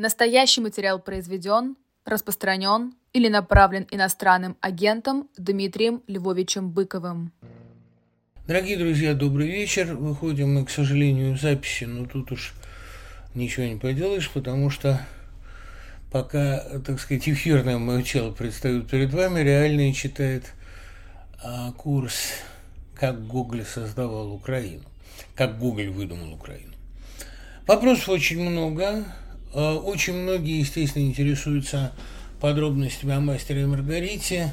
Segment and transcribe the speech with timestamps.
[0.00, 7.32] Настоящий материал произведен, распространен или направлен иностранным агентом Дмитрием Львовичем Быковым.
[8.46, 9.96] Дорогие друзья, добрый вечер.
[9.96, 12.54] Выходим мы, к сожалению, в записи, но тут уж
[13.34, 15.04] ничего не поделаешь, потому что
[16.12, 20.44] пока, так сказать, эфирное мое тело предстает перед вами, реальный читает
[21.42, 22.34] а, курс
[22.94, 24.84] «Как Гоголь создавал Украину»,
[25.34, 26.74] «Как Гоголь выдумал Украину».
[27.66, 29.04] Вопросов очень много.
[29.54, 31.92] А, очень многие, естественно, интересуются
[32.40, 34.52] подробностями о мастере и Маргарите,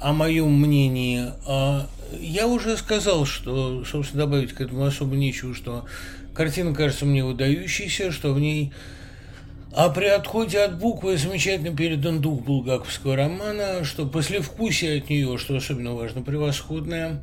[0.00, 1.26] о моем мнении.
[1.46, 1.88] А,
[2.20, 5.86] я уже сказал, что, собственно, добавить к этому особо нечего, что
[6.34, 8.72] картина кажется мне выдающейся, что в ней
[9.74, 15.56] а при отходе от буквы замечательно передан дух булгаковского романа, что послевкусие от нее, что
[15.56, 17.22] особенно важно, превосходное,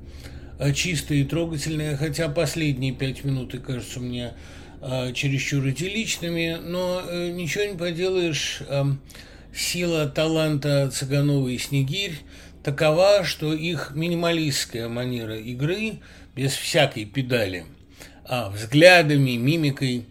[0.57, 4.33] а, чистое и трогательное, хотя последние пять минут кажутся мне
[5.13, 8.61] чересчур идилличными, но э, ничего не поделаешь,
[9.53, 12.19] сила таланта Цыганова и Снегирь
[12.63, 15.99] такова, что их минималистская манера игры,
[16.35, 17.65] без всякой педали,
[18.25, 20.05] а взглядами, мимикой,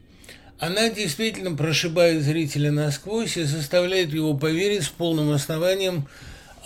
[0.59, 6.09] она действительно прошибает зрителя насквозь и заставляет его поверить с полным основанием–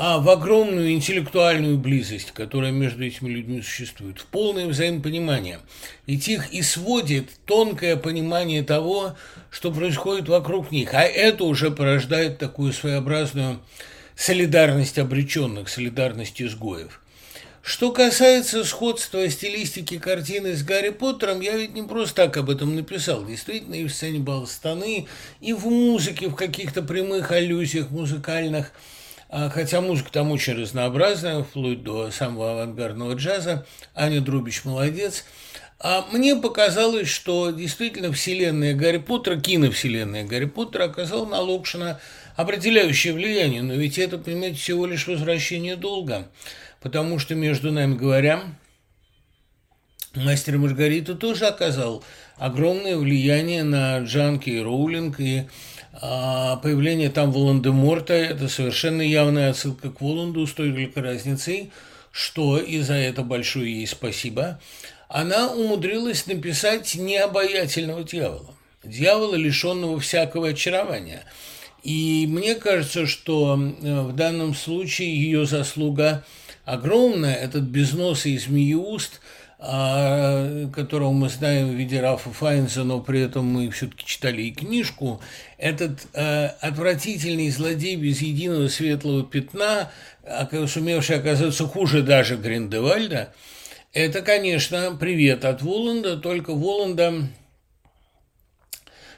[0.05, 5.61] а в огромную интеллектуальную близость, которая между этими людьми существует, в полное взаимопонимание.
[6.09, 9.15] Ведь их и сводит тонкое понимание того,
[9.49, 13.61] что происходит вокруг них, а это уже порождает такую своеобразную
[14.17, 17.01] солидарность обреченных, солидарность изгоев.
[17.63, 22.75] Что касается сходства стилистики картины с Гарри Поттером, я ведь не просто так об этом
[22.75, 23.25] написал.
[23.25, 25.07] Действительно, и в сцене Балстаны,
[25.41, 28.73] и в музыке, в каких-то прямых аллюзиях музыкальных–
[29.33, 33.67] хотя музыка там очень разнообразная, вплоть до самого авангардного джаза.
[33.95, 35.25] Аня Друбич молодец.
[35.85, 41.99] А мне показалось, что действительно вселенная Гарри Поттера, киновселенная Гарри Поттера оказала на Локшина
[42.37, 43.63] определяющее влияние.
[43.63, 46.29] Но ведь это, понимаете, всего лишь возвращение долга.
[46.81, 48.43] Потому что, между нами говоря,
[50.15, 52.05] мастер Маргарита тоже оказал
[52.37, 55.45] огромное влияние на Джанки и Роулинг и
[55.93, 61.71] а появление там Волан-де-Морта– это совершенно явная отсылка к Воланду с той только разницей,
[62.11, 64.61] что, и за это большое ей спасибо,
[65.09, 71.25] она умудрилась написать необаятельного дьявола, дьявола, лишенного всякого очарования.
[71.83, 76.25] И мне кажется, что э, в данном случае ее заслуга
[76.65, 79.21] огромная, этот безносый змееуст–
[79.63, 85.21] которого мы знаем в виде Рафа Файнса, но при этом мы все-таки читали и книжку,
[85.57, 89.93] этот э, отвратительный злодей без единого светлого пятна,
[90.67, 93.33] сумевший оказаться хуже даже Гриндевальда,
[93.93, 97.29] это, конечно, привет от Воланда, только Воланда,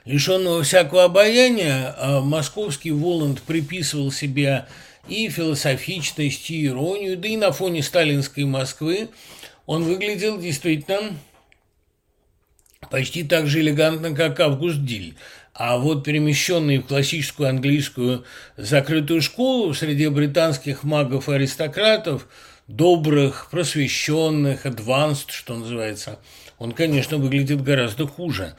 [0.05, 4.67] лишенного всякого обаяния, а московский Воланд приписывал себе
[5.09, 9.11] и философичность, и иронию, да и на фоне сталинской Москвы
[9.67, 11.17] он выглядел действительно
[12.91, 15.15] почти так же элегантно, как Август Диль.
[15.55, 18.25] А вот перемещенный в классическую английскую
[18.57, 22.29] закрытую школу среди британских магов и аристократов,
[22.67, 26.19] добрых, просвещенных, advanced, что называется,
[26.59, 28.57] он, конечно, выглядит гораздо хуже.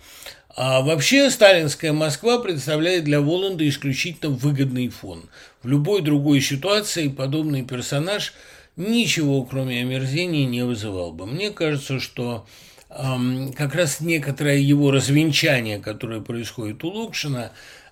[0.58, 5.30] А вообще сталинская Москва представляет для Воланда исключительно выгодный фон.
[5.64, 8.34] В любой другой ситуации подобный персонаж–
[8.78, 11.25] ничего, кроме омерзения, не вызывал бы.
[11.25, 12.46] Мне кажется, что
[12.90, 17.52] эм, как раз некоторое его развенчание, которое происходит у Лукшина,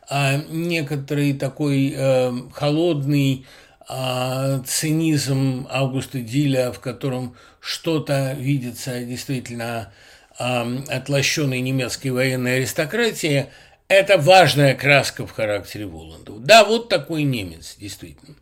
[0.09, 3.45] а некоторый такой э, холодный
[3.89, 9.93] э, цинизм Августа Диля, в котором что-то видится действительно
[10.37, 13.47] э, отлощенной немецкой военной аристократии,
[13.87, 16.33] это важная краска в характере Воланда.
[16.39, 18.35] Да, вот такой немец, действительно.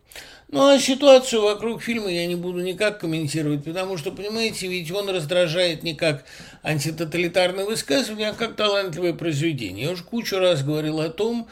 [0.52, 5.08] Ну, а ситуацию вокруг фильма я не буду никак комментировать, потому что, понимаете, ведь он
[5.08, 6.26] раздражает не как
[6.62, 9.86] антитоталитарное высказывание, а как талантливое произведение.
[9.86, 11.48] Я уже кучу раз говорил о том,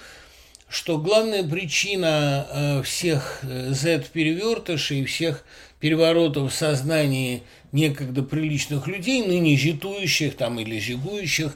[0.69, 5.45] что главная причина э, всех э, Z-перевертышей, всех
[5.80, 7.42] переворотов в сознании
[7.72, 11.54] некогда приличных людей, ныне житующих там или жигующих,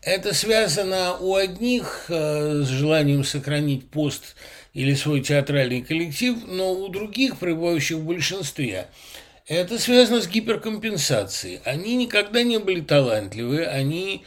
[0.00, 4.36] это связано у одних э, с желанием сохранить пост–
[4.74, 8.88] или свой театральный коллектив, но у других, пребывающих в большинстве,
[9.46, 11.60] это связано с гиперкомпенсацией.
[11.64, 14.24] Они никогда не были талантливы, они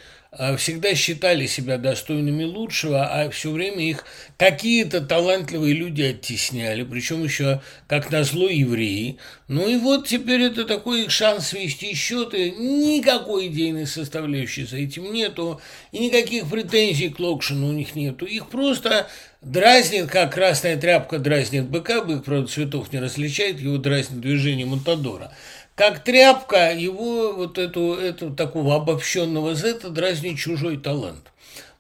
[0.58, 4.06] всегда считали себя достойными лучшего, а все время их
[4.38, 9.18] какие-то талантливые люди оттесняли, причем еще, как назло, евреи.
[9.50, 12.52] Ну и вот теперь это такой их шанс свести счеты.
[12.52, 15.60] Никакой идейной составляющей за этим нету,
[15.92, 18.26] и никаких претензий к Локшину у них нету.
[18.26, 19.10] Их просто
[19.42, 25.34] дразнит, как красная тряпка дразнит быка, бык, правда, цветов не различает, его дразнит движение Монтадора
[25.82, 31.32] как тряпка его вот эту, эту такого обобщенного зета дразнит чужой талант.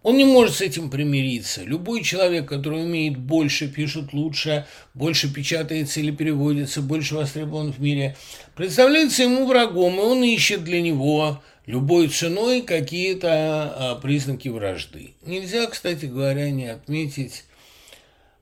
[0.02, 1.62] Он не может с этим примириться.
[1.62, 4.66] Любой человек, который умеет больше, пишет лучше,
[4.96, 8.18] больше печатается или переводится, больше востребован в мире,
[8.56, 15.14] представляется ему врагом, и он ищет для него любой ценой какие-то а, признаки вражды.
[15.28, 17.44] Нельзя, кстати говоря, не отметить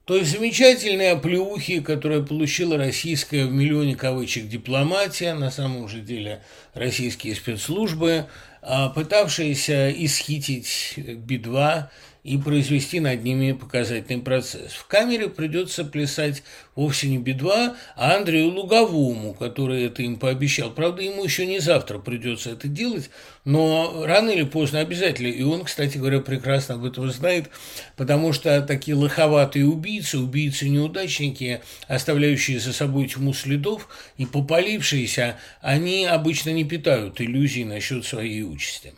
[0.09, 6.41] той замечательной оплеухи, которую получила российская в миллионе кавычек дипломатия, на самом же деле
[6.73, 8.25] российские спецслужбы,
[8.63, 11.89] а, пытавшиеся исхитить Би-2
[12.23, 14.73] и произвести над ними показательный процесс.
[14.73, 16.43] В камере придется плясать
[16.75, 20.71] вовсе не Би-2, а Андрею Луговому, который это им пообещал.
[20.71, 23.09] Правда, ему еще не завтра придется это делать,
[23.45, 25.27] но рано или поздно обязательно.
[25.27, 27.49] И он, кстати говоря, прекрасно об этом знает,
[27.95, 33.87] потому что такие лоховатые убийцы, убийцы-неудачники, оставляющие за собой тьму следов
[34.17, 38.93] и попалившиеся, они обычно не питают иллюзий насчет своей участи.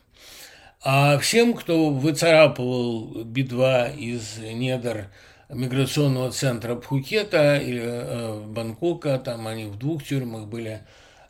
[0.84, 5.10] А всем, кто выцарапывал Би-2 из недр
[5.48, 10.82] миграционного центра Пхукета или э, Бангкока, там они в двух тюрьмах были,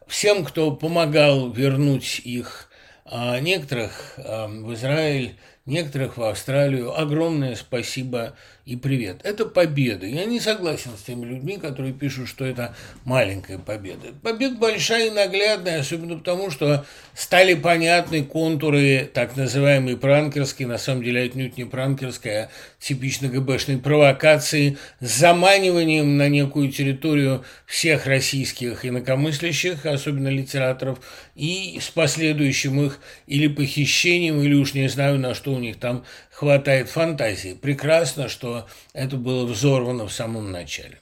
[0.07, 2.69] всем, кто помогал вернуть их,
[3.03, 8.35] а некоторых э, в Израиль, некоторых в Австралию, огромное спасибо
[8.65, 9.21] и привет.
[9.23, 10.05] Это победа.
[10.05, 12.75] Я не согласен с теми людьми, которые пишут, что это
[13.05, 14.09] маленькая победа.
[14.21, 16.85] Победа большая и наглядная, особенно потому, что
[17.15, 22.49] стали понятны контуры так называемой пранкерской, на самом деле отнюдь не пранкерской, а
[22.79, 30.99] типично ГБшной провокации с заманиванием на некую территорию всех российских инакомыслящих, особенно литераторов,
[31.35, 36.05] и с последующим их или похищением, или уж не знаю, на что у них там
[36.31, 37.53] хватает фантазии.
[37.53, 38.50] Прекрасно, что
[38.93, 40.99] это было взорвано в самом начале.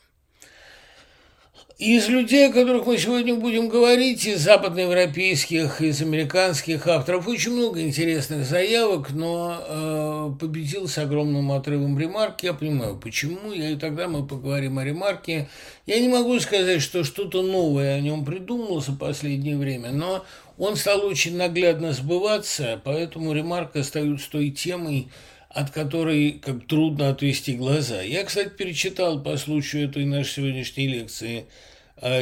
[1.79, 7.81] Из людей, о которых мы сегодня будем говорить, из западноевропейских, из американских авторов, очень много
[7.81, 12.47] интересных заявок, но э, победил с огромным отрывом ремарки.
[12.47, 15.47] Я понимаю, почему, и тогда мы поговорим о ремарке.
[15.85, 20.25] Я не могу сказать, что что-то новое о нем придумалось в последнее время, но
[20.57, 25.07] он стал очень наглядно сбываться, поэтому ремарка остается той темой,
[25.49, 28.01] от которой как трудно отвести глаза.
[28.01, 31.45] Я, кстати, перечитал по случаю этой нашей сегодняшней лекции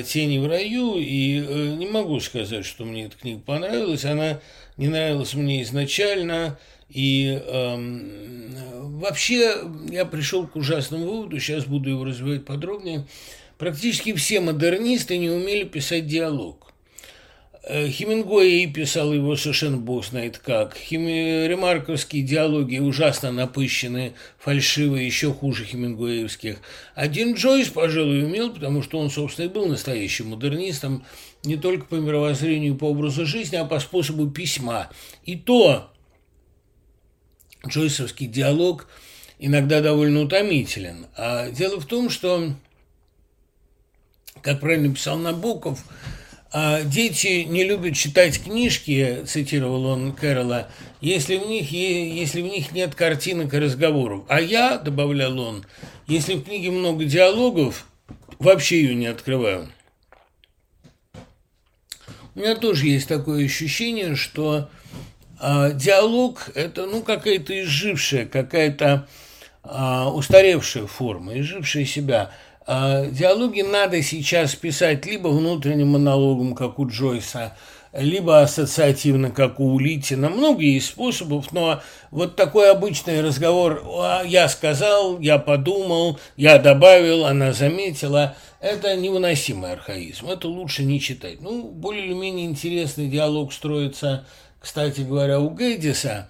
[0.06, 4.06] «Тени в раю», и э, не могу сказать, что мне эта книга понравилась.
[4.06, 4.40] Она
[4.78, 6.58] не нравилась мне изначально,
[6.90, 7.76] и э,
[8.84, 9.56] вообще
[9.92, 13.06] я пришел к ужасному выводу, сейчас буду его развивать подробнее.
[13.58, 16.72] Практически все модернисты не умели писать диалог.
[17.70, 20.78] Э, Хемингуэй писал его совершенно бог знает как.
[20.78, 21.46] Хеми...
[21.48, 26.60] Ремарковские диалоги ужасно напыщены, фальшивые, еще хуже хемингуэевских.
[26.96, 31.04] Один Джойс, пожалуй, умел, потому что он, собственно, и был настоящим модернистом,
[31.44, 34.90] не только по мировоззрению по образу жизни, а по способу письма.
[35.26, 35.92] И то
[37.68, 38.88] Джойсовский диалог
[39.40, 41.08] иногда довольно утомителен.
[41.18, 42.54] А дело в том, что,
[44.42, 45.84] как правильно писал Набоков,
[46.54, 50.70] дети не любят читать книжки, цитировал он Кэрола,
[51.02, 54.24] если в них, если в них нет картинок и разговоров.
[54.30, 55.66] А я, добавлял он,
[56.08, 57.88] если в книге много диалогов,
[58.40, 59.70] вообще ее не открываю.
[62.36, 64.70] У меня тоже есть такое ощущение, что
[65.42, 69.08] э, диалог– это ну, какая-то изжившая, какая-то
[69.64, 76.88] э, устаревшая форма, изжившая себя– а, диалоги надо сейчас писать либо внутренним монологом, как у
[76.88, 77.56] Джойса,
[77.94, 80.30] либо ассоциативно, как у Улитина.
[80.30, 81.82] Много есть способов, но
[82.12, 83.84] вот такой обычный разговор
[84.26, 91.42] «я сказал», «я подумал», «я добавил», «она заметила»– это невыносимый архаизм, это лучше не читать.
[91.42, 94.26] Ну, более или менее интересный диалог строится,
[94.60, 96.28] кстати говоря, у Гэддиса,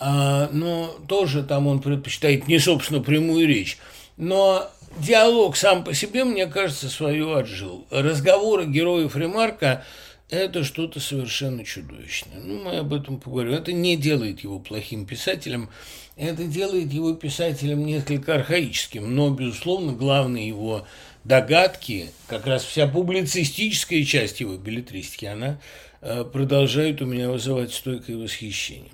[0.00, 3.78] а, но тоже там он предпочитает не, собственно, прямую речь.
[4.16, 4.68] Но
[5.00, 7.86] диалог сам по себе, мне кажется, свое отжил.
[7.90, 9.84] Разговоры героев Ремарка–
[10.30, 12.38] это что-то совершенно чудовищное.
[12.42, 13.54] Ну, мы об этом поговорим.
[13.54, 15.70] Это не делает его плохим писателем,
[16.16, 20.86] это делает его писателем несколько архаическим, но, безусловно, главные его
[21.24, 25.60] догадки, как раз вся публицистическая часть его билетристики, она
[26.00, 28.90] э, продолжает у меня вызывать стойкое восхищение.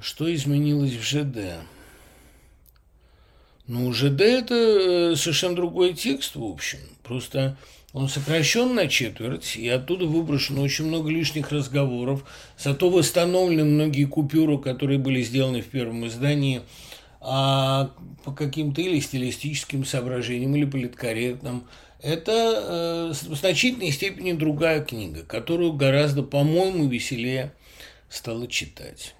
[0.00, 1.60] Что изменилось в ЖД?
[3.72, 6.80] Ну, ЖД– это э, совершенно другой текст, в общем.
[7.04, 7.56] Просто
[7.92, 12.24] он сокращен на четверть, и оттуда выброшено очень много лишних разговоров.
[12.58, 16.62] Зато восстановлены многие купюры, которые были сделаны в первом издании,
[17.20, 17.92] а
[18.24, 21.62] по каким-то или стилистическим соображениям, или политкорректным.
[22.02, 27.52] Это э, в значительной степени другая книга, которую гораздо, по-моему, веселее
[28.08, 29.14] стало читать.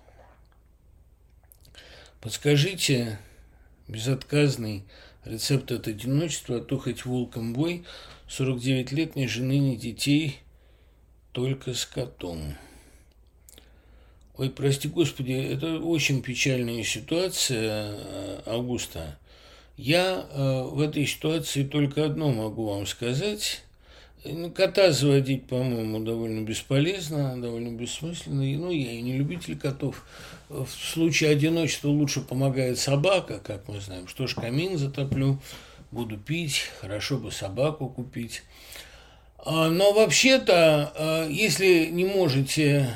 [2.20, 3.20] Подскажите
[3.90, 4.84] безотказный
[5.24, 7.84] рецепт от одиночества, а то хоть волком бой,
[8.28, 10.38] 49 лет, ни жены, ни детей,
[11.32, 12.54] только с котом.
[14.36, 19.18] Ой, прости господи, это очень печальная ситуация, э, Августа.
[19.76, 23.62] Я э, в этой ситуации только одно могу вам сказать.
[24.24, 28.42] Ну, кота заводить, по-моему, довольно бесполезно, довольно бессмысленно.
[28.42, 30.04] Ну, я и не любитель котов.
[30.50, 34.08] В случае одиночества лучше помогает собака, как мы знаем.
[34.08, 35.38] Что ж, камин затоплю,
[35.92, 38.42] буду пить, хорошо бы собаку купить.
[39.38, 42.90] А, но вообще-то, а, если не можете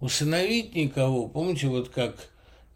[0.00, 2.16] усыновить никого, помните, вот как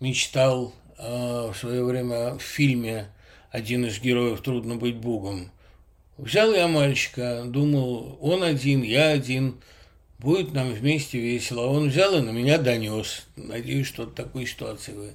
[0.00, 3.06] мечтал а, в свое время в фильме
[3.50, 5.50] один из героев «Трудно быть Богом»,
[6.20, 9.58] Взял я мальчика, думал, он один, я один,
[10.20, 11.66] будет нам вместе весело.
[11.66, 13.22] Он взял и на меня донес.
[13.36, 15.14] Надеюсь, что от такой ситуации вы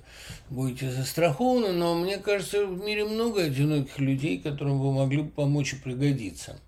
[0.50, 5.74] будете застрахованы, но мне кажется, в мире много одиноких людей, которым вы могли бы помочь
[5.74, 6.59] и пригодиться.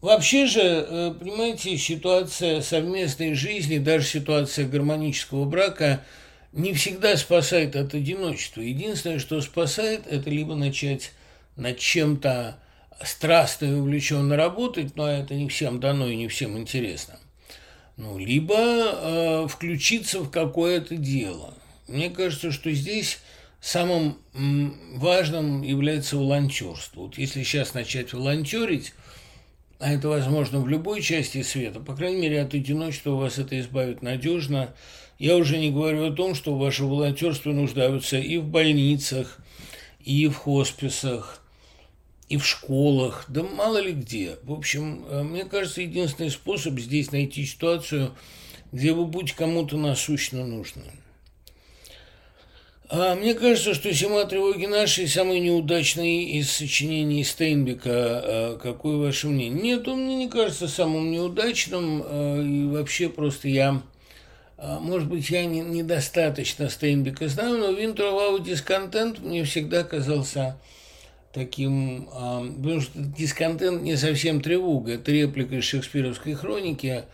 [0.00, 6.04] Вообще же, э, понимаете, ситуация совместной жизни, даже ситуация гармонического брака
[6.52, 8.60] не всегда спасает от одиночества.
[8.60, 11.12] Единственное, что спасает, это либо начать
[11.56, 12.58] над чем-то
[13.02, 17.18] страстно и увлеченно работать, но это не всем дано и не всем интересно.
[17.96, 21.54] Ну, либо э, включиться в какое-то дело.
[21.88, 23.20] Мне кажется, что здесь
[23.60, 24.18] самым
[24.94, 27.02] важным является волонтерство.
[27.02, 28.92] Вот если сейчас начать волонтерить,
[29.78, 34.02] а это возможно в любой части света, по крайней мере, от одиночества вас это избавит
[34.02, 34.74] надежно.
[35.18, 39.38] Я уже не говорю о том, что ваше волонтерство нуждаются и в больницах,
[40.04, 41.42] и в хосписах,
[42.28, 44.36] и в школах, да мало ли где.
[44.42, 48.12] В общем, э, мне кажется, единственный способ здесь найти ситуацию,
[48.72, 50.82] где вы будете кому-то насущно нужны.
[52.88, 57.90] А мне кажется, что «Зима тревоги нашей» самый неудачный из сочинений Стейнбека.
[57.90, 59.60] А какое ваше мнение?
[59.60, 62.02] Нет, он мне не кажется самым неудачным.
[62.04, 63.82] А, и вообще просто я...
[64.56, 70.56] А, может быть, я не, недостаточно Стейнбека знаю, но «Винтер Дисконтент» мне всегда казался
[71.36, 77.04] таким, потому что дисконтент не совсем тревога, это реплика из шекспировской хроники,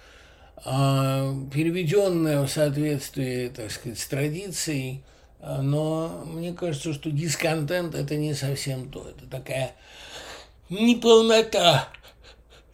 [0.64, 5.02] а, переведенная в соответствии, так сказать, с традицией,
[5.40, 9.72] а, но мне кажется, что дисконтент это не совсем то, это такая
[10.70, 11.88] неполнота,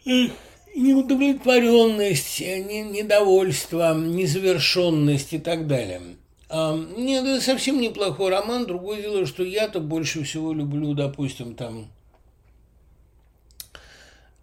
[0.05, 5.99] неудовлетворенность, недовольство, незавершенность и так далее.
[6.51, 8.65] Нет, это совсем неплохой роман.
[8.65, 11.87] Другое дело, что я-то больше всего люблю, допустим, там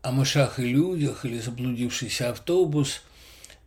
[0.02, 3.02] о мышах и людях или заблудившийся автобус,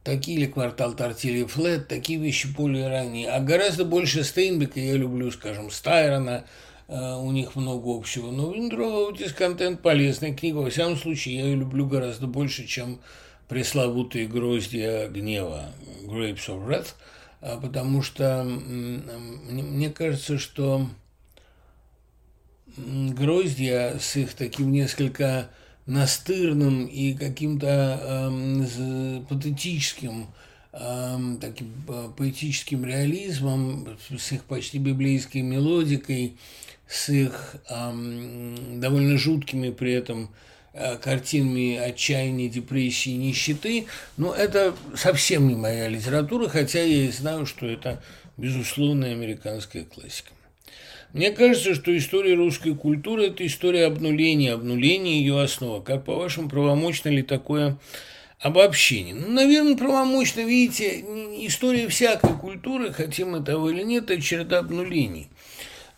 [0.06, 3.30] такие или квартал Тортили Флет, такие вещи более ранние.
[3.30, 6.46] А гораздо больше Стейнбека я люблю, скажем, Стайрона,
[6.88, 8.32] э, у них много общего.
[8.32, 10.60] Но Виндрова дисконтент полезная книга.
[10.60, 13.02] Во всяком случае, я ее люблю гораздо больше, чем
[13.50, 15.74] пресловутые гроздья гнева,
[16.06, 16.94] Grapes of Wrath–
[17.42, 20.88] потому что мне кажется, что
[22.78, 25.50] гроздья с их таким несколько
[25.86, 30.28] настырным и каким-то э, патетическим
[30.72, 31.74] э, таким
[32.16, 36.38] поэтическим реализмом, с их почти библейской мелодикой,
[36.88, 40.30] с их э, довольно жуткими при этом
[41.02, 43.86] картинами отчаяния, депрессии, нищеты.
[44.18, 48.02] Но это совсем не моя литература, хотя я и знаю, что это
[48.38, 50.32] безусловная американская классика.
[51.12, 55.84] Мне кажется, что история русской культуры– это история обнуления, обнуления ее основы.
[55.84, 57.80] Как, по-вашему, правомочно ли такое
[58.40, 59.16] обобщение?
[59.16, 60.42] Ну, наверное, правомочно.
[60.42, 61.00] Видите,
[61.48, 65.30] история всякой культуры, хотим мы того или нет, это череда обнулений–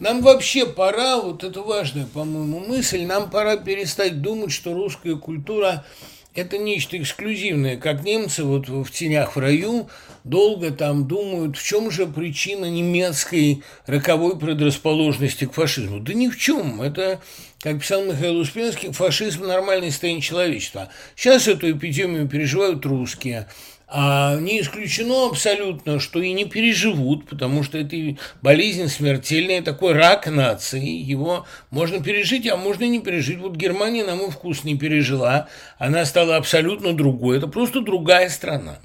[0.01, 5.85] нам вообще пора, вот это важная, по-моему, мысль, нам пора перестать думать, что русская культура–
[6.33, 9.89] это нечто эксклюзивное, как немцы вот в «Тенях в раю»
[10.23, 15.99] долго там думают, в чем же причина немецкой роковой предрасположенности к фашизму.
[15.99, 16.81] Да ни в чем.
[16.81, 17.21] Это,
[17.59, 20.89] как писал Михаил Успенский, фашизм– нормальное состояние человечества.
[21.15, 23.47] Сейчас эту эпидемию переживают русские–
[23.93, 30.27] А не исключено абсолютно, что и не переживут, потому что это болезнь смертельная, такой рак
[30.27, 30.87] нации.
[30.87, 33.39] Его можно пережить, а можно не пережить.
[33.39, 35.49] Вот Германия, на мой вкус, не пережила.
[35.77, 37.37] Она стала абсолютно другой.
[37.37, 38.79] Это просто другая страна.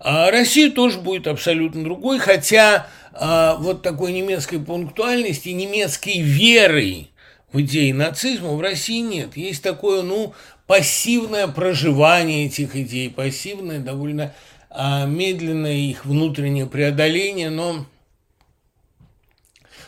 [0.00, 7.06] А Россия тоже будет абсолютно другой, хотя а, вот такой немецкой пунктуальности, немецкой веры
[7.52, 9.36] в идеи нацизма в России нет.
[9.36, 10.34] Есть такое, ну,
[10.66, 14.34] пассивное проживание этих идей, пассивное, довольно
[14.70, 17.86] а, медленное их внутреннее преодоление, но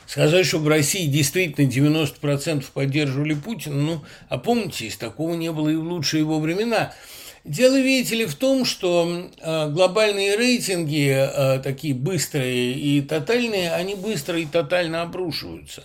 [0.06, 5.76] сказать, что в России действительно 90% поддерживали Путина, ну, а помните, такого не было и
[5.76, 6.92] в лучшие его времена–
[7.48, 13.94] Дело, видите ли, в том, что э, глобальные рейтинги, э, такие быстрые и тотальные, они
[13.94, 15.84] быстро и тотально обрушиваются.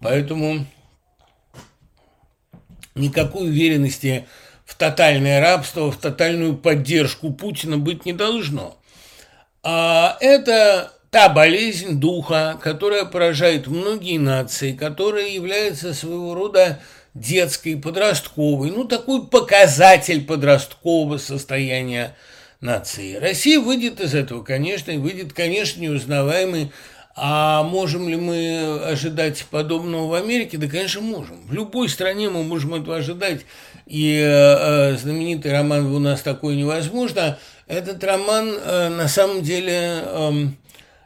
[0.00, 0.66] Поэтому
[2.98, 4.26] никакой уверенности
[4.64, 8.76] в тотальное рабство, в тотальную поддержку Путина быть не должно.
[9.62, 16.80] А это та болезнь духа, которая поражает многие нации, которая является своего рода
[17.14, 22.14] детской, подростковой, ну, такой показатель подросткового состояния
[22.60, 23.16] нации.
[23.16, 26.70] Россия выйдет из этого, конечно, и выйдет, конечно, неузнаваемый.
[27.20, 30.56] А можем ли мы ожидать подобного в Америке?
[30.56, 31.36] Да, конечно, можем.
[31.46, 33.40] В любой стране мы можем этого ожидать.
[33.86, 40.32] И э, знаменитый роман «У нас такое невозможно» этот роман э, на самом деле э,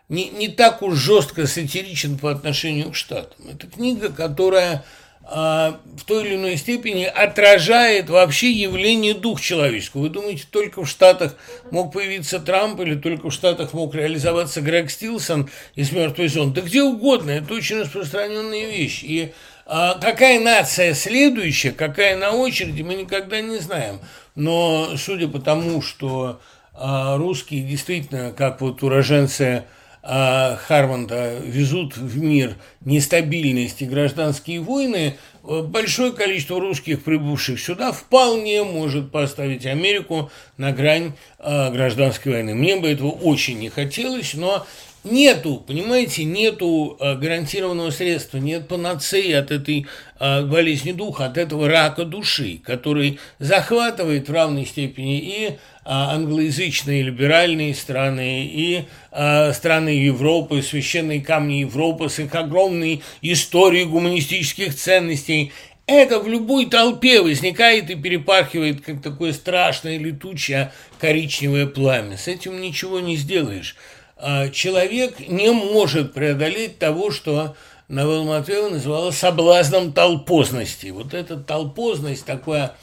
[0.08, 3.48] не, не так уж жестко сатиричен по отношению к Штатам.
[3.50, 4.84] Это книга, которая
[5.24, 10.02] в той или иной степени отражает вообще явление дух человеческого.
[10.02, 11.36] Вы думаете, только в Штатах
[11.70, 16.52] мог появиться Трамп или только в Штатах мог реализоваться Грег Стилсон из «Мертвой зоны»?
[16.52, 19.02] Да где угодно, это очень распространенная вещь.
[19.04, 19.32] И
[19.64, 24.00] а, какая нация следующая, какая на очереди, мы никогда не знаем.
[24.34, 26.40] Но судя по тому, что
[26.74, 29.64] а, русские действительно, как вот уроженцы
[30.04, 37.92] а Хармонда везут в мир нестабильность и гражданские войны, э, большое количество русских, прибывших сюда,
[37.92, 42.54] вполне может поставить Америку на грань а, гражданской войны.
[42.54, 44.66] Мне бы этого очень не хотелось, но
[45.04, 49.86] нету, понимаете, нету а, гарантированного средства, нет панацеи от этой
[50.18, 57.74] болезни духа, от этого рака души, который захватывает в равной степени и а, англоязычные либеральные
[57.74, 65.52] страны и а, страны Европы, священные камни Европы с их огромной историей гуманистических ценностей.
[65.86, 72.16] Это в любой толпе возникает и перепархивает, как такое страшное летучее коричневое пламя.
[72.16, 73.76] С этим ничего не сделаешь.
[74.16, 77.56] А, человек не может преодолеть того, что
[77.88, 80.90] Навел Матвеева называла соблазном толпозности.
[80.90, 82.74] Вот эта толпозность, такое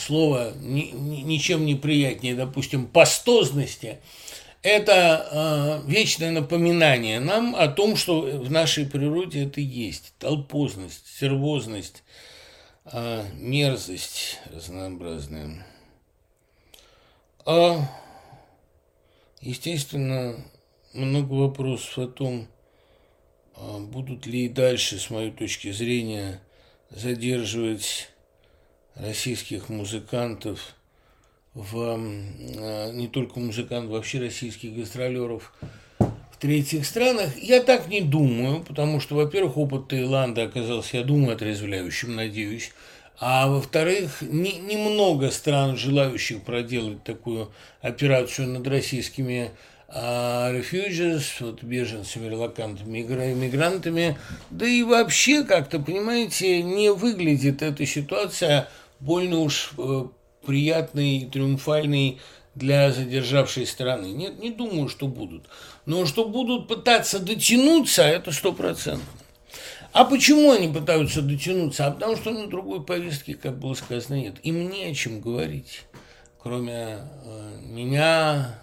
[0.00, 3.98] слово ни, ни, ничем не приятнее, допустим, пастозности,
[4.62, 10.12] это э, вечное напоминание нам о том, что в нашей природе это есть.
[10.18, 12.02] Толпозность, сервозность,
[12.84, 15.66] э, мерзость разнообразная.
[17.46, 17.80] А,
[19.40, 20.36] естественно,
[20.92, 22.46] много вопросов о том,
[23.56, 26.40] будут ли и дальше, с моей точки зрения,
[26.90, 28.09] задерживать
[28.94, 30.74] российских музыкантов,
[31.54, 31.98] в,
[32.58, 35.52] а, не только музыкантов, вообще российских гастролеров
[35.98, 37.36] в третьих странах.
[37.36, 42.72] Я так не думаю, потому что, во-первых, опыт Таиланда оказался, я думаю, отрезвляющим, надеюсь.
[43.18, 49.50] А во-вторых, не, немного стран, желающих проделать такую операцию над российскими
[49.92, 54.16] а refugees, вот беженцами, релакантами, мигрантами,
[54.50, 58.68] да и вообще как-то, понимаете, не выглядит эта ситуация
[59.00, 60.04] больно уж э,
[60.46, 62.20] приятный и триумфальный
[62.54, 64.06] для задержавшей стороны.
[64.06, 65.46] Нет, не думаю, что будут.
[65.86, 69.04] Но что будут пытаться дотянуться, это стопроцентно.
[69.92, 71.86] А почему они пытаются дотянуться?
[71.86, 74.36] А потому что на другой повестки, как было сказано, нет.
[74.44, 75.82] Им не о чем говорить,
[76.38, 78.54] кроме э, меня,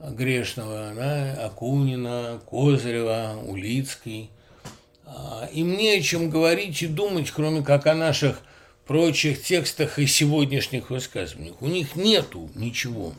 [0.00, 4.30] грешного, да, Акунина, Козырева, Улицкой.
[5.04, 8.40] А, им не о чем говорить и думать, кроме как о наших
[8.86, 11.60] прочих текстах и сегодняшних высказываниях.
[11.60, 13.12] У них нету ничего.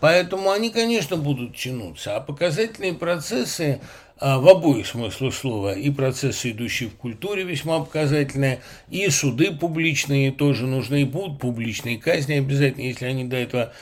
[0.00, 2.16] Поэтому они, конечно, будут тянуться.
[2.16, 3.80] А показательные процессы
[4.24, 5.74] а, в обоих смыслах слова.
[5.74, 11.98] И процессы, идущие в культуре, весьма показательные, и суды публичные тоже нужны, и будут публичные
[11.98, 13.72] казни обязательно, если они до этого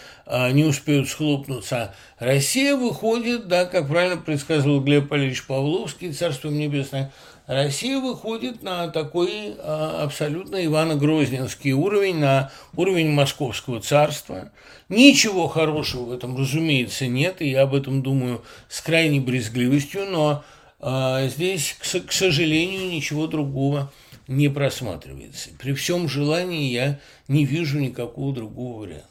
[0.53, 1.95] не успеют схлопнуться.
[2.19, 7.13] Россия выходит, да, как правильно предсказывал Глеб Павлович Павловский, царство небесное,
[7.51, 14.53] Россия выходит на такой а, абсолютно Ивано-Грозненский уровень, на уровень Московского царства.
[14.89, 20.45] Ничего хорошего в этом, разумеется, нет, и я об этом думаю с крайней брезгливостью, но
[20.79, 23.93] а, здесь, к сожалению, ничего другого
[24.29, 25.51] не просматривается.
[25.59, 29.09] При всем желании я не вижу никакого другого варианта.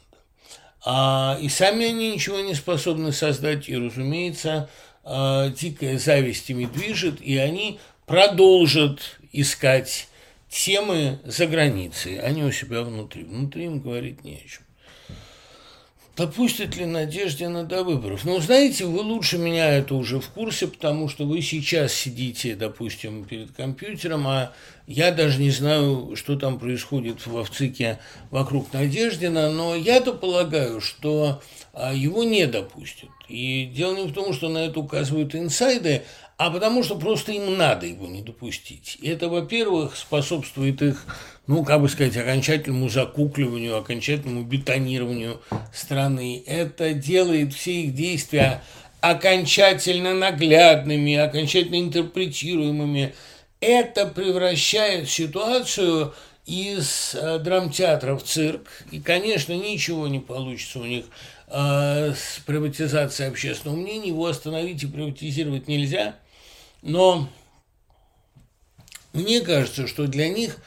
[0.84, 4.70] А, и сами они ничего не способны создать, и, разумеется,
[5.04, 10.08] а, дикая зависть ими движет, и они продолжат искать
[10.48, 13.24] темы за границей, а не у себя внутри.
[13.24, 14.62] Внутри им говорить не о чем.
[16.20, 18.26] Допустит ли Надеждина до выборов?
[18.26, 23.24] Ну, знаете, вы лучше меня это уже в курсе, потому что вы сейчас сидите, допустим,
[23.24, 24.52] перед компьютером, а
[24.86, 31.40] я даже не знаю, что там происходит в ВЦИКе вокруг Надеждина, но я-то полагаю, что
[31.72, 33.08] а, его не допустят.
[33.30, 36.02] И дело не в том, что на это указывают инсайды,
[36.36, 38.98] а потому что просто им надо его не допустить.
[39.00, 41.06] И это, во-первых, способствует их,
[41.50, 45.40] ну, как бы сказать, окончательному закукливанию, окончательному бетонированию
[45.74, 46.44] страны.
[46.46, 48.62] Это делает все их действия
[49.00, 53.14] окончательно наглядными, окончательно интерпретируемыми.
[53.60, 56.14] Это превращает ситуацию
[56.46, 58.68] из э, драмтеатра в цирк.
[58.92, 61.06] И, конечно, ничего не получится у них
[61.48, 64.10] э, с приватизацией общественного мнения.
[64.10, 66.14] Его остановить и приватизировать нельзя–
[66.82, 67.28] но
[69.12, 70.58] мне кажется, что для них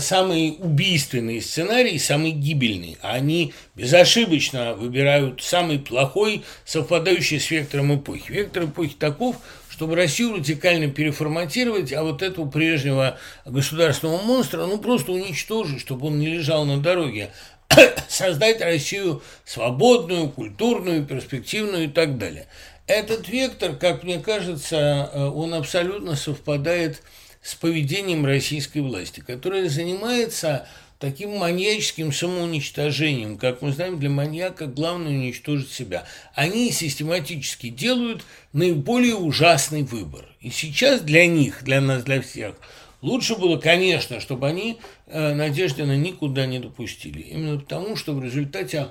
[0.00, 2.98] самый убийственный сценарий, самый гибельный.
[3.00, 8.30] Они безошибочно выбирают самый плохой, совпадающий с вектором эпохи.
[8.30, 9.36] Вектор эпохи таков,
[9.70, 16.18] чтобы Россию радикально переформатировать, а вот этого прежнего государственного монстра, ну, просто уничтожить, чтобы он
[16.18, 17.30] не лежал на дороге,
[18.08, 22.46] создать Россию свободную, культурную, перспективную и так далее.
[22.86, 27.21] Этот вектор, как мне кажется, э, он абсолютно совпадает с
[27.54, 30.66] поведением российской власти, которая занимается
[30.98, 33.36] таким маньяческим самоуничтожением.
[33.36, 36.06] Как мы знаем, для маньяка главное уничтожить себя.
[36.34, 40.24] Они систематически делают наиболее ужасный выбор.
[40.40, 42.54] И сейчас для них, для нас, для всех,
[43.00, 47.22] лучше было, конечно, чтобы они э, Надеждина никуда не допустили.
[47.22, 48.86] Именно потому, что в результате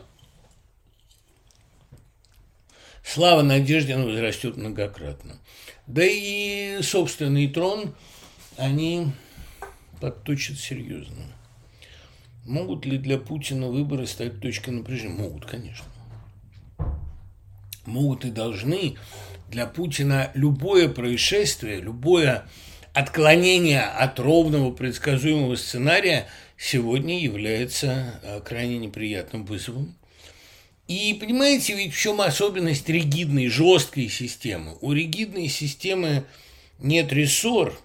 [3.04, 5.40] Слава Надеждина возрастет многократно.
[5.88, 7.96] Да и собственный трон
[8.62, 9.08] они
[10.00, 11.26] подточат серьезно.
[12.46, 15.16] Могут ли для Путина выборы стать точкой напряжения?
[15.16, 15.86] Могут, конечно.
[17.86, 18.96] Могут и должны.
[19.50, 22.48] Для Путина любое происшествие, любое
[22.94, 29.96] отклонение от ровного предсказуемого сценария сегодня является э, крайне неприятным вызовом
[30.92, 34.78] и понимаете, ведь в чем особенность ригидной, жесткой системы?
[34.82, 36.26] У ригидной системы
[36.80, 37.80] нет рессор.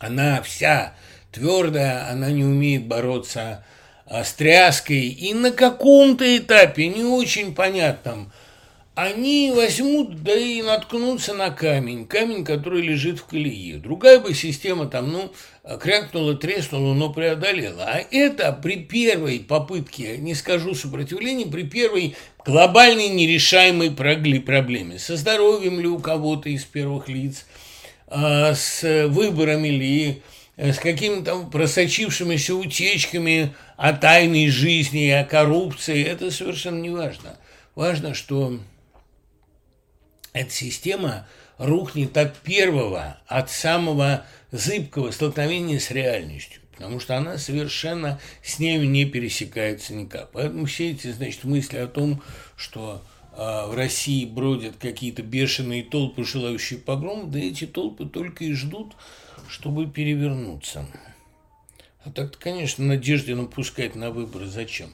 [0.00, 0.94] Она вся
[1.30, 3.64] твердая, она не умеет бороться
[4.10, 5.08] с тряской.
[5.08, 8.32] И на каком-то этапе, не очень понятном,
[8.94, 13.76] они возьмут, да и наткнутся на камень, камень, который лежит в колее.
[13.76, 15.32] Другая бы система там, ну,
[15.78, 17.84] крякнула, треснула, но преодолела.
[17.84, 24.98] А это при первой попытке, не скажу сопротивления, при первой глобальной нерешаемой проблеме.
[24.98, 27.46] Со здоровьем ли у кого-то из первых лиц,
[28.10, 30.22] а, с выборами ли,
[30.56, 37.36] с какими-то просочившимися утечками о тайной жизни, о коррупции, это совершенно не важно.
[37.74, 38.58] Важно, что
[40.32, 48.20] эта система рухнет от первого, от самого зыбкого столкновения с реальностью, потому что она совершенно
[48.42, 50.30] с нею не пересекается никак.
[50.32, 52.22] Поэтому все эти, значит, мысли о том,
[52.56, 58.52] что э, в России бродят какие-то бешеные толпы, желающие погром, да эти толпы только и
[58.52, 58.92] ждут,
[59.48, 60.86] чтобы перевернуться.
[62.04, 64.90] А так-то, конечно, надежде напускать на выборы зачем?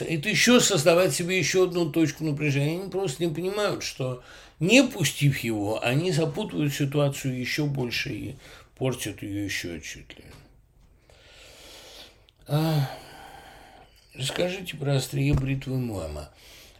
[0.00, 2.80] Это еще создавать себе еще одну точку напряжения.
[2.80, 4.22] Они просто не понимают, что
[4.60, 8.36] не пустив его, они запутывают ситуацию еще больше и
[8.78, 10.24] портят ее еще ли.
[12.46, 12.90] А,
[14.14, 16.30] расскажите про острие бритвы Муэма.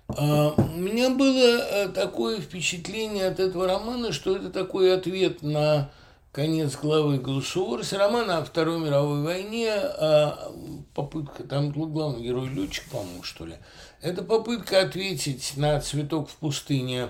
[0.08, 5.90] А, у меня было э, такое впечатление от этого романа, что это такой ответ на
[6.32, 10.52] конец главы Глушуорс, романа о Второй мировой войне, а
[10.94, 13.54] попытка, там главный герой летчик, по-моему, что ли,
[14.02, 17.08] это попытка ответить на «Цветок в пустыне»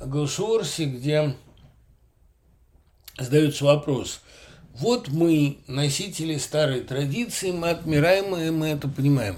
[0.00, 1.34] голосоворсе, где
[3.18, 4.20] задается вопрос.
[4.74, 9.36] Вот мы, носители старой традиции, мы отмираем, и мы это понимаем.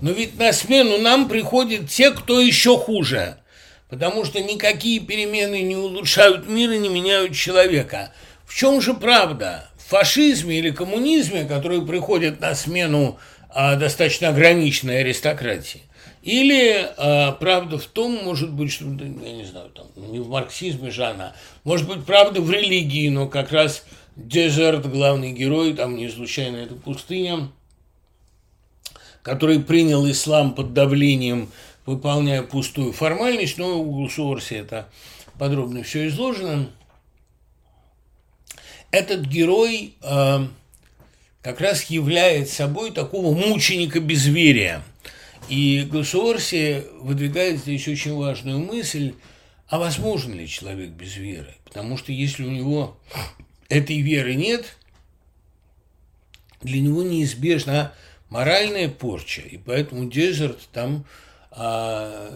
[0.00, 3.36] Но ведь на смену нам приходят те, кто еще хуже.
[3.88, 8.12] Потому что никакие перемены не улучшают мир и не меняют человека.
[8.46, 9.68] В чем же правда?
[9.76, 15.82] В фашизме или коммунизме, которые приходят на смену а, достаточно ограниченной аристократии?
[16.22, 20.90] Или а, правда в том, может быть, что, я не знаю, там, не в марксизме
[20.90, 21.34] Жана,
[21.64, 23.84] может быть, правда в религии, но как раз
[24.16, 27.50] Дезерт, главный герой, там не случайно это пустыня,
[29.22, 31.50] который принял ислам под давлением,
[31.86, 34.88] выполняя пустую формальность, но у Гусуорси это
[35.38, 36.70] подробно все изложено.
[38.90, 40.46] Этот герой э,
[41.42, 44.82] как раз является собой такого мученика безверия.
[45.48, 49.14] И Гусуорси выдвигает здесь очень важную мысль,
[49.68, 51.54] а возможен ли человек без веры?
[51.64, 52.98] Потому что если у него
[53.68, 54.76] этой веры нет,
[56.60, 57.92] для него неизбежна
[58.30, 59.42] моральная порча.
[59.42, 61.04] И поэтому Дезерт там,
[61.50, 62.30] а,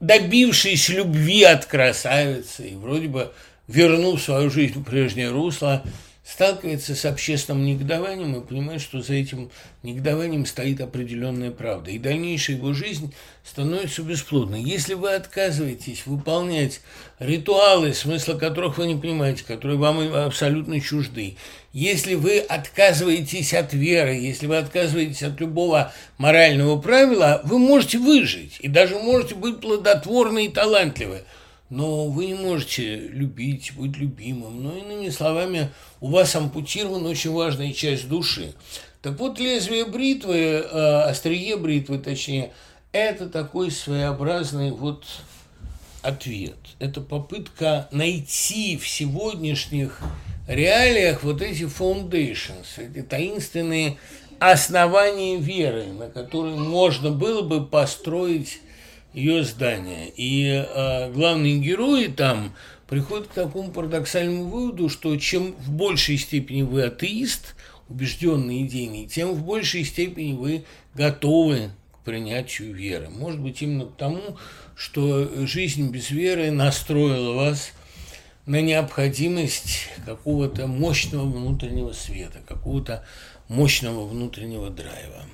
[0.00, 3.32] добившись любви от красавицы и вроде бы
[3.68, 5.82] вернув свою жизнь в прежнее русло,
[6.26, 9.50] сталкивается с общественным негодованием и понимает, что за этим
[9.82, 11.90] негодованием стоит определенная правда.
[11.90, 13.12] И дальнейшая его жизнь
[13.44, 14.62] становится бесплодной.
[14.62, 16.80] Если вы отказываетесь выполнять
[17.18, 21.36] ритуалы, смысла которых вы не понимаете, которые вам абсолютно чужды,
[21.74, 28.56] если вы отказываетесь от веры, если вы отказываетесь от любого морального правила, вы можете выжить
[28.60, 31.24] и даже можете быть плодотворны и талантливы
[31.70, 34.62] но вы не можете любить, быть любимым.
[34.62, 38.54] Но, иными словами, у вас ампутирована очень важная часть души.
[39.02, 42.52] Так вот, лезвие бритвы, э, острие бритвы, точнее,
[42.92, 45.04] это такой своеобразный вот
[46.02, 46.56] ответ.
[46.78, 50.00] Это попытка найти в сегодняшних
[50.46, 53.96] реалиях вот эти foundations, эти таинственные
[54.38, 58.60] основания веры, на которые можно было бы построить
[59.14, 60.12] ее здание.
[60.16, 62.54] И э, главные герои там
[62.88, 67.54] приходят к такому парадоксальному выводу, что чем в большей степени вы атеист,
[67.88, 73.08] убежденный идейный, тем в большей степени вы готовы к принятию веры.
[73.08, 74.36] Может быть, именно потому,
[74.76, 77.72] что жизнь без веры настроила вас
[78.46, 83.06] на необходимость какого-то мощного внутреннего света, какого-то
[83.48, 85.24] мощного внутреннего драйва.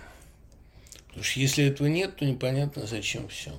[1.08, 3.52] Потому что если этого нет, то непонятно, зачем все.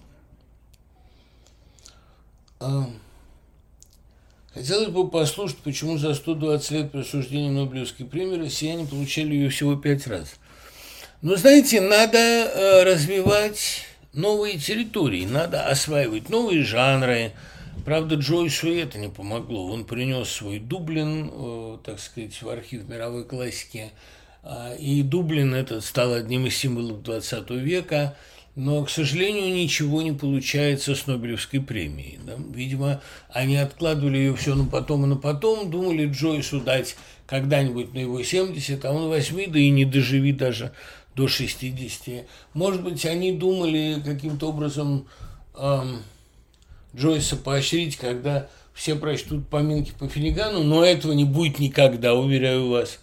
[4.53, 10.07] Хотелось бы послушать, почему за 120 лет присуждения Нобелевской премии россияне получали ее всего пять
[10.07, 10.35] раз.
[11.21, 17.31] Но знаете, надо э, развивать новые территории, надо осваивать новые жанры.
[17.85, 19.71] Правда, Джойсу это не помогло.
[19.71, 23.91] Он принес свой Дублин, э, так сказать, в архив мировой классики.
[24.43, 28.17] А, и Дублин этот стал одним из символов 20 века–
[28.55, 32.19] но, к сожалению, ничего не получается с Нобелевской премией.
[32.25, 32.33] Да?
[32.53, 36.95] Видимо, они откладывали ее все на потом и на потом, думали Джойсу дать
[37.27, 40.73] когда-нибудь на его 70, а он 8, да и не доживи даже
[41.15, 42.25] до 60.
[42.53, 45.07] Может быть, они думали каким-то образом
[45.57, 46.03] эм,
[46.95, 52.99] Джойса поощрить, когда все прочтут поминки по Финнигану, но этого не будет никогда, уверяю вас.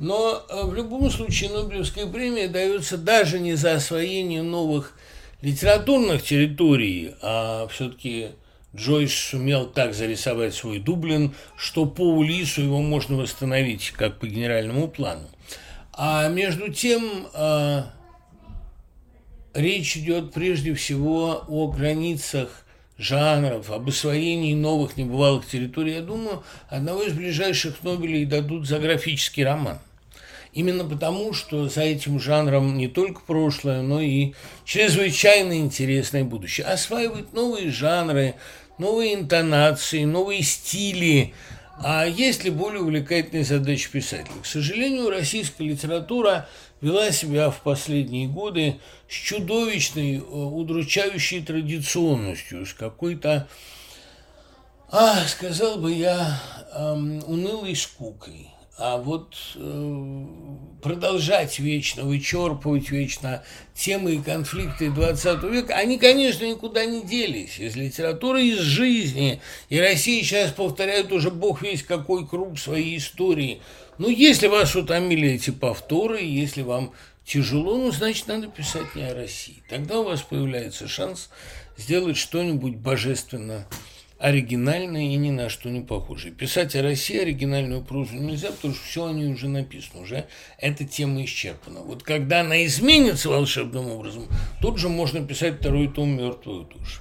[0.00, 4.94] Но э, в любом случае Нобелевская премия дается даже не за освоение новых
[5.42, 8.28] литературных территорий, а все-таки
[8.74, 14.88] Джойс сумел так зарисовать свой Дублин, что по Улису его можно восстановить как по генеральному
[14.88, 15.28] плану.
[15.92, 17.82] А между тем э,
[19.52, 22.64] речь идет прежде всего о границах
[22.96, 25.92] жанров, об освоении новых небывалых территорий.
[25.92, 29.78] Я думаю, одного из ближайших Нобелей дадут за графический роман.
[30.52, 34.32] Именно потому, что за этим жанром не только прошлое, но и
[34.64, 36.66] чрезвычайно интересное будущее.
[36.66, 38.34] Осваивать новые жанры,
[38.76, 41.34] новые интонации, новые стили.
[41.82, 44.34] А есть ли более увлекательные задачи писателя?
[44.42, 46.48] К сожалению, российская литература
[46.80, 53.48] вела себя в последние годы с чудовищной, э, удручающей традиционностью, с какой-то,
[54.90, 56.40] а, сказал бы я,
[56.74, 58.48] эм, унылой скукой.
[58.82, 60.26] А вот э,
[60.80, 67.76] продолжать вечно, вычерпывать вечно темы и конфликты 20 века, они, конечно, никуда не делись из
[67.76, 69.42] литературы, из жизни.
[69.68, 73.60] И Россия сейчас повторяет уже бог весь какой круг своей истории.
[73.98, 76.94] Ну, если вас утомили эти повторы, если вам
[77.26, 79.62] тяжело, ну, значит, надо писать не о России.
[79.68, 81.28] Тогда у вас появляется шанс
[81.76, 83.66] сделать что-нибудь божественно
[84.20, 86.32] оригинальные и ни на что не похожие.
[86.32, 90.26] Писать о России оригинальную прозу нельзя, потому что все о ней уже написано, уже
[90.58, 91.80] эта тема исчерпана.
[91.80, 94.28] Вот когда она изменится волшебным образом,
[94.60, 97.00] тут же можно писать второй том «Мертвую душу».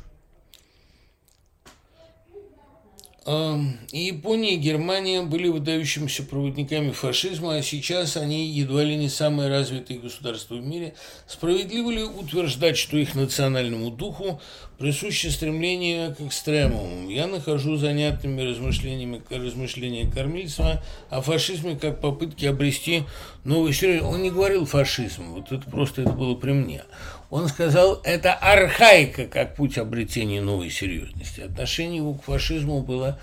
[3.91, 9.49] И Япония и Германия были выдающимися проводниками фашизма, а сейчас они едва ли не самые
[9.49, 10.95] развитые государства в мире.
[11.27, 14.41] Справедливо ли утверждать, что их национальному духу
[14.79, 17.09] присуще стремление к экстремуму?
[17.09, 23.03] Я нахожу занятными размышлениями размышления Кормильцева о фашизме как попытке обрести
[23.43, 24.07] новый серию.
[24.07, 26.83] Он не говорил фашизм, вот это просто это было при мне.
[27.29, 31.41] Он сказал, это архаика, как путь обретения новой серьезности.
[31.41, 33.19] Отношение его к фашизму было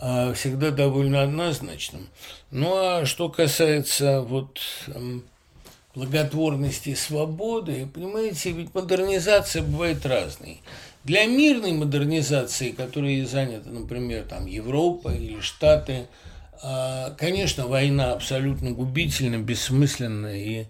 [0.00, 2.08] э, всегда довольно однозначным.
[2.50, 5.20] Ну а что касается вот э,
[5.96, 10.60] благотворности и свободы, понимаете, ведь модернизация бывает разной.
[11.06, 16.08] Для мирной модернизации, которой занята, например, там Европа или Штаты,
[16.60, 20.64] э, конечно, война абсолютно губительна, бессмысленна и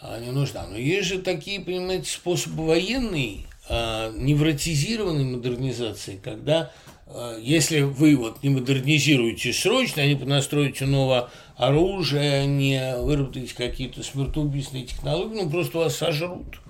[0.00, 0.64] а, не нужна.
[0.68, 6.70] Но есть же такие, понимаете, способы военной, а, невротизированной модернизации, когда
[7.08, 14.86] а, если вы вот не модернизируете срочно, не понастроите новое оружие, не выработаете какие-то смертоубийственные
[14.86, 16.60] технологии, ну просто вас сожрут.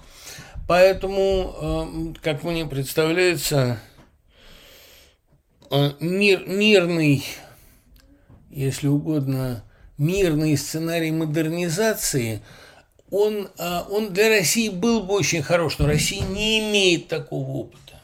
[0.69, 3.81] Поэтому, как мне представляется,
[5.99, 7.25] мир, мирный,
[8.51, 9.65] если угодно,
[9.97, 12.41] мирный сценарий модернизации–
[13.11, 18.01] он, а, он для России был бы очень хорош, но Россия не имеет такого опыта.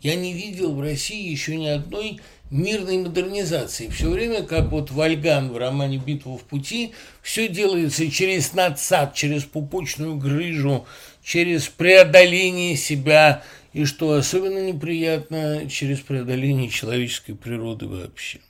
[0.00, 3.88] Я не видел в России еще ни одной мирной модернизации.
[3.88, 9.44] Все время, как вот Вальган в романе «Битва в пути», все делается через надсад, через
[9.44, 10.86] пупочную грыжу,
[11.22, 18.40] через преодоление себя, и что особенно неприятно, через преодоление человеческой природы вообще.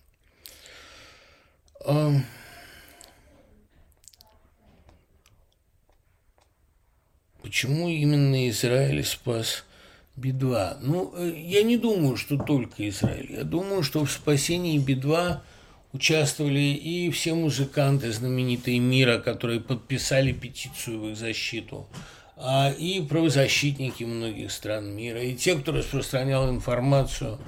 [7.43, 9.65] Почему именно Израиль спас
[10.21, 10.79] Би-2?
[10.83, 13.33] Ну, э, я не думаю, что только Израиль.
[13.33, 15.39] Я думаю, что в спасении Би-2
[15.93, 21.89] участвовали и все музыканты знаменитые мира, которые подписали петицию в их защиту,
[22.37, 27.39] а и правозащитники многих стран мира, и те, кто распространял информацию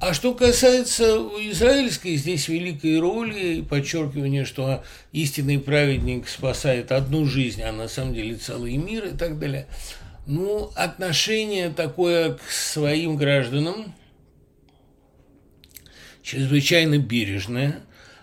[0.00, 7.62] а что касается израильской, здесь великой роли и подчеркивание, что истинный праведник спасает одну жизнь,
[7.62, 9.66] а на самом деле целый мир и так далее.
[10.26, 13.94] Ну, отношение такое к своим гражданам
[16.22, 17.80] чрезвычайно бережное.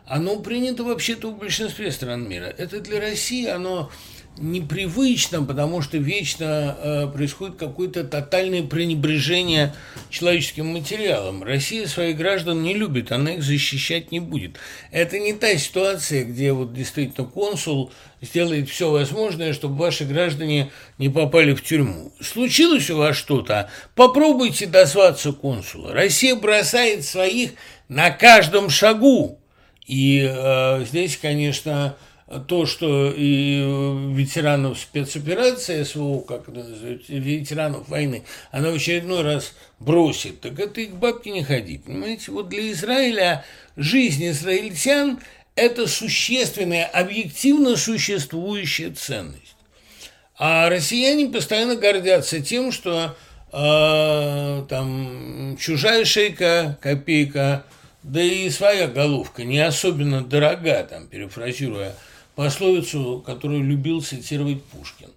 [0.08, 2.54] Оно принято вообще-то в большинстве стран мира.
[2.58, 3.92] Это для России, оно
[4.38, 9.74] непривычно, потому что вечно э, происходит какое-то тотальное пренебрежение
[10.10, 11.44] человеческим материалом.
[11.44, 14.58] Россия своих граждан не любит, она их защищать не будет.
[14.92, 17.92] Это не та ситуация, где вот действительно консул
[18.22, 22.14] сделает все возможное, чтобы ваши граждане не попали в тюрьму.
[22.22, 25.94] Случилось у вас что-то, попробуйте дозваться консула.
[25.94, 27.52] Россия бросает своих
[27.90, 29.40] на каждом шагу.
[29.88, 31.98] И э, здесь, конечно,
[32.40, 33.60] то, что и
[34.14, 40.82] ветеранов спецоперации СВО, как это называется, ветеранов войны, она в очередной раз бросит, так это
[40.82, 41.78] и к бабке не ходи.
[41.78, 43.44] Понимаете, вот для Израиля
[43.76, 45.20] жизнь израильтян–
[45.56, 49.56] это существенная, объективно существующая ценность.
[50.38, 53.16] А россияне постоянно гордятся тем, что
[53.52, 57.66] э, там чужая шейка, копейка,
[58.04, 61.94] да и своя головка не особенно дорога, там, перефразируя
[62.36, 65.10] пословицу, которую любил цитировать Пушкин.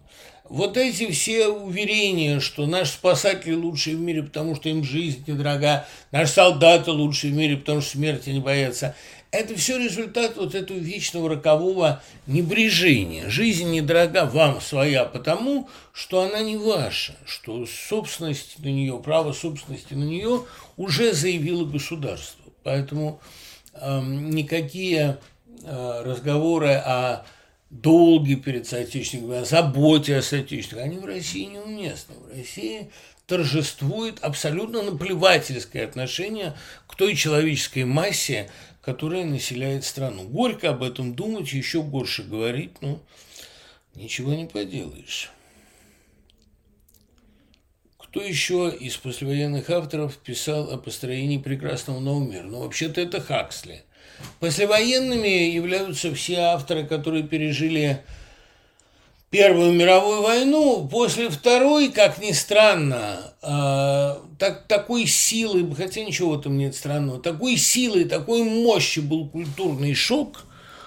[0.49, 5.87] Вот эти все уверения, что наши спасатели лучшие в мире, потому что им жизнь недорога,
[6.13, 8.95] наши солдаты лучшие в мире, потому что смерти не боятся,
[9.31, 13.29] это все результат вот этого вечного рокового небрежения.
[13.29, 19.95] Жизнь недорога вам своя потому, что она не ваша, что собственность на нее, право собственности
[19.95, 20.45] на нее
[20.77, 22.45] уже заявило государство.
[22.63, 23.21] Поэтому
[23.73, 25.19] э, никакие
[25.63, 27.25] разговоры о
[27.71, 32.15] долге перед соотечественниками, о заботе о соотечественниках, они в России неуместны.
[32.17, 32.91] В России
[33.27, 36.55] торжествует абсолютно наплевательское отношение
[36.87, 40.25] к той человеческой массе, которая населяет страну.
[40.25, 43.01] Горько об этом думать, еще горше говорить, но
[43.95, 45.31] ничего не поделаешь.
[47.97, 52.45] Кто еще из послевоенных авторов писал о построении прекрасного нового мира?
[52.45, 53.83] Ну, вообще-то это Хаксли–
[54.41, 58.03] Послевоенными являются все авторы, которые пережили
[59.35, 66.39] Первую мировую войну, после Второй, как ни странно, э, так, такой силы, хотя ничего в
[66.39, 70.45] этом нет странного, такой силы, такой мощи был культурный шок,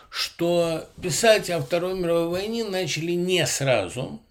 [0.10, 4.22] что писать о Второй мировой войне начали не сразу,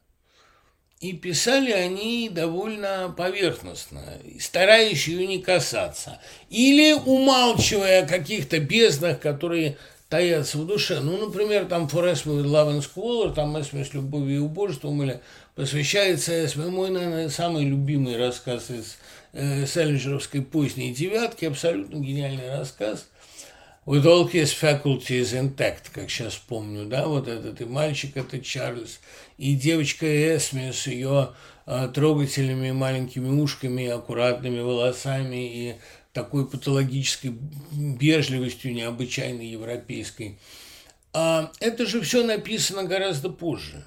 [1.01, 4.03] и писали они довольно поверхностно,
[4.41, 9.77] стараясь ее не касаться, или умалчивая о каких-то безднах, которые
[10.09, 11.01] таятся в душе.
[11.01, 15.21] Ну, например, там «Форест with Love and Squalor», там «Эсме с любовью и убожеством» или
[15.55, 16.67] посвящается Эсме.
[16.67, 18.97] Мой, наверное, самый любимый рассказ из
[19.33, 23.07] э, Селлинджеровской поздней «девятки», абсолютно гениальный рассказ.
[23.87, 28.99] With all his faculties intact, как сейчас помню, да, вот этот и мальчик, это Чарльз,
[29.39, 30.07] и девочка
[30.37, 31.34] Эсме с ее
[31.66, 35.76] э, трогательными маленькими ушками, аккуратными волосами и
[36.12, 37.39] такой патологической
[37.70, 40.37] вежливостью необычайной европейской.
[41.12, 43.84] А это же все написано гораздо позже.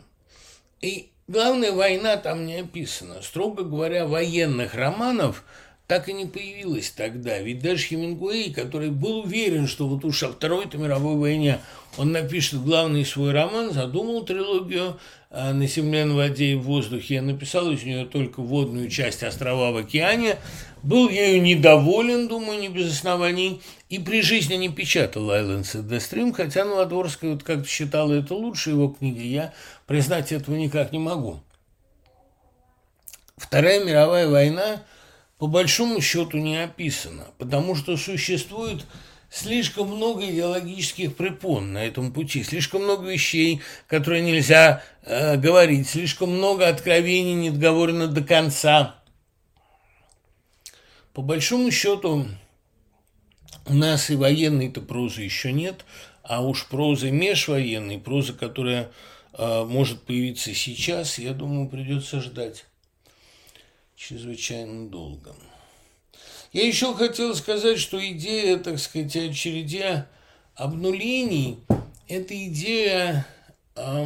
[0.79, 3.21] И главная война там не описана.
[3.21, 5.43] Строго говоря, военных романов
[5.89, 7.39] так и не появилось тогда.
[7.39, 11.57] Ведь даже Хемингуэй, который был уверен, что вот уж о Второй-то мировой войне
[11.97, 14.99] он напишет главный свой роман, задумал трилогию
[15.31, 17.15] а на земле, на воде и в воздухе.
[17.15, 20.35] Я написал из нее только водную часть острова в океане.
[20.83, 23.59] Был ею недоволен, думаю, не без оснований.
[23.89, 28.35] И при жизни не печатал «Islands at the Stream», хотя Новодворская вот как-то считала это
[28.35, 29.23] лучше его книги.
[29.23, 29.55] Я
[29.87, 31.39] признать этого никак не могу.
[33.37, 34.83] Вторая мировая война
[35.39, 38.85] по большому счету не описана, потому что существует
[39.29, 46.31] слишком много идеологических препон на этом пути, слишком много вещей, которые нельзя э, говорить, слишком
[46.31, 48.95] много откровений не договорено до конца.
[51.13, 52.25] По большому счету,
[53.65, 55.85] у нас и военной-то прозы еще нет,
[56.21, 58.91] а уж прозы межвоенной, проза, которая
[59.33, 62.65] э, может появиться сейчас, я думаю, придется ждать
[63.99, 65.35] чрезвычайно долго.
[66.53, 70.07] Я еще хотел сказать, что идея, так сказать, очередя
[70.55, 71.59] обнулений–
[72.07, 73.27] это идея
[73.75, 74.05] э,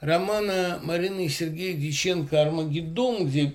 [0.00, 3.52] романа Марины и Сергея Диченко «Армагеддон», где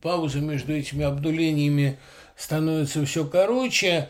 [0.00, 1.98] пауза между этими обнулениями
[2.36, 4.08] становится все короче.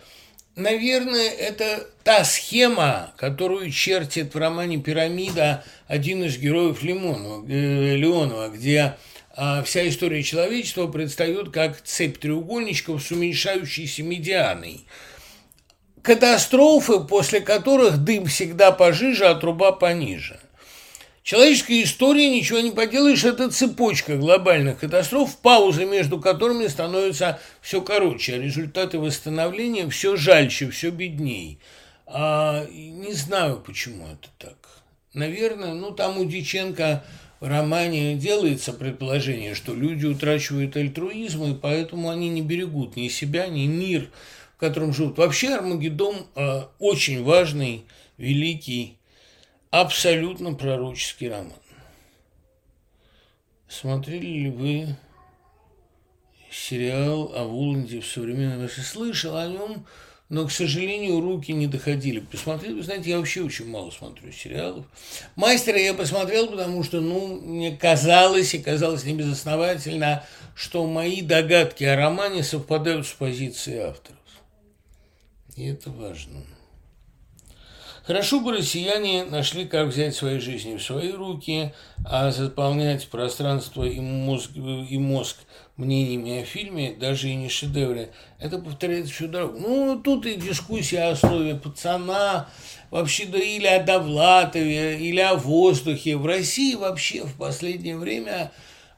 [0.55, 8.49] Наверное, это та схема, которую чертит в романе «Пирамида» один из героев Лимонова, э, Леонова,
[8.49, 8.97] где
[9.65, 14.87] вся история человечества предстает как цепь треугольничков с уменьшающейся медианой.
[16.03, 20.41] Катастрофы, после которых дым всегда пожиже, а труба пониже.
[21.23, 28.35] Человеческая история, ничего не поделаешь, это цепочка глобальных катастроф, паузы между которыми становятся все короче,
[28.35, 31.61] а результаты восстановления все жальче, все бедней.
[32.07, 34.57] А, не знаю, почему это так.
[35.15, 37.05] Наверное, ну там у Диченко
[37.43, 43.49] в романе делается предположение, что люди утрачивают альтруизм, и поэтому они не берегут ни себя,
[43.49, 44.13] ни мир,
[44.55, 45.19] в котором живут.
[45.19, 47.85] Вообще Армагеддон э, очень важный,
[48.17, 48.97] великий,
[49.73, 51.59] абсолютно пророческий роман.
[53.67, 54.97] Смотрели ли вы
[56.49, 58.69] сериал о Воланде в современном...
[58.69, 59.85] Слышал о нем,
[60.33, 62.21] но, к сожалению, руки не доходили.
[62.21, 64.87] Посмотрел, вы знаете, я вообще очень мало смотрю сериалов.
[65.37, 70.25] «Мастера» я посмотрел, потому что, ну, мне казалось, и казалось небезосновательно,
[70.55, 74.19] что мои догадки о романе совпадают с позицией авторов.
[75.55, 76.41] И это важно.
[78.05, 81.73] Хорошо бы россияне нашли, как взять свои жизни в свои руки,
[82.05, 85.37] а заполнять пространство и мозг, и мозг
[85.77, 89.59] мнениями о фильме, даже и не шедевре, это повторяется всю дорогу.
[89.61, 92.49] Ну, тут и дискуссия о слове пацана,
[92.91, 96.17] вообще, да или о Довлатове, или о воздухе.
[96.17, 98.51] В России вообще в последнее время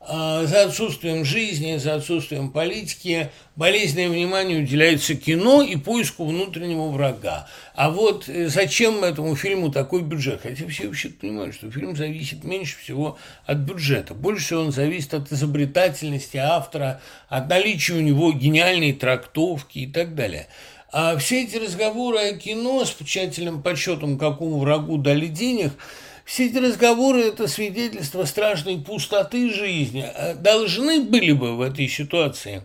[0.07, 7.49] за отсутствием жизни, за отсутствием политики болезненное внимание уделяется кино и поиску внутреннего врага.
[7.75, 10.41] А вот э, зачем этому фильму такой бюджет?
[10.43, 14.15] Хотя все вообще понимают, что фильм зависит меньше всего от бюджета.
[14.15, 20.15] Больше всего он зависит от изобретательности автора, от наличия у него гениальной трактовки и так
[20.15, 20.49] далее.
[20.93, 25.73] А все эти разговоры о кино с тщательным подсчетом, какому врагу дали денег–
[26.25, 30.03] все эти разговоры– это свидетельство страшной пустоты жизни.
[30.03, 32.63] А должны были бы в этой ситуации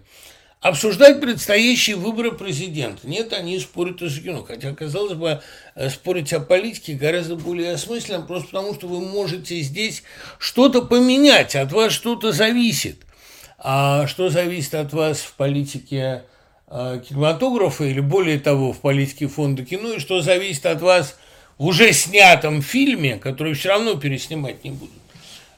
[0.62, 3.08] обсуждать предстоящие выборы президента.
[3.08, 4.44] Нет, они спорят о кино.
[4.44, 5.42] Хотя, казалось бы,
[5.90, 10.04] спорить о политике гораздо более осмысленно, просто потому что вы можете здесь
[10.38, 13.06] что-то поменять, от вас что-то зависит.
[13.58, 16.24] А что зависит от вас в политике
[16.68, 21.18] э, кинематографа или, более того, в политике фонда кино, и что зависит от вас–
[21.60, 24.96] в уже снятом фильме, который все равно переснимать не будут.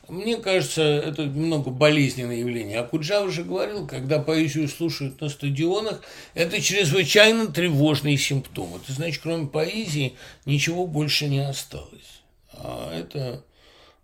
[0.10, 2.80] мне кажется, это немного болезненное явление.
[2.80, 6.02] А Куджава же говорил, когда поэзию слушают на стадионах,
[6.34, 8.76] это чрезвычайно тревожный симптом.
[8.76, 12.24] Это значит, кроме поэзии ничего больше не осталось.
[12.52, 13.46] А это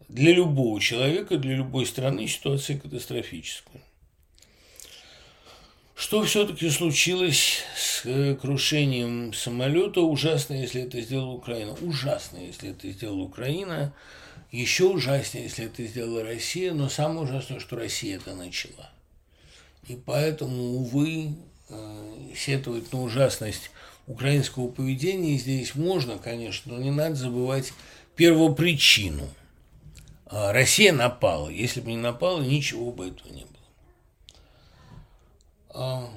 [0.07, 3.81] для любого человека, для любой страны ситуация катастрофическая.
[5.97, 10.01] Что все-таки случилось с э, крушением самолета?
[10.01, 11.75] Ужасно, если это сделала Украина.
[11.81, 13.91] Ужасно, если это сделала Украина.
[14.51, 16.71] Еще ужаснее, если это сделала Россия.
[16.75, 18.91] Но самое ужасное, что Россия это начала.
[19.87, 21.33] И поэтому, увы,
[21.69, 23.71] э, сетовать на ужасность
[24.05, 27.73] украинского поведения здесь можно, конечно, но не надо забывать
[28.15, 29.27] первопричину.
[30.27, 31.49] А Россия напала.
[31.49, 33.46] Если бы не напала, ничего бы этого не было.
[35.79, 36.09] А,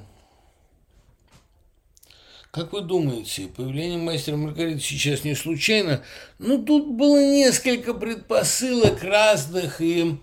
[2.50, 6.02] как вы думаете, появление мастера Маргариты сейчас не случайно?
[6.38, 10.18] Ну, тут было несколько предпосылок разных и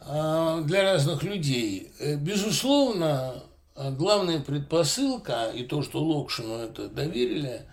[0.00, 1.92] а, для разных людей.
[1.98, 3.42] Э, безусловно,
[3.76, 7.66] главная предпосылка, и то, что Локшину это доверили,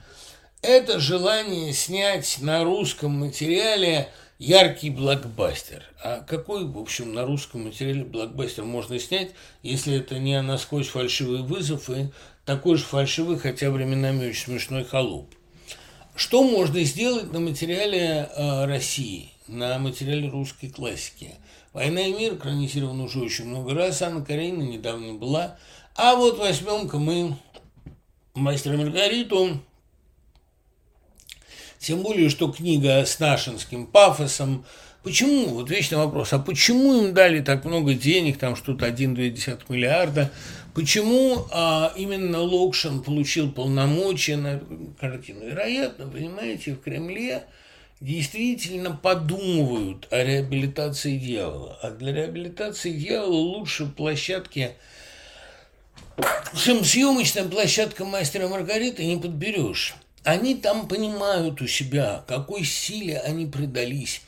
[0.61, 4.09] это желание снять на русском материале–
[4.39, 5.83] яркий блокбастер.
[6.03, 9.31] А какой, в общем, на русском материале блокбастер можно снять,
[9.63, 12.11] если это не насквозь фальшивый вызов и
[12.45, 15.33] такой же фальшивый, хотя временами очень смешной холоп?
[16.15, 21.35] Что можно сделать на материале э, России, на материале русской классики?
[21.73, 25.57] «Война и мир» экранизирован уже очень много раз, Анна Каренина недавно была.
[25.95, 27.35] А вот возьмем-ка мы
[28.33, 29.61] «Мастера Маргариту»,
[31.87, 34.65] тем более, что книга с нашинским пафосом.
[35.03, 35.45] Почему?
[35.45, 36.33] Вот вечный вопрос.
[36.33, 40.29] А почему им дали так много денег, там что-то 1,2 миллиарда?
[40.73, 44.61] Почему а, именно Локшин получил полномочия на
[44.99, 45.45] картину?
[45.45, 47.45] Вероятно, понимаете, в Кремле
[48.01, 51.79] действительно подумывают о реабилитации дьявола.
[51.81, 54.71] А для реабилитации дьявола лучше площадки,
[56.53, 63.45] чем съемочная площадка мастера Маргариты не подберешь они там понимают у себя, какой силе они
[63.45, 64.21] предались.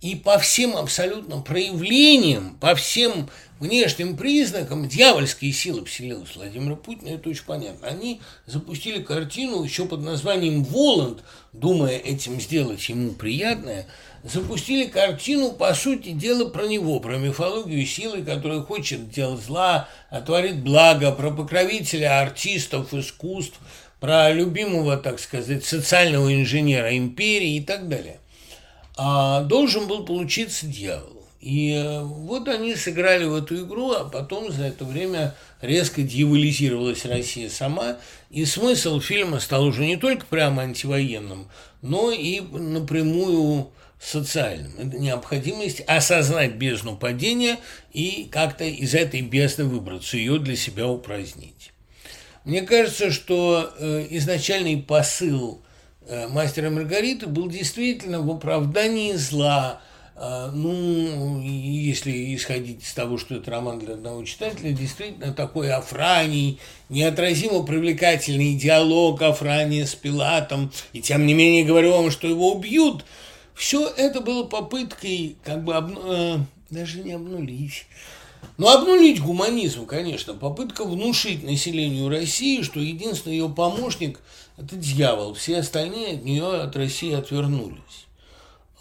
[0.00, 3.28] И по всем абсолютно проявлениям, по всем
[3.58, 7.86] внешним признакам дьявольские силы вселилась Владимира Путина, это очень понятно.
[7.86, 11.22] Они запустили картину еще под названием «Воланд»,
[11.52, 13.86] думая этим сделать ему приятное,
[14.24, 20.22] запустили картину, по сути дела, про него, про мифологию силы, которая хочет делать зла, а
[20.22, 23.58] творит благо, про покровителя артистов, искусств–
[24.00, 28.18] про любимого, так сказать, социального инженера империи и так далее.
[28.96, 31.20] А должен был получиться дьявол.
[31.40, 37.06] И э, вот они сыграли в эту игру, а потом за это время резко дьяволизировалась
[37.06, 37.96] Россия сама,
[38.30, 41.48] и смысл фильма стал уже не только прямо антивоенным,
[41.80, 44.72] но и напрямую социальным.
[44.78, 47.58] Это необходимость осознать бездну падения
[47.92, 51.72] и как-то из этой бездны выбраться, ее для себя упразднить.
[52.44, 55.60] Мне кажется, что э, изначальный посыл
[56.06, 59.82] э, мастера Маргариты был действительно в оправдании зла.
[60.16, 66.58] Э, ну, если исходить из того, что это роман для одного читателя, действительно такой Афраний,
[66.88, 73.04] неотразимо привлекательный диалог Афрания с Пилатом, и тем не менее говорю вам, что его убьют.
[73.54, 76.46] Все это было попыткой как бы обну...
[76.70, 77.84] даже не обнулить,
[78.60, 84.20] ну, обнулить гуманизм, конечно, попытка внушить населению России, что единственный ее помощник–
[84.58, 88.06] это дьявол, все остальные от нее, от России отвернулись.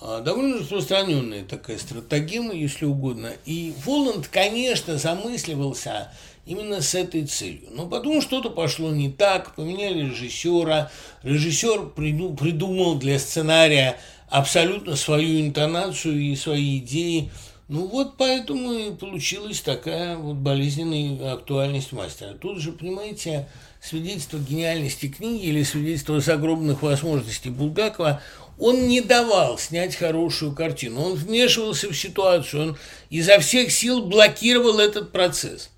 [0.02, 3.32] А, довольно распространенная такая стратегема, если угодно.
[3.46, 6.12] И Воланд, конечно, замысливался
[6.46, 7.70] именно с этой целью.
[7.72, 10.92] Но потом что-то пошло не так, поменяли режиссера.
[11.24, 13.98] Режиссер придумал для сценария
[14.28, 17.32] абсолютно свою интонацию и свои идеи–
[17.70, 22.34] ну вот поэтому и получилась такая вот болезненная актуальность мастера.
[22.34, 23.48] Тут же, понимаете,
[23.80, 28.22] свидетельство гениальности книги или свидетельство загробных возможностей Булгакова,
[28.58, 32.78] он не давал снять хорошую картину, он вмешивался в ситуацию, он
[33.12, 35.70] изо всех сил блокировал этот процесс.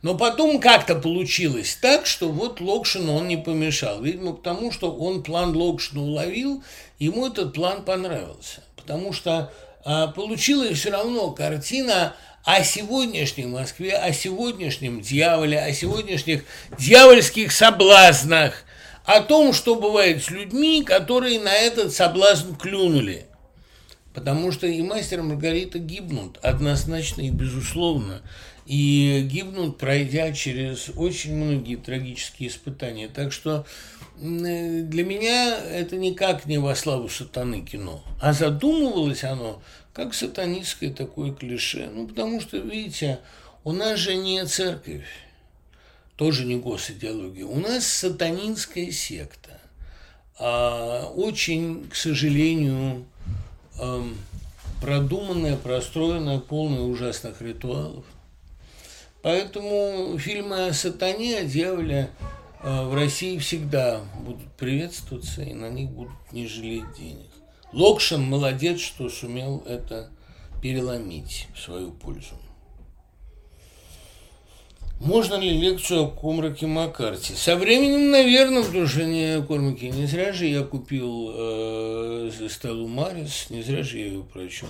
[0.00, 4.02] Но потом как-то получилось так, что вот Локшину он не помешал.
[4.02, 6.62] Видимо, потому что он план Локшина уловил,
[6.98, 8.62] ему этот план понравился.
[8.76, 9.50] Потому что
[9.84, 12.14] получилась все равно картина
[12.44, 16.44] о сегодняшней Москве, о сегодняшнем дьяволе, о сегодняшних
[16.78, 18.64] дьявольских соблазнах,
[19.04, 23.26] о том, что бывает с людьми, которые на этот соблазн клюнули.
[24.12, 28.22] Потому что и мастер Маргарита гибнут однозначно и безусловно.
[28.66, 33.08] И гибнут, пройдя через очень многие трагические испытания.
[33.08, 33.66] Так что
[34.16, 38.02] для меня это никак не во славу сатаны кино.
[38.20, 39.62] А задумывалось оно
[39.92, 41.88] как сатанистское такое клише.
[41.92, 43.20] Ну, потому что, видите,
[43.64, 45.06] у нас же не церковь,
[46.16, 47.44] тоже не госидеология.
[47.44, 49.60] У нас сатанинская секта.
[50.38, 53.04] А очень, к сожалению,
[54.80, 58.04] продуманная, простроенная, полная ужасных ритуалов.
[59.24, 62.10] Поэтому фильмы о сатане, о дьяволе
[62.62, 67.30] э, в России всегда будут приветствоваться, и на них будут не жалеть денег.
[67.72, 70.10] Локшин молодец, что сумел это
[70.60, 72.34] переломить в свою пользу.
[75.00, 77.32] Можно ли лекцию о Комраке Маккарти?
[77.32, 79.88] Со временем, наверное, потому что не Кормаке.
[79.88, 84.68] Не зря же я купил э, Стеллу Марис, не зря же я ее прочел.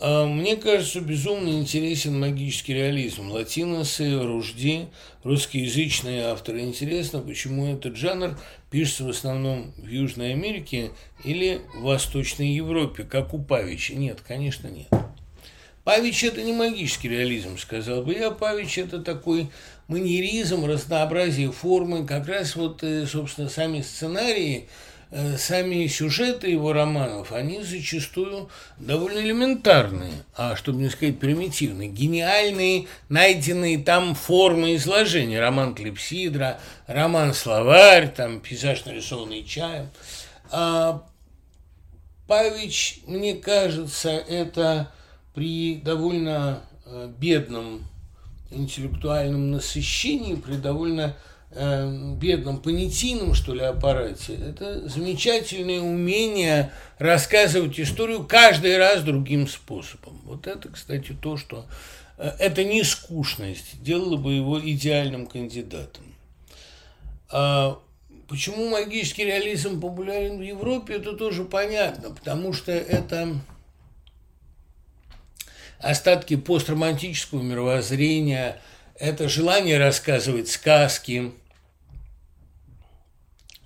[0.00, 3.30] А, мне кажется, безумно интересен магический реализм.
[3.30, 4.86] Латиносы, Ружди,
[5.22, 6.60] русскоязычные авторы.
[6.60, 8.38] Интересно, почему этот жанр
[8.70, 10.90] пишется в основном в Южной Америке
[11.24, 13.94] или в Восточной Европе, как у Павича.
[13.94, 14.88] Нет, конечно, нет.
[15.84, 18.32] Павич– это не магический реализм, сказал бы я.
[18.32, 19.48] Павич– это такой
[19.86, 22.04] манеризм, разнообразие формы.
[22.04, 24.68] Как раз вот, э, собственно, сами сценарии–
[25.38, 28.48] сами сюжеты его романов, они зачастую
[28.78, 35.40] довольно элементарные, а чтобы не сказать примитивные, гениальные, найденные там формы изложения.
[35.40, 39.88] Роман Клепсидра, роман Словарь, там пейзаж, нарисованный чаем.
[40.50, 41.02] А
[42.26, 44.92] Павич, мне кажется, это
[45.34, 47.86] при довольно э, бедном
[48.50, 51.16] интеллектуальном насыщении, при довольно
[51.56, 60.20] э, бедном понятийном, что ли, аппарате, это замечательное умение рассказывать историю каждый раз другим способом.
[60.24, 61.66] Вот это, кстати, то, что...
[62.18, 66.04] Э, это не скучность, делало бы его идеальным кандидатом.
[67.30, 67.78] А
[68.28, 73.34] почему магический реализм популярен в Европе, это тоже понятно, потому что это
[75.80, 78.60] остатки постромантического мировоззрения–
[78.98, 81.32] это желание рассказывать сказки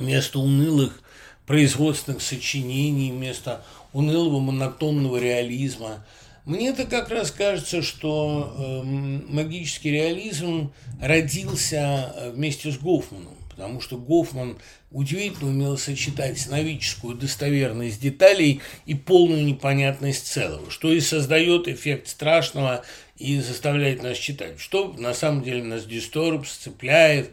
[0.01, 1.01] вместо унылых
[1.47, 6.05] производственных сочинений, вместо унылого монотонного реализма.
[6.45, 13.99] Мне-то как раз кажется, что э, магический реализм родился э, вместе с Гофманом, потому что
[13.99, 14.59] Гофман
[14.91, 22.85] удивительно умел сочетать сновидческую достоверность деталей и полную непонятность целого, что и создает эффект страшного
[23.17, 27.31] и заставляет нас читать, что на самом деле нас дисторб, цепляет,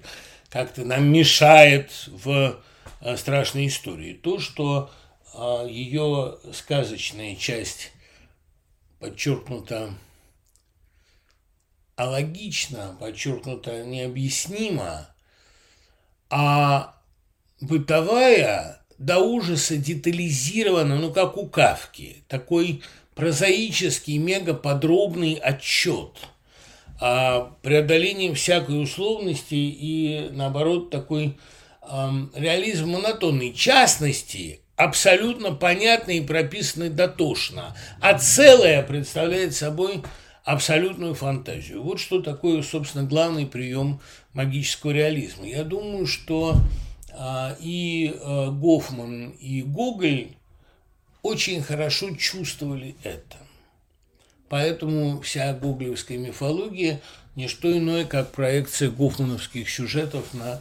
[0.57, 2.59] как-то нам мешает в
[3.01, 4.13] э, страшной истории.
[4.13, 4.89] То, что
[5.35, 7.91] э, ее сказочная часть
[8.97, 9.93] подчеркнута
[11.95, 15.07] алогично, подчеркнуто необъяснимо,
[16.31, 16.95] а
[17.61, 22.81] бытовая до ужаса детализирована, ну, как у Кавки, такой
[23.13, 26.17] прозаический, мегаподробный отчет
[26.99, 31.37] о преодолении всякой условности и, наоборот, такой
[31.81, 33.53] реализм монотонный.
[33.53, 40.03] Частности абсолютно понятный и прописанный дотошно, а целое представляет собой
[40.45, 41.83] абсолютную фантазию.
[41.83, 43.99] Вот что такое, собственно, главный прием
[44.33, 45.45] магического реализма.
[45.45, 46.55] Я думаю, что
[47.11, 50.29] э, и э, Гофман, и Гоголь
[51.21, 53.37] очень хорошо чувствовали это.
[54.49, 57.01] Поэтому вся гоголевская мифология–
[57.37, 60.59] не что иное, как проекция гофмановских сюжетов на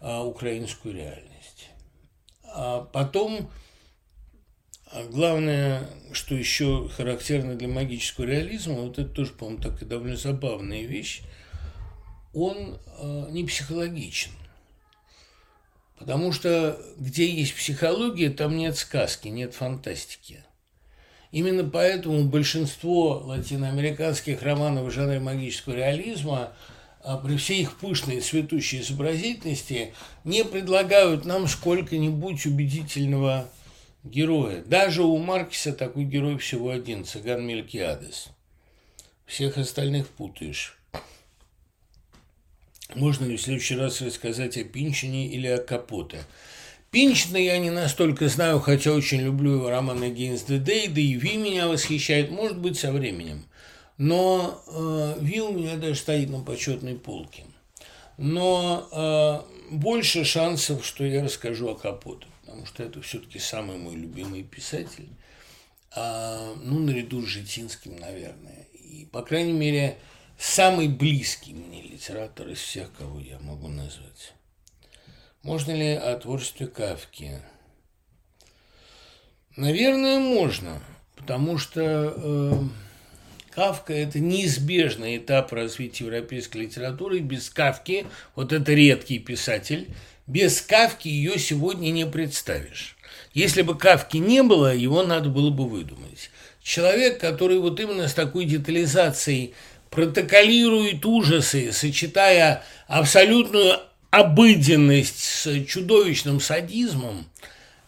[0.00, 1.68] а, украинскую реальность.
[2.44, 3.50] А потом,
[4.86, 10.84] а главное, что еще характерно для магического реализма, вот это тоже, по-моему, такая довольно забавная
[10.84, 11.22] вещь,
[12.32, 14.30] он а, не психологичен.
[15.98, 20.44] Потому что где есть психология, там нет сказки, нет фантастики.
[21.32, 26.52] Именно поэтому большинство латиноамериканских романов в жанре магического реализма
[27.04, 29.92] а при всей их пышной цветущей изобразительности
[30.24, 33.48] не предлагают нам сколько-нибудь убедительного
[34.04, 34.62] героя.
[34.62, 38.28] Даже у Маркиса такой герой всего один– цыган Мелькиадес.
[39.26, 40.78] Всех остальных путаешь.
[42.94, 46.22] Можно ли в следующий раз рассказать о Пинчине или о Капоте?
[46.92, 51.14] Пинчина я не настолько знаю, хотя очень люблю его роман «Against the Day», да и
[51.14, 53.46] Ви меня восхищает, может быть, со временем.
[53.96, 57.44] Но э, Ви у меня даже стоит на почетной полке.
[58.18, 63.94] Но э, больше шансов, что я расскажу о Капоте, потому что это все-таки самый мой
[63.94, 65.08] любимый писатель.
[65.96, 68.66] А, ну, наряду с Житинским, наверное.
[68.74, 69.96] и, по крайней мере,
[70.36, 74.34] самый близкий мне литератор из всех, кого я могу назвать.
[75.42, 77.42] Можно ли о творчестве Кавки?
[79.56, 80.80] Наверное, можно,
[81.16, 82.52] потому что э,
[83.50, 87.18] Кавка– это неизбежный этап развития европейской литературы.
[87.18, 89.88] Без Кавки, вот это редкий писатель,
[90.28, 92.96] без Кавки ее сегодня не представишь.
[93.34, 96.30] Если бы Кавки не было, его надо было бы выдумать.
[96.62, 99.54] Человек, который вот именно с такой детализацией
[99.90, 103.80] протоколирует ужасы, сочетая абсолютную
[104.12, 107.24] обыденность с чудовищным садизмом,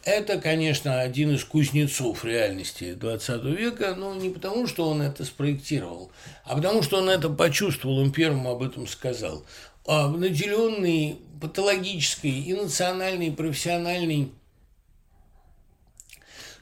[0.05, 6.11] это, конечно, один из кузнецов реальности XX века, но не потому, что он это спроектировал,
[6.45, 9.45] а потому, что он это почувствовал, он первым об этом сказал.
[9.87, 14.31] А наделенный патологической и национальной, и профессиональной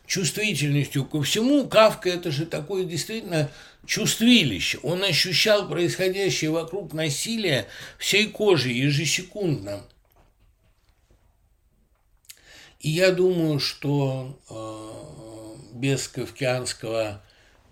[0.06, 3.48] чувствительностью ко всему, Кавка– это же такое действительно
[3.86, 4.78] чувствилище.
[4.82, 7.66] Он ощущал происходящее вокруг насилие
[7.98, 9.82] всей кожей ежесекундно.
[12.80, 17.22] И я думаю, что э, без кавкианского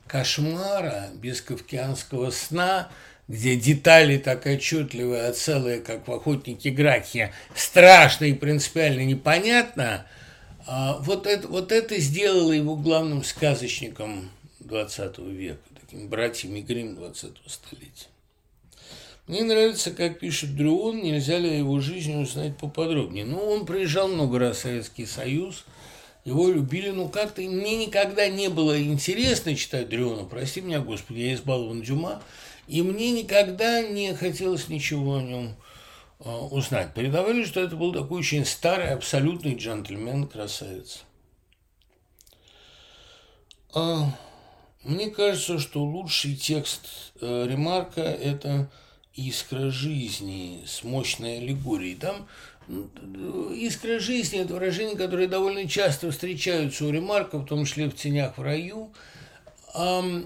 [0.07, 2.91] кошмара, без кавкианского сна,
[3.27, 10.07] где детали так отчетливые, а целые, как в «Охотнике Гракхе», страшно и принципиально непонятно,
[10.67, 14.31] э, вот, это, вот это сделало его главным сказочником
[14.61, 18.07] XX века такими братьями Грим 20-го столетия.
[19.27, 23.25] Мне нравится, как пишет Дрюон, нельзя ли его жизнь узнать поподробнее.
[23.25, 25.65] Ну, он приезжал много раз в Советский Союз,
[26.25, 31.35] его любили, но как-то мне никогда не было интересно читать Дрюона, прости меня, Господи, я
[31.35, 32.23] избалован Дюма,
[32.67, 35.57] и мне никогда не хотелось ничего о нем
[36.21, 36.95] э, узнать.
[36.95, 41.03] Передавали, что это был такой очень старый, абсолютный джентльмен, красавец.
[43.73, 44.11] А...
[44.83, 48.71] Мне кажется, что лучший текст э, Ремарка– это
[49.15, 51.97] «Искра жизни» с мощной аллегорией.
[51.97, 52.27] Там
[53.55, 58.39] «Искра жизни»– это выражение, которое довольно часто встречаются у Ремарка, в том числе в «Тенях
[58.39, 58.91] в раю».
[59.75, 60.25] Там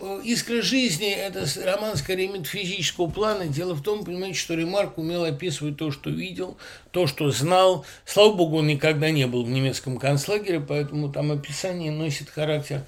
[0.00, 3.46] э, «Искра жизни»– это роман скорее метафизического плана.
[3.46, 6.58] Дело в том, понимаете, что Ремарк умел описывать то, что видел,
[6.90, 7.86] то, что знал.
[8.04, 12.84] Слава богу, он никогда не был в немецком концлагере, поэтому там описание носит характер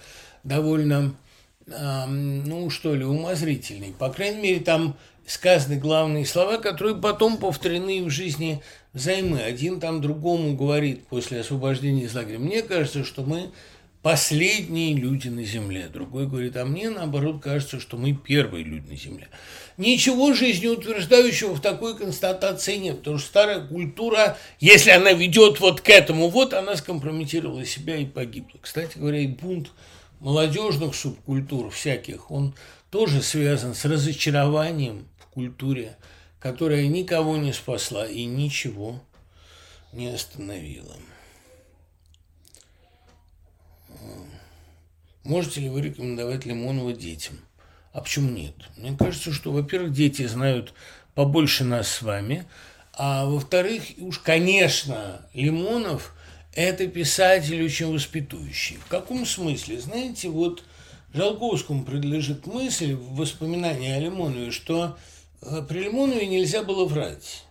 [0.48, 1.14] довольно,
[1.66, 3.94] ну что ли, умозрительный.
[3.98, 4.96] По крайней мере, там
[5.26, 8.62] сказаны главные слова, которые потом повторены в жизни
[8.94, 9.40] взаймы.
[9.40, 12.38] Один там другому говорит после освобождения из лагеря.
[12.38, 13.50] Мне кажется, что мы
[14.00, 15.88] последние люди на Земле.
[15.92, 19.28] Другой говорит, а мне, наоборот, кажется, что мы первые люди на Земле.
[19.76, 25.90] Ничего жизнеутверждающего в такой констатации нет, потому что старая культура, если она ведет вот к
[25.90, 28.58] этому, вот она скомпрометировала себя и погибла.
[28.60, 29.72] Кстати говоря, и бунт
[30.20, 32.54] молодежных субкультур всяких, он
[32.90, 35.96] тоже связан с разочарованием в культуре,
[36.40, 39.00] которая никого не спасла и ничего
[39.92, 40.96] не остановила.
[45.24, 47.38] Можете ли вы рекомендовать Лимонова детям?
[47.92, 48.54] А почему нет?
[48.76, 50.72] Мне кажется, что, во-первых, дети знают
[51.14, 52.46] побольше нас с вами,
[52.92, 56.14] а во-вторых, уж, конечно, Лимонов–
[56.58, 58.78] это писатель очень воспитующий.
[58.78, 59.80] В каком смысле?
[59.80, 60.64] Знаете, вот
[61.14, 64.96] Жалковскому принадлежит мысль в воспоминании о Лимонове, что
[65.40, 67.44] э, при Лимонове нельзя было врать.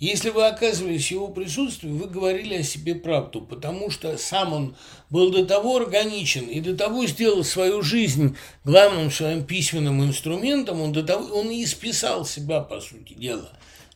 [0.00, 4.76] Если вы оказывались в его присутствии, вы говорили о себе правду, потому что сам он
[5.08, 10.92] был до того органичен и до того сделал свою жизнь главным своим письменным инструментом, он,
[10.92, 13.50] до того, он и исписал себя, по сути дела,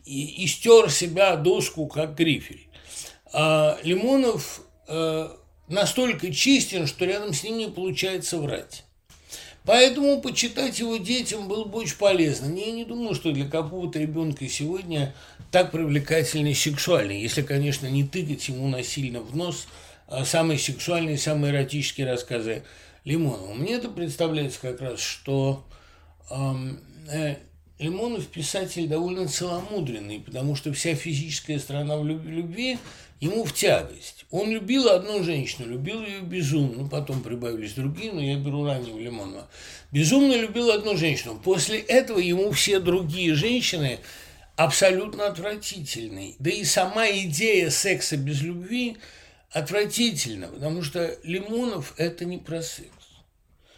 [0.05, 2.69] и, и стер себя доску, как грифель.
[3.33, 5.29] А Лимонов э,
[5.69, 8.85] настолько чистен, что рядом с ним не получается врать.
[9.65, 12.53] Поэтому почитать его детям было бы очень полезно.
[12.55, 15.15] Я не думаю, что для какого-то ребенка сегодня
[15.53, 19.67] так привлекательный сексуальный, если, конечно, не тыкать ему насильно в нос
[20.13, 22.65] а самые сексуальные, самые эротические рассказы
[23.05, 23.55] Лимонова.
[23.55, 25.65] Мне это представляется как раз, что
[26.31, 27.37] э,
[27.79, 32.79] Лимонов писатель довольно целомудренный, потому что вся физическая сторона в любви
[33.23, 34.27] ему в тягость.
[34.33, 38.99] Он любил одну женщину, любил ее безумно, ну, потом прибавились другие, но я беру раннего
[38.99, 39.49] Лимонова.
[39.93, 41.41] Безумно любил одну женщину.
[41.43, 44.01] После этого ему все другие женщины
[44.57, 46.35] абсолютно отвратительны.
[46.41, 48.97] Да и сама идея секса без любви
[49.53, 52.91] отвратительна, потому что Лимонов– это не про секс.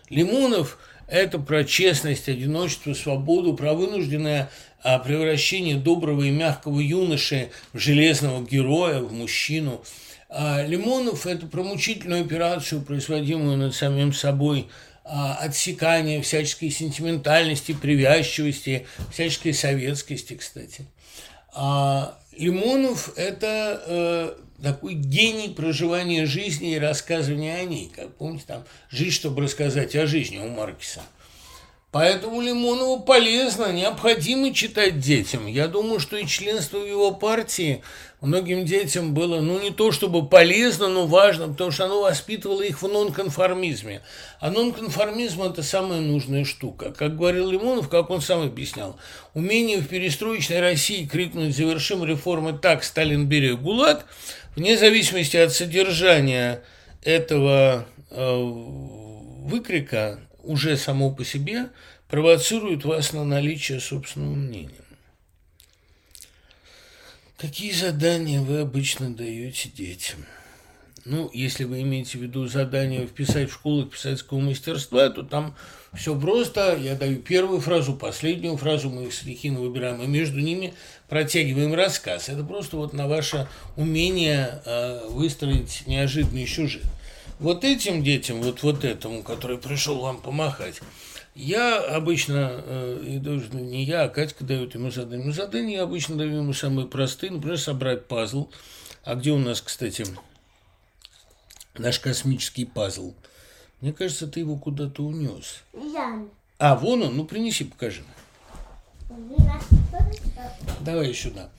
[0.09, 4.51] Лимонов– это про честность, одиночество, свободу, про вынужденное
[4.85, 9.83] а, превращение доброго и мягкого юноши в железного героя, в мужчину.
[10.29, 14.69] А Лимонов– это про мучительную операцию, производимую над самим собой
[15.03, 20.85] а, отсекания всяческой сентиментальности, привязчивости, всяческой советскости, кстати.
[21.55, 27.91] А Лимонов– это э, такой гений проживания жизни и рассказывания о ней.
[27.95, 31.01] Как помните, там «Жизнь, чтобы рассказать о жизни» у Маркиса–
[31.95, 35.47] Поэтому Лимонову полезно, необходимо читать детям.
[35.47, 37.85] Я думаю, что и членство в его партии
[38.21, 42.83] многим детям было, ну, не то чтобы полезно, но важно, потому что оно воспитывало их
[42.83, 44.03] в нонконформизме.
[44.41, 46.91] А нонконформизм– это самая нужная штука.
[46.91, 48.97] Как говорил Лимонов, как он сам объяснял,
[49.33, 54.05] умение в перестроечной России крикнуть «завершим реформы так, Сталин, бери ГУЛАГ»,
[54.57, 56.61] вне зависимости от содержания
[57.05, 58.37] этого э,
[59.45, 61.71] выкрика, уже само по себе
[62.09, 64.71] провоцирует вас на наличие собственного мнения.
[67.37, 70.25] Какие задания вы обычно даете детям?
[71.05, 75.55] Ну, если вы имеете в виду задание вписать в школу писательского мастерства, то там
[75.93, 76.79] все просто.
[76.81, 80.73] Я даю первую фразу, последнюю фразу, мы их стихийно выбираем, и между ними
[81.09, 82.31] протягиваем рассказ.
[82.31, 86.85] Это просто вот на ваше умение э, выстроить неожиданный сюжет.
[87.41, 90.81] Вот этим детям, вот, вот этому, который пришел вам помахать,
[91.35, 95.27] я обычно, э, и даже не я, а Катька дает ему задание.
[95.27, 98.51] Но задание я обычно даю ему самые простые, например, собрать пазл.
[99.03, 100.07] А где у нас, кстати,
[101.77, 103.15] наш космический пазл?
[103.81, 105.63] Мне кажется, ты его куда-то унес.
[105.75, 106.25] Я.
[106.59, 108.05] А, вон он, ну принеси, покажи.
[110.81, 111.51] Давай сюда.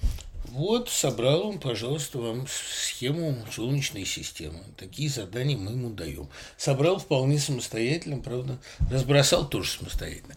[0.55, 4.61] Вот собрал он, пожалуйста, вам схему Солнечной системы.
[4.77, 6.29] Такие задания мы ему даем.
[6.55, 8.57] Собрал вполне самостоятельно, правда,
[8.89, 10.35] разбросал тоже самостоятельно.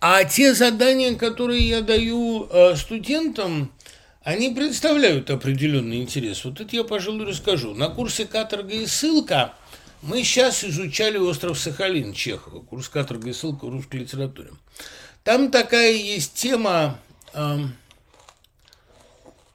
[0.00, 3.70] А те задания, которые я даю э, студентам,
[4.24, 6.44] они представляют определенный интерес.
[6.44, 7.72] Вот это я, пожалуй, расскажу.
[7.72, 9.54] На курсе «Каторга и ссылка»
[10.02, 14.50] мы сейчас изучали остров Сахалин Чехова, курс «Каторга и ссылка» в русской литературе.
[15.22, 16.98] Там такая есть тема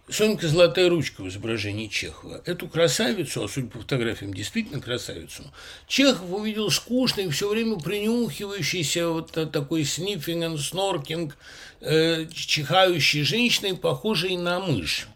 [0.10, 2.42] Сонька «Золотая ручка» в изображении Чехова.
[2.46, 5.44] Эту красавицу, а судя по фотографиям, действительно красавицу,
[5.86, 11.36] Чехов увидел скучный, все время принюхивающийся, вот такой сниффинг, сноркинг,
[11.82, 15.08] э, чихающей женщиной, похожей на мышь.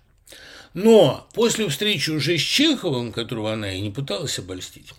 [0.74, 4.92] Но после встречи уже с Чеховым, которого она и не пыталась обольстить,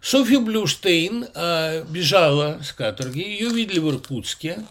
[0.00, 4.64] Софья Блюштейн э, бежала с каторги, ее видели в Иркутске,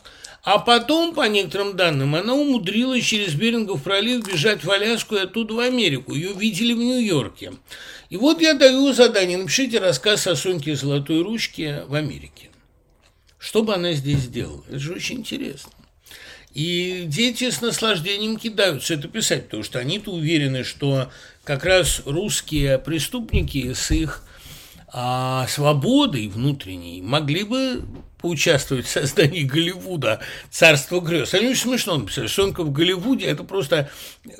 [0.44, 5.54] а потом, по некоторым данным, она умудрилась через Берингов пролив бежать в Аляску и оттуда
[5.54, 6.16] в Америку.
[6.16, 7.54] Ее видели в Нью-Йорке.
[8.10, 12.50] И вот я даю задание, напишите рассказ о Соньке Золотой Ручке в Америке.
[13.38, 14.64] Что бы она здесь сделала?
[14.68, 15.72] Это же очень интересно.
[16.54, 21.10] И дети с наслаждением кидаются это писать, потому что они-то уверены, что
[21.44, 24.24] как раз русские преступники с их
[24.94, 27.84] а, свободой внутренней могли бы
[28.22, 31.34] поучаствовать в создании Голливуда «Царство грез».
[31.34, 32.28] Они очень смешно написали.
[32.28, 33.90] Сонка в Голливуде– это просто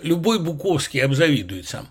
[0.02, 1.90] любой Буковский обзавидует сам.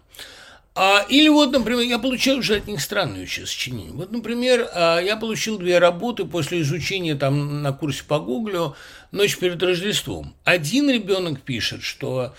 [0.74, 3.90] А, или вот, например, я получаю уже от них странные очень сочинения.
[3.90, 8.76] Вот, например, а, я получил две работы после изучения там на курсе по Гуглю
[9.10, 10.34] «Ночь перед Рождеством».
[10.44, 12.34] Один ребенок пишет, что а,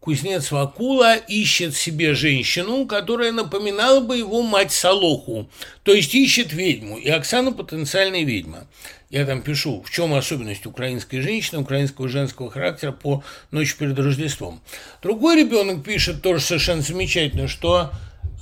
[0.00, 5.48] кузнец Вакула ищет себе женщину, которая напоминала бы его мать Солоху,
[5.82, 8.66] то есть ищет ведьму, и Оксана потенциальная ведьма.
[9.10, 14.60] Я там пишу, в чем особенность украинской женщины, украинского женского характера по ночи перед Рождеством.
[15.02, 17.90] Другой ребенок пишет тоже совершенно замечательно, что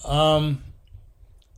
[0.04, 0.40] э,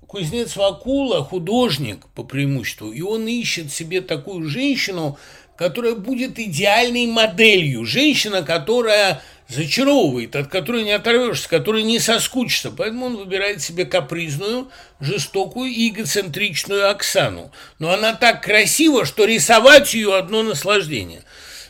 [0.06, 5.18] кузнец Вакула художник по преимуществу, и он ищет себе такую женщину,
[5.56, 12.70] которая будет идеальной моделью, женщина, которая зачаровывает, от которой не оторвешься, с которой не соскучишься.
[12.70, 14.68] Поэтому он выбирает себе капризную,
[15.00, 17.50] жестокую и эгоцентричную Оксану.
[17.78, 21.22] Но она так красива, что рисовать ее одно наслаждение.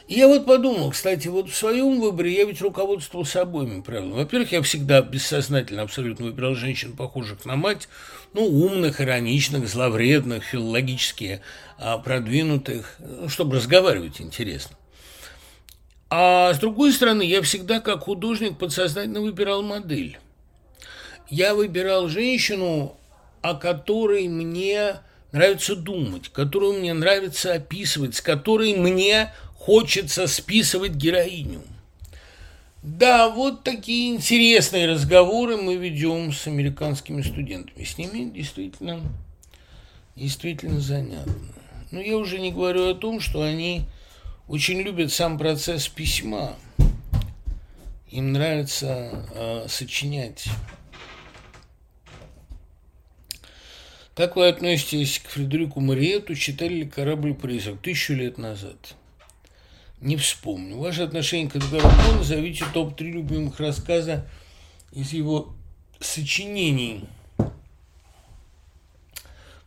[0.09, 4.15] И я вот подумал, кстати, вот в своем выборе я ведь руководствовался обоими правилами.
[4.15, 7.91] Во-первых, я всегда бессознательно абсолютно выбирал женщин, похожих на мать,
[8.33, 11.43] ну, умных, ироничных, зловредных, филологически
[11.77, 12.99] а, продвинутых,
[13.29, 14.78] чтобы разговаривать интересно.
[16.11, 20.19] А с другой стороны, я всегда как художник подсознательно выбирал модель.
[21.29, 22.97] Я выбирал женщину,
[23.43, 24.95] о которой мне
[25.33, 31.63] нравится думать, которую мне нравится описывать, с которой мне хочется списывать героиню.
[32.83, 37.85] Да, вот такие интересные разговоры мы ведем с американскими студентами.
[37.85, 39.01] С ними действительно,
[40.17, 41.35] действительно занятно.
[41.91, 43.83] Но я уже не говорю о том, что они
[44.49, 46.57] очень любят сам процесс письма.
[48.11, 50.49] Им нравится э, сочинять.
[54.15, 56.35] Как вы относитесь к Фредерику Мариету?
[56.35, 58.97] Читали ли «Корабль-призрак» тысячу лет назад?
[60.01, 60.79] Не вспомню.
[60.79, 64.27] Ваше отношение к Эдгару По назовите топ-3 любимых рассказа
[64.93, 65.55] из его
[66.01, 67.05] сочинений.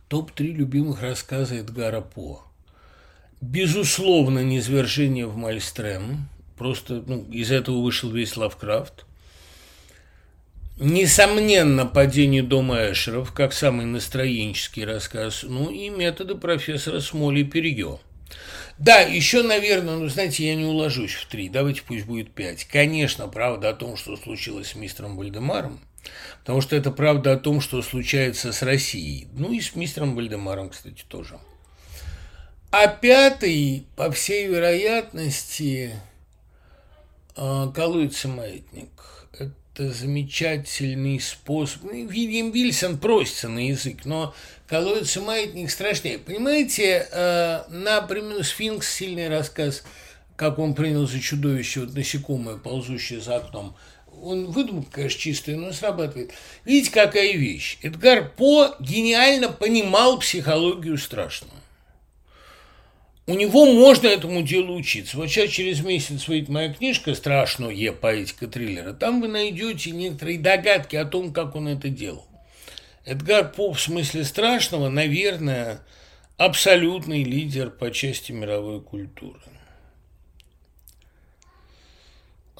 [0.08, 2.42] Топ-3 любимых рассказа Эдгара По.
[3.42, 6.28] Безусловно, «Низвержение в Мальстрем».
[6.56, 9.04] Просто ну, из этого вышел весь Лавкрафт.
[10.78, 17.98] Несомненно, падение дома Эшеров, как самый настроенческий рассказ, ну и методы профессора Смоли Перье.
[18.78, 22.64] Да, еще, наверное, ну, знаете, я не уложусь в три, давайте пусть будет пять.
[22.64, 25.80] Конечно, правда о том, что случилось с мистером Вальдемаром,
[26.38, 29.26] потому что это правда о том, что случается с Россией.
[29.32, 31.40] Ну и с мистером Вальдемаром, кстати, тоже.
[32.72, 35.94] А пятый, по всей вероятности,
[37.36, 38.88] а, колуется маятник
[39.74, 41.84] это замечательный способ.
[41.84, 44.34] Ну, Вильям Вильсон просится на язык, но
[44.68, 46.18] колодец маятник страшнее.
[46.18, 49.82] Понимаете, э, на примерно «Сфинкс» сильный рассказ,
[50.36, 53.74] как он принял за чудовище вот насекомое, ползущее за окном.
[54.22, 56.32] Он выдумка, конечно, чистая, но срабатывает.
[56.66, 57.78] Видите, какая вещь.
[57.82, 61.61] Эдгар По гениально понимал психологию страшного.
[63.26, 65.16] У него можно этому делу учиться.
[65.16, 68.94] Вот сейчас через месяц выйдет моя книжка «Страшная поэтика триллера».
[68.94, 72.26] Там вы найдете некоторые догадки о том, как он это делал.
[73.04, 75.82] Эдгар По в смысле страшного, наверное,
[76.36, 79.40] абсолютный лидер по части мировой культуры.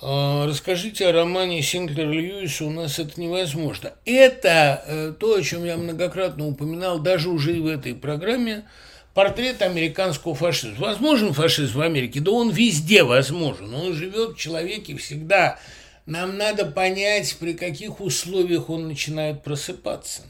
[0.00, 3.94] А, расскажите о романе Синклера Льюиса, у нас это невозможно.
[4.04, 8.64] Это э, то, о чем я многократно упоминал, даже уже и в этой программе–
[9.14, 10.86] портрет американского фашизма.
[10.86, 12.20] Возможен фашизм в Америке?
[12.20, 13.74] Да он везде возможен.
[13.74, 15.58] Он живет в человеке всегда.
[16.06, 20.22] Нам надо понять, при каких условиях он начинает просыпаться.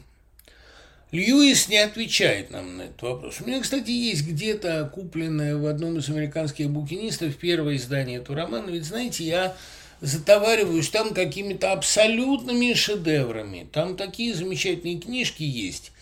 [1.11, 3.39] Льюис не отвечает нам на этот вопрос.
[3.39, 8.71] У меня, кстати, есть где-то купленное в одном из американских букинистов первое издание этого романа.
[8.71, 9.55] Ведь, знаете, я
[10.01, 13.67] затовариваюсь там какими-то абсолютными шедеврами.
[13.71, 15.92] Там такие замечательные книжки есть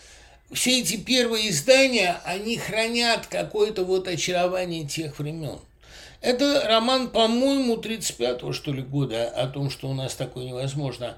[0.54, 5.60] все эти первые издания, они хранят какое-то вот очарование тех времен.
[6.22, 11.18] Это роман, по-моему, 35-го, что ли, года о том, что у нас такое невозможно.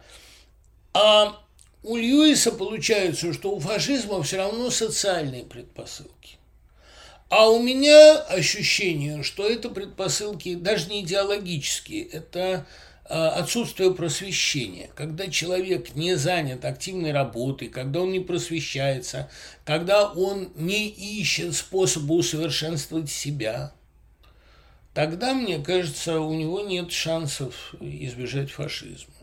[0.93, 1.41] А
[1.83, 6.37] у Льюиса получается, что у фашизма все равно социальные предпосылки.
[7.29, 12.65] А у меня ощущение, что это предпосылки даже не идеологические, это
[13.05, 19.29] отсутствие просвещения, когда человек не занят активной работой, когда он не просвещается,
[19.65, 23.73] когда он не ищет способа усовершенствовать себя,
[24.93, 29.13] тогда, мне кажется, у него нет шансов избежать фашизма.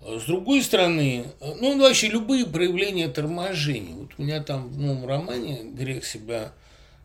[0.00, 3.94] С другой стороны, ну, вообще любые проявления торможения.
[3.94, 6.52] Вот у меня там в новом романе грех себя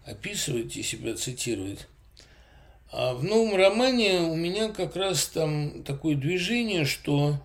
[0.06, 1.88] описывать и себя цитировать–
[2.92, 7.36] а в новом романе у меня как раз там такое движение, что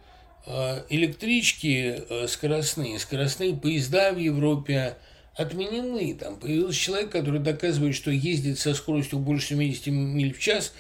[0.47, 4.97] а, электрички а, скоростные, скоростные поезда в Европе
[5.35, 6.15] отменены.
[6.15, 10.73] Там появился человек, который доказывает, что ездить со скоростью больше 70 миль в час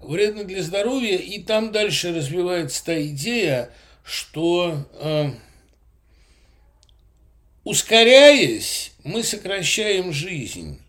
[0.00, 1.16] вредно для здоровья.
[1.16, 3.70] И там дальше развивается та идея,
[4.04, 5.30] что э,
[7.64, 10.81] ускоряясь, мы сокращаем жизнь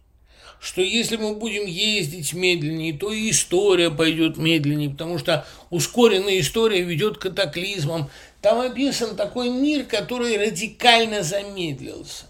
[0.64, 6.82] что если мы будем ездить медленнее, то и история пойдет медленнее, потому что ускоренная история
[6.82, 8.10] ведет к катаклизмам.
[8.42, 12.28] Там описан такой мир, который радикально замедлился.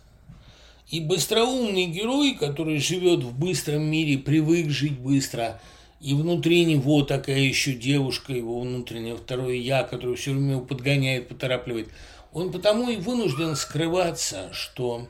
[0.90, 5.62] И быстроумный герой, который живет в быстром мире, привык жить быстро,
[6.02, 11.30] и внутри него такая еще девушка, его внутреннее второе «я», которое все время его подгоняет,
[11.30, 11.90] поторапливает,
[12.34, 15.08] он потому и вынужден скрываться, что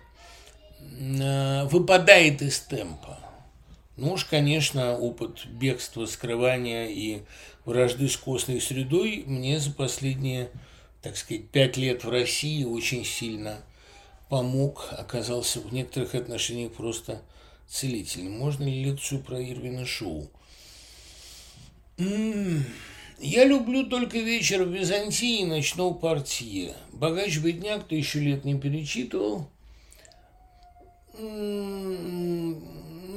[1.70, 3.20] выпадает из темпа.
[3.96, 7.22] Ну уж, конечно, опыт бегства, скрывания и
[7.66, 10.50] вражды с костной средой мне за последние,
[11.02, 13.60] так сказать, пять лет в России очень сильно
[14.30, 17.22] помог, оказался в некоторых отношениях просто
[17.68, 18.34] целительным.
[18.34, 20.32] Можно ли лекцию про Ирвина Шоу?
[23.20, 26.74] Я люблю только вечер в Византии и ночного партии.
[26.92, 29.50] Богач-бедняк тысячу лет не перечитывал–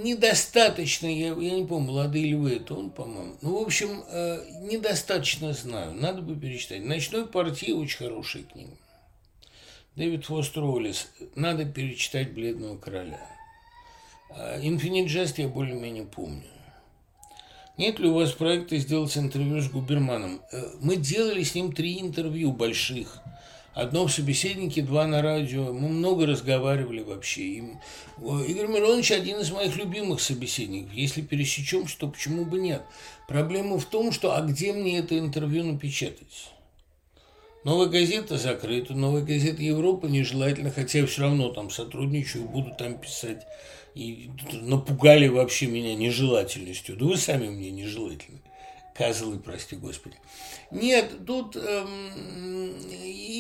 [0.03, 3.37] недостаточно, я, я не помню, молодые львы, это он, по-моему.
[3.43, 6.85] Ну, в общем, э, недостаточно знаю, надо бы перечитать.
[6.85, 8.77] «Ночной партии» очень хорошая книга.
[9.97, 11.09] Дэвид Фостер Уоллес.
[11.35, 13.21] Надо перечитать «Бледного короля».
[14.61, 16.43] «Инфинит Джест» я более-менее помню.
[17.79, 20.41] Нет ли у вас проекта сделать интервью с Губерманом?
[20.51, 23.21] Э, мы делали с ним три интервью больших.
[23.77, 25.71] Одно в собеседнике, два на радио.
[25.71, 27.43] Мы много разговаривали вообще.
[27.43, 27.59] И
[28.19, 30.95] Игорь Миронович один из моих любимых собеседников.
[30.95, 32.81] Если пересечемся, то почему бы нет?
[33.29, 36.55] Проблема в том, что а где мне это интервью напечатать?
[37.65, 42.97] Новая газета закрыта, новая газета Европы нежелательно, хотя я все равно там сотрудничаю, буду там
[42.97, 43.47] писать.
[43.95, 46.97] И напугали вообще меня нежелательностью.
[46.97, 48.41] Да вы сами мне нежелательны.
[48.97, 50.17] Козлы, прости господи.
[50.71, 52.73] Нет, тут эм,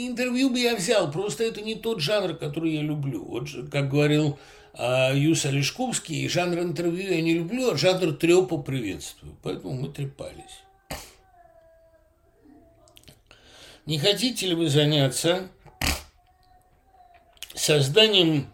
[0.06, 3.24] интервью бы я взял, просто это не тот жанр, который я люблю.
[3.24, 4.38] Вот как говорил
[4.74, 9.34] э, Юс Олешковский, жанр интервью я не люблю, а жанр трепа приветствую.
[9.42, 10.60] Поэтому мы трепались.
[13.86, 15.48] Не хотите ли вы заняться
[17.54, 18.48] созданием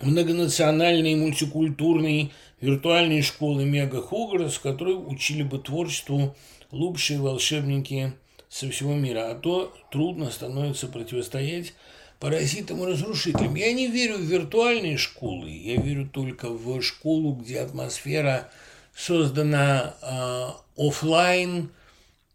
[0.00, 2.32] многонациональной, мультикультурной,
[2.64, 6.34] виртуальной школы Мега Хогвартс, в которой учили бы творчеству
[6.70, 8.12] лучшие волшебники
[8.48, 9.30] со всего мира.
[9.30, 11.74] А то трудно становится противостоять
[12.20, 13.54] паразитам и разрушителям.
[13.54, 18.50] Я не верю в виртуальные школы, я верю только в школу, где атмосфера
[18.94, 21.70] создана э, офлайн,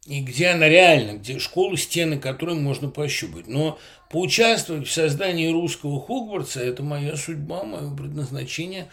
[0.06, 3.48] и где она реально, где школу, стены которой можно пощупать.
[3.48, 3.78] Но
[4.10, 8.90] поучаствовать в создании русского Хогвартса– это моя судьба, мое предназначение.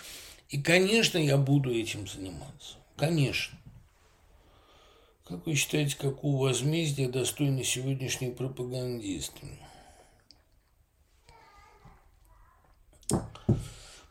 [0.48, 2.76] И, конечно, я буду этим заниматься.
[2.96, 3.58] Конечно.
[5.26, 9.58] Как вы считаете, какого возмездия достойны сегодняшние пропагандисты?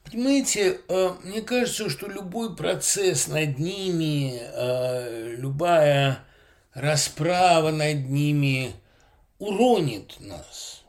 [0.03, 6.19] Понимаете, э, мне кажется, что любой процесс над ними, э, любая
[6.73, 8.73] расправа над ними
[9.39, 10.83] уронит нас.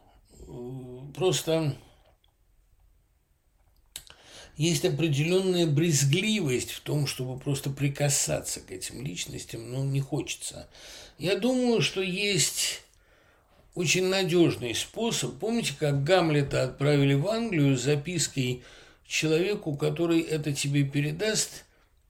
[1.14, 1.74] Просто
[4.56, 10.68] есть определенная брезгливость в том, чтобы просто прикасаться к этим личностям, но не хочется.
[11.18, 12.82] Я думаю, что есть
[13.74, 15.38] очень надежный способ.
[15.38, 18.62] Помните, как Гамлета отправили в Англию с запиской
[19.06, 21.64] человеку, который это тебе передаст,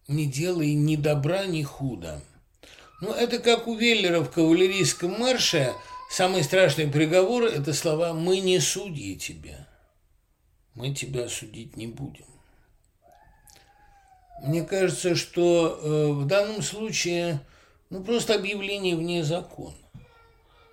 [0.06, 2.22] не делай ни добра, ни худа.
[3.00, 5.74] Ну, это как у Веллера в кавалерийском марше.
[6.10, 9.68] Самый страшный приговор– это слова «мы не судьи тебя».
[10.74, 12.35] Мы тебя судить не будем.
[14.42, 17.40] Мне кажется, что э, в данном случае
[17.90, 19.74] ну, просто объявление вне закона.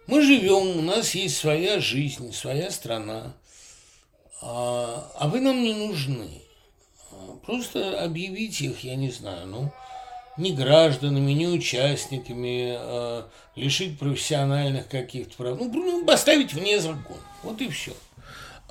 [0.08, 3.34] Мы живем, у нас есть своя жизнь, своя страна,
[4.42, 6.42] а, а вы нам не нужны.
[7.46, 9.72] Просто объявите их, я не знаю, ну,
[10.38, 13.24] не гражданами, не участниками, э,
[13.56, 15.60] лишить профессиональных каких-то прав.
[15.60, 17.22] Ну, поставить вне закона.
[17.44, 17.94] Вот и все.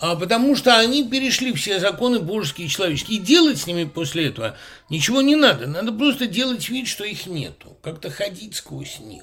[0.03, 3.19] А потому что они перешли все законы божеские и человеческие.
[3.19, 4.59] И делать с ними после этого
[4.91, 5.69] ничего не надо.
[5.69, 7.77] Надо просто делать вид, что их нету.
[7.83, 9.23] Как-то ходить сквозь них.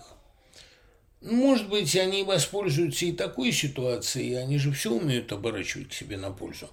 [1.20, 6.70] Может быть, они воспользуются и такой ситуацией, они же все умеют оборачивать себе на пользу.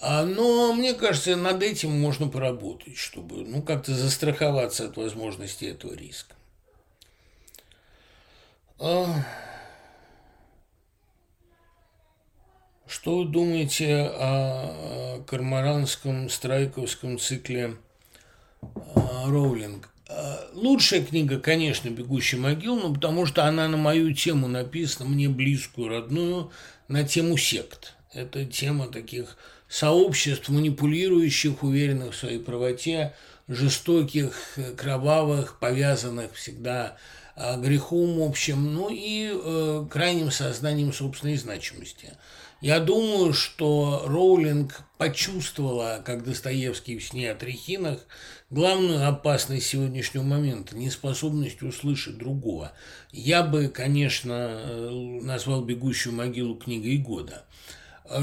[0.00, 5.92] А, но мне кажется, над этим можно поработать, чтобы ну, как-то застраховаться от возможности этого
[5.92, 6.34] риска.
[8.78, 9.04] А,
[12.92, 17.76] что вы думаете о кармаранском страйковском цикле
[18.94, 19.88] а, Роулинг?
[20.52, 25.88] Лучшая книга, конечно, «Бегущий могил», но потому что она на мою тему написана, мне близкую,
[25.88, 26.50] родную,
[26.88, 27.94] на тему сект.
[28.12, 29.38] Это тема таких
[29.68, 33.14] сообществ, манипулирующих, уверенных в своей правоте,
[33.48, 36.98] жестоких, кровавых, повязанных всегда
[37.56, 42.12] грехом общим, ну и э, крайним сознанием собственной значимости.
[42.62, 47.98] Я думаю, что Роулинг почувствовала, как Достоевский в «Сне о трехинах»,
[48.50, 52.72] главную опасность сегодняшнего момента– неспособность услышать другого.
[53.10, 54.90] Я бы, конечно, э,
[55.22, 57.44] назвал «Бегущую могилу» книгой года–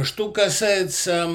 [0.04, 1.30] что касается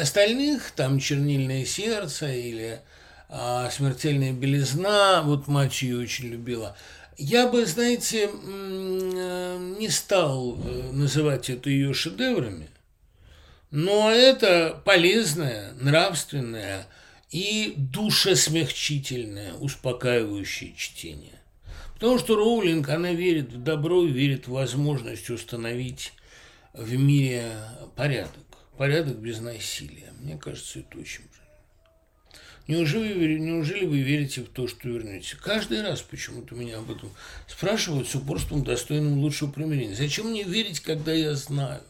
[0.00, 2.80] остальных, там «Чернильное сердце» или
[3.28, 6.76] а, «Смертельная белизна», вот мать ее очень любила,
[7.20, 12.68] я бы, знаете, э, не стал э, называть это ее шедеврами,
[13.70, 16.86] но это полезное, нравственное
[17.30, 21.38] и душесмягчительное, успокаивающее чтение.
[21.92, 26.14] Потому что Роулинг, она верит в добро и верит в возможность установить
[26.72, 27.52] в мире
[27.96, 28.32] порядок.
[28.78, 30.10] Порядок без насилия.
[30.20, 31.29] Мне кажется, это очень.
[32.70, 35.36] Неужели, неужели вы верите в то, что вернете?
[35.42, 37.10] Каждый раз почему-то меня об этом
[37.48, 39.96] спрашивают с упорством, достойным лучшего примирения.
[39.96, 41.82] Зачем мне верить, когда я знаю?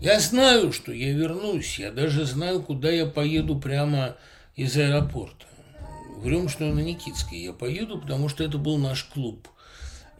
[0.00, 1.78] Я знаю, что я вернусь.
[1.78, 4.16] Я даже знаю, куда я поеду прямо
[4.56, 5.46] из аэропорта.
[6.16, 9.46] Врем, что на Никитской я поеду, потому что это был наш клуб.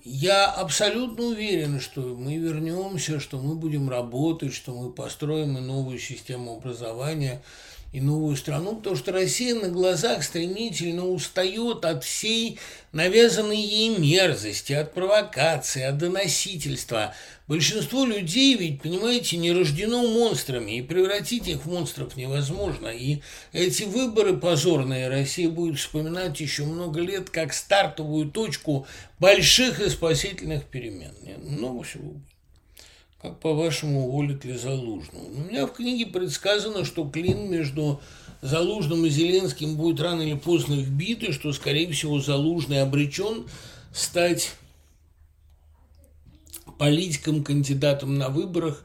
[0.05, 5.99] я абсолютно уверен, что мы вернемся, что мы будем работать, что мы построим и новую
[5.99, 7.43] систему образования–
[7.95, 12.59] и новую страну, потому что Россия на глазах стремительно устает от всей
[12.91, 17.15] навязанной ей мерзости, от провокации, от доносительства.
[17.47, 22.89] Большинство людей ведь, понимаете, не рождено монстрами, и превратить их в монстров невозможно.
[22.89, 23.21] И
[23.53, 28.89] эти выборы позорные Россия будет вспоминать еще много лет как стартовую точку
[29.21, 31.15] больших и спасительных перемен.
[31.45, 32.34] Много всего будет.
[33.25, 35.25] Как, по-вашему, уволят ли Залужного?
[35.25, 38.03] У меня в книге предсказано, что клин между
[38.43, 43.47] Залужным и Зеленским будет рано или поздно вбит, и что, скорее всего, Залужный обречен
[43.95, 44.51] стать
[46.79, 48.85] политиком, кандидатом на выборах.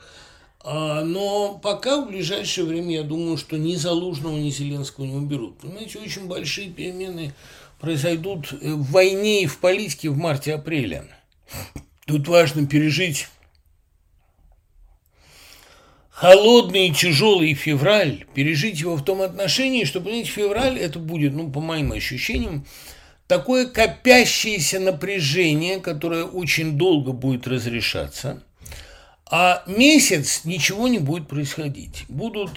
[0.61, 5.57] А, но пока в ближайшее время я думаю, что ни Залужного, ни Зеленского не уберут.
[5.57, 7.33] Понимаете, очень большие перемены
[7.81, 11.09] произойдут в войне и в политике в марте-апреле.
[12.05, 13.27] Тут важно пережить
[16.19, 21.49] холодный и тяжелый февраль, пережить его в том отношении, что, понимаете, февраль это будет, ну,
[21.49, 22.65] по моим ощущениям,
[23.25, 28.43] такое копящееся напряжение, которое очень долго будет разрешаться,
[29.31, 32.03] а месяц ничего не будет происходить.
[32.09, 32.51] Будут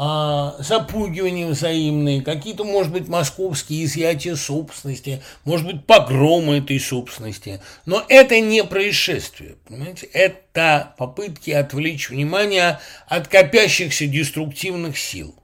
[0.00, 7.60] а, запугивания взаимные, какие-то, может быть, московские изъятия собственности, может быть, погромы этой собственности.
[7.84, 10.06] Но это не происшествие, понимаете?
[10.12, 15.34] Это попытки отвлечь внимание от копящихся деструктивных сил.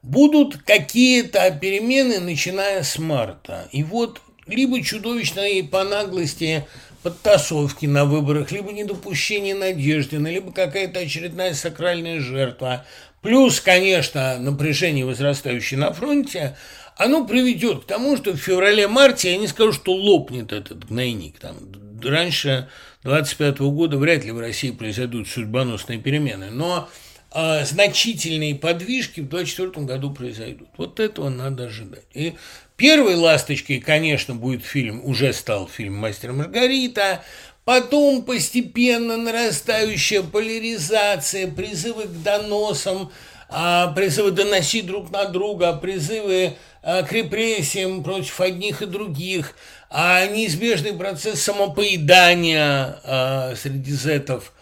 [0.00, 3.68] Будут какие-то перемены, начиная с марта.
[3.70, 6.64] И вот либо чудовищные по наглости
[7.02, 12.84] подтасовки на выборах, либо недопущение Надеждина, либо какая-то очередная сакральная жертва,
[13.22, 16.56] плюс, конечно, напряжение, возрастающее на фронте,
[16.96, 21.38] оно приведет к тому, что в феврале-марте, я не скажу, что лопнет этот гнойник.
[21.38, 21.56] Там,
[22.02, 22.68] раньше
[23.04, 26.90] 25 года вряд ли в России произойдут судьбоносные перемены, но
[27.34, 30.68] э, значительные подвижки в 24 году произойдут.
[30.76, 32.04] Вот этого надо ожидать.
[32.12, 32.34] И
[32.76, 37.22] первой ласточкой, конечно, будет фильм, уже стал фильм «Мастер Маргарита»,
[37.64, 43.12] Потом постепенно нарастающая поляризация, призывы к доносам,
[43.48, 49.56] а, призывы доносить друг на друга, призывы а, к репрессиям против одних и других,
[49.90, 54.52] а неизбежный процесс самопоедания а, среди зетов.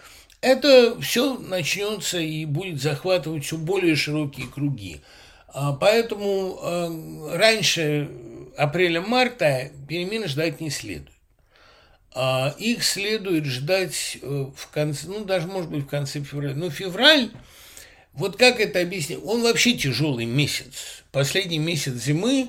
[0.41, 5.01] Это все начнется и будет захватывать все более широкие круги.
[5.81, 8.09] Поэтому раньше
[8.57, 11.18] апреля-марта перемены ждать не следует.
[12.21, 16.53] А их следует ждать э, в конце, ну, даже, может быть, в конце февраля.
[16.57, 17.31] Но февраль,
[18.13, 19.21] вот как это объяснить?
[19.25, 21.05] Он вообще тяжелый месяц.
[21.13, 22.49] Последний месяц зимы,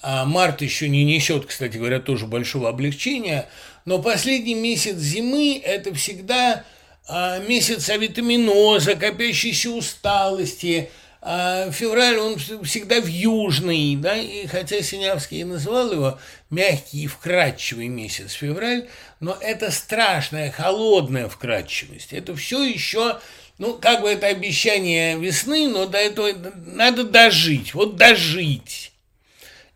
[0.00, 3.48] а март еще не несет, кстати говоря, тоже большого облегчения,
[3.84, 6.64] но последний месяц зимы– это всегда
[7.08, 10.88] а, месяц авитаминоза, копящейся усталости–
[11.22, 16.18] а февраль, он всегда в южный, да, и хотя Синявский и называл его
[16.48, 18.88] мягкий и вкрадчивый месяц февраль,
[19.20, 22.14] но это страшная, холодная вкрадчивость.
[22.14, 23.20] Это все еще,
[23.58, 26.32] ну, как бы это обещание весны, но до этого
[26.64, 28.92] надо дожить, вот дожить.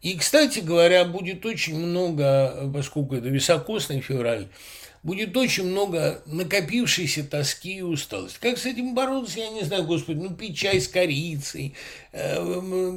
[0.01, 4.49] И, кстати говоря, будет очень много, поскольку это високосный февраль,
[5.05, 8.39] будет очень много накопившейся тоски и усталости.
[8.41, 11.75] Как с этим бороться, я не знаю, господи, ну пить чай с корицей,
[12.13, 12.43] э,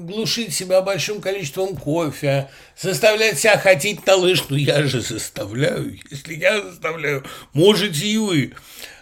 [0.06, 6.36] глушить себя большим количеством кофе, заставлять себя хотеть на лыж, ну я же заставляю, если
[6.36, 8.54] я заставляю, можете и вы.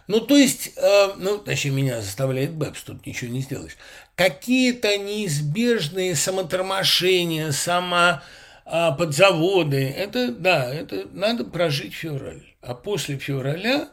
[0.07, 3.75] Ну, то есть, э, ну, точнее, меня заставляет Бэбс, тут ничего не сделаешь.
[4.15, 8.21] Какие-то неизбежные самотормошения, само
[8.65, 13.89] а, подзаводы, это, да, это надо прожить февраль а после февраля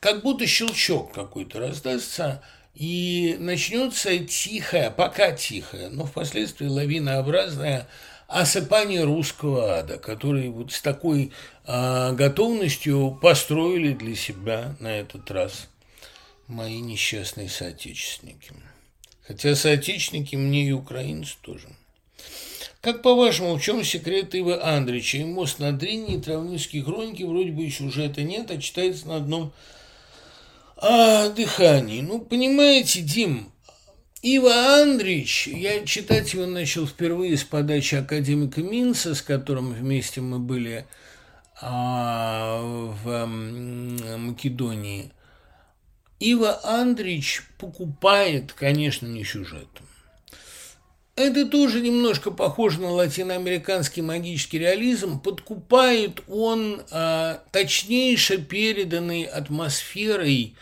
[0.00, 2.42] как будто щелчок какой-то раздастся,
[2.74, 7.88] и начнется тихое, пока тихое, но впоследствии лавинообразное
[8.26, 11.32] осыпание русского ада, который вот с такой
[11.66, 15.68] а, готовностью построили для себя на этот раз
[16.48, 18.52] мои несчастные соотечественники.
[19.26, 21.68] Хотя соотечественники мне и украинцы тоже.
[22.84, 25.16] Как по-вашему, в чем секрет Ивы Андрича?
[25.16, 29.16] И мост на Дрине, и травнистские хроники, вроде бы и сюжета нет, а читается на
[29.16, 29.54] одном
[30.76, 32.02] а, дыхании.
[32.02, 33.50] Ну, понимаете, Дим,
[34.20, 40.38] Ива Андрич, я читать его начал впервые с подачи академика Минца, с которым вместе мы
[40.38, 40.84] были
[41.62, 42.60] а,
[43.02, 43.24] в
[44.18, 45.10] Македонии.
[46.20, 49.83] Ива Андрич покупает, конечно, не сюжетом
[51.16, 55.20] это тоже немножко похоже на латиноамериканский магический реализм.
[55.20, 60.54] Подкупает он а, точнейше переданной атмосферой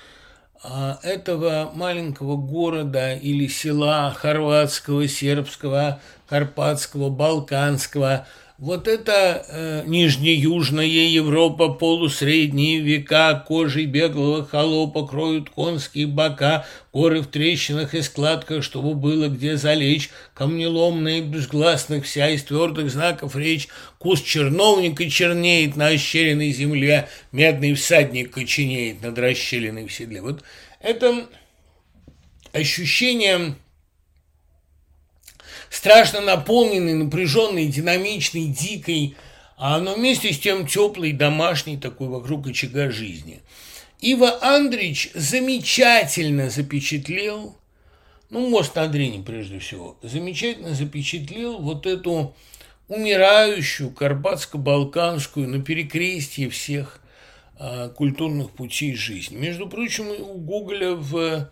[0.62, 8.26] а, этого маленького города или села хорватского, сербского, карпатского, балканского–
[8.62, 17.26] вот это э, нижнеюжная Европа, полусредние века, кожей беглого холопа кроют конские бока, горы в
[17.26, 23.66] трещинах и складках, чтобы было где залечь, камнеломные безгласных вся из твердых знаков речь,
[23.98, 30.22] куст черновника чернеет на ощеренной земле, медный всадник коченеет над расщелиной в седле.
[30.22, 30.44] Вот
[30.78, 31.26] это
[32.52, 33.56] ощущение
[35.72, 39.16] страшно наполненный, напряженный, динамичный, дикой,
[39.56, 43.40] а но вместе с тем теплый, домашний такой вокруг очага жизни.
[43.98, 47.56] Ива Андрич замечательно запечатлел,
[48.28, 52.34] ну, мост на Дрене прежде всего, замечательно запечатлел вот эту
[52.88, 57.00] умирающую карпатско-балканскую на перекрестье всех
[57.58, 59.36] а, культурных путей жизни.
[59.36, 61.50] Между прочим, у Гоголя в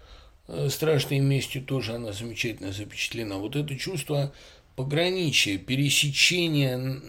[0.69, 3.37] страшной местью тоже она замечательно запечатлена.
[3.37, 4.33] Вот это чувство
[4.77, 7.01] пограничия, пересечения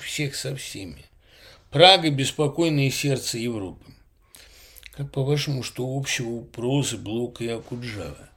[0.00, 1.04] всех со всеми.
[1.70, 3.84] Прага– беспокойное сердце Европы.
[4.92, 8.28] Как по-вашему, что общего у прозы Блока и Акуджавы?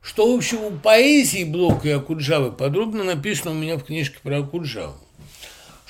[0.00, 4.96] Что общего у поэзии Блока и Акуджавы подробно написано у меня в книжке про Акуджаву.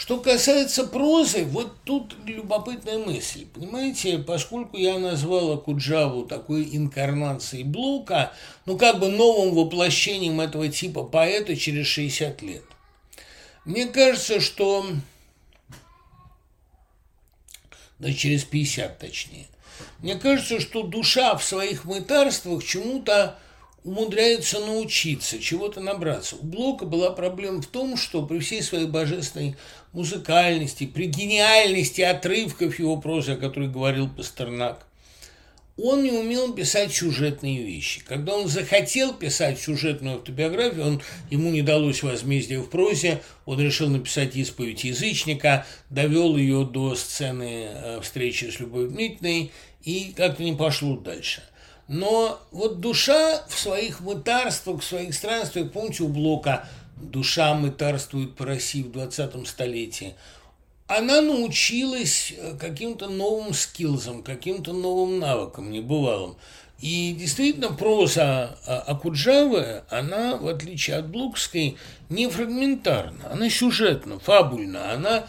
[0.03, 3.47] Что касается прозы, вот тут любопытная мысль.
[3.47, 8.33] Понимаете, поскольку я назвала Куджаву такой инкарнацией Блока,
[8.66, 12.65] ну как бы новым воплощением этого типа поэта через 60 лет.
[13.65, 14.85] Мне кажется, что...
[18.01, 19.47] Да через 50 точнее.
[20.01, 23.39] Мне кажется, что душа в своих мытарствах чему-то
[23.85, 26.37] умудряется научиться, чего-то набраться.
[26.37, 29.57] У Блока была проблема в том, что при всей своей божественной
[29.93, 34.87] музыкальности, при гениальности отрывков его прозы, о которой говорил Пастернак,
[35.79, 38.03] он не умел писать сюжетные вещи.
[38.07, 43.89] Когда он захотел писать сюжетную автобиографию, он, ему не далось возмездие в прозе, он решил
[43.89, 49.51] написать исповедь язычника, довел ее до сцены э, встречи с Любовью Дмитриевной
[49.83, 51.43] и как-то не пошло дальше.
[51.89, 58.47] Но вот душа в своих мытарствах, в своих странствиях, помните у Блока «Душа мытарствует по
[58.47, 60.15] России в 20 столетии»,
[60.87, 66.37] она научилась э, каким-то новым скилзам, каким-то новым навыкам небывалым.
[66.81, 71.77] И действительно, проза а, Акуджавы, она, в отличие от Блокской,
[72.09, 75.25] не фрагментарна, она сюжетна, фабульна, она,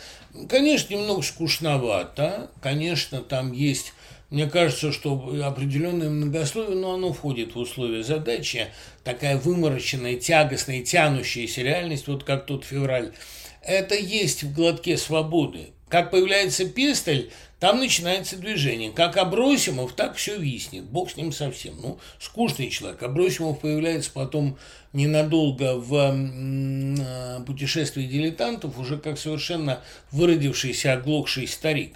[0.49, 3.93] конечно, немного скучновата, конечно, там есть
[4.33, 8.65] мне кажется, что определенное многословие, но оно входит в условия задачи,
[9.03, 13.13] такая вымороченная, тягостная, тянущаяся реальность, вот как тот февраль,
[13.61, 15.67] это есть в глотке свободы.
[15.87, 17.29] Как появляется пестель,
[17.59, 18.91] там начинается движение.
[18.91, 20.85] Как Абросимов, так все виснет.
[20.85, 21.75] Бог с ним совсем.
[21.79, 23.03] Ну, скучный человек.
[23.03, 24.57] Абросимов появляется потом
[24.93, 29.81] ненадолго в э, путешествии дилетантов, уже как совершенно
[30.11, 31.93] выродившийся, оглохший старик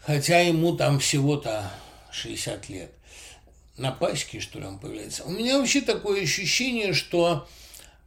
[0.00, 1.70] хотя ему там всего-то
[2.12, 2.92] 60 лет.
[3.76, 5.24] На пасеке, что ли, он появляется.
[5.24, 7.48] У меня вообще такое ощущение, что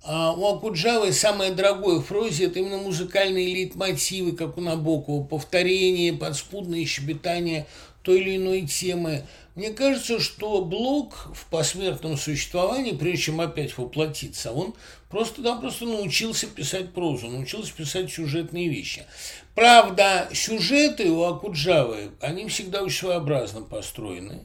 [0.03, 6.14] а, у Акуджавы самое дорогое в прозе– это именно музыкальные лейтмотивы, как у Набокова, повторение,
[6.14, 7.65] подспудные щебетания
[8.03, 9.24] той или иной темы.
[9.56, 14.76] Мне кажется, что Блок в посмертном существовании, прежде чем опять воплотиться, он
[15.14, 19.06] просто-напросто научился писать прозу, научился писать сюжетные вещи.
[19.53, 24.41] Правда, сюжеты у Акуджавы, они всегда очень своеобразно построены,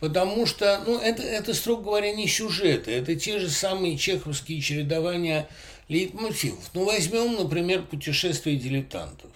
[0.00, 5.48] потому что, ну, это, это, строго говоря, не сюжеты, это те же самые чеховские чередования
[5.88, 6.70] лейтмотивов.
[6.72, 9.30] Ну, возьмем, например, «Путешествие дилетантов».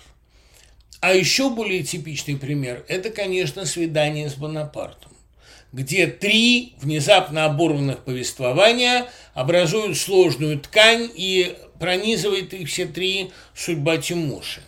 [1.01, 5.10] А еще более типичный пример– это, конечно, «Свидание с Бонапартом»,
[5.73, 14.63] где три внезапно оборванных повествования образуют сложную ткань и пронизывает их все три судьба Тимоши.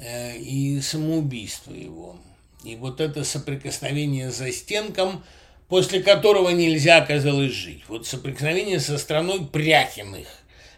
[0.00, 2.16] Э, и самоубийство его.
[2.64, 5.24] И вот это соприкосновение за стенком,
[5.68, 7.82] после которого нельзя оказалось жить.
[7.88, 10.26] Вот соприкосновение со страной Пряхиных,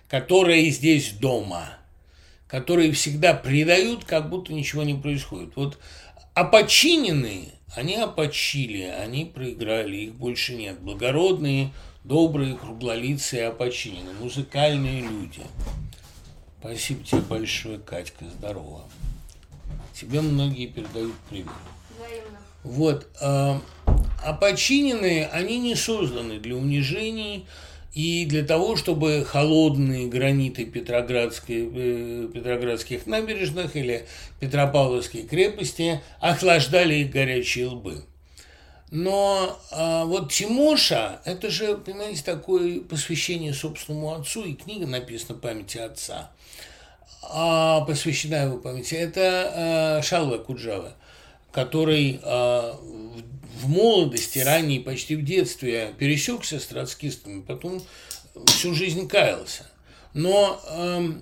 [0.09, 1.71] которые здесь дома,
[2.49, 5.57] которые всегда предают, как будто ничего не происходит.
[5.57, 5.79] Вот
[6.35, 10.81] опочиненные, они опочили, они проиграли, их больше нет.
[10.81, 11.71] Благородные,
[12.05, 15.43] добрые, круглолицые опочиненные, музыкальные люди.
[16.61, 18.85] Спасибо тебе большое, Катька, здорово.
[19.95, 21.49] Тебе многие передают привет.
[22.63, 23.09] Вот.
[23.21, 23.61] А,
[24.25, 24.33] а
[25.33, 27.47] они не созданы для унижений
[27.93, 34.07] И для того, чтобы холодные граниты э, Петроградских набережных или
[34.39, 38.05] Петропавловской крепости охлаждали их горячие лбы.
[38.91, 45.79] Но а, вот Тимоша, это же, понимаете, такое посвящение собственному отцу, и книга написана «Памяти
[45.79, 46.31] отца»,
[47.23, 48.95] а, посвящена его памяти.
[48.95, 50.95] Это а, Шалва Куджава,
[51.53, 52.77] который а,
[53.61, 57.83] в, молодости, ранней, почти в детстве пересекся с троцкистами, потом
[58.47, 59.71] всю жизнь каялся.
[60.15, 61.13] Но э,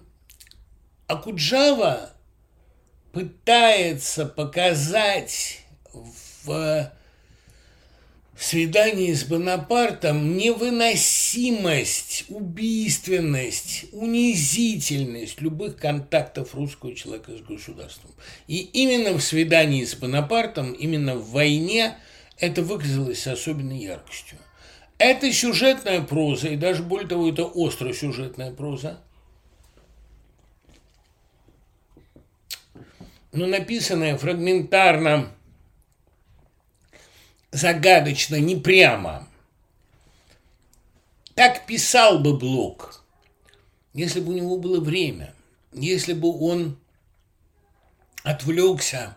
[1.06, 2.10] Акуджава
[3.12, 5.62] пытается показать
[6.44, 6.90] в
[8.38, 18.12] свидании с Бонапартом невыносимость, убийственность, унизительность любых контактов русского человека с государством.
[18.46, 21.96] И именно в свидании с Бонапартом, именно в войне
[22.38, 24.38] это выказалось с особенной яркостью.
[24.98, 29.00] Это сюжетная проза, и даже более того, это остро сюжетная проза,
[33.32, 35.32] но написанная фрагментарно
[37.52, 39.28] загадочно, не прямо.
[41.34, 43.04] Так писал бы Блок,
[43.92, 45.32] если бы у него было время,
[45.72, 46.76] если бы он
[48.24, 49.16] отвлекся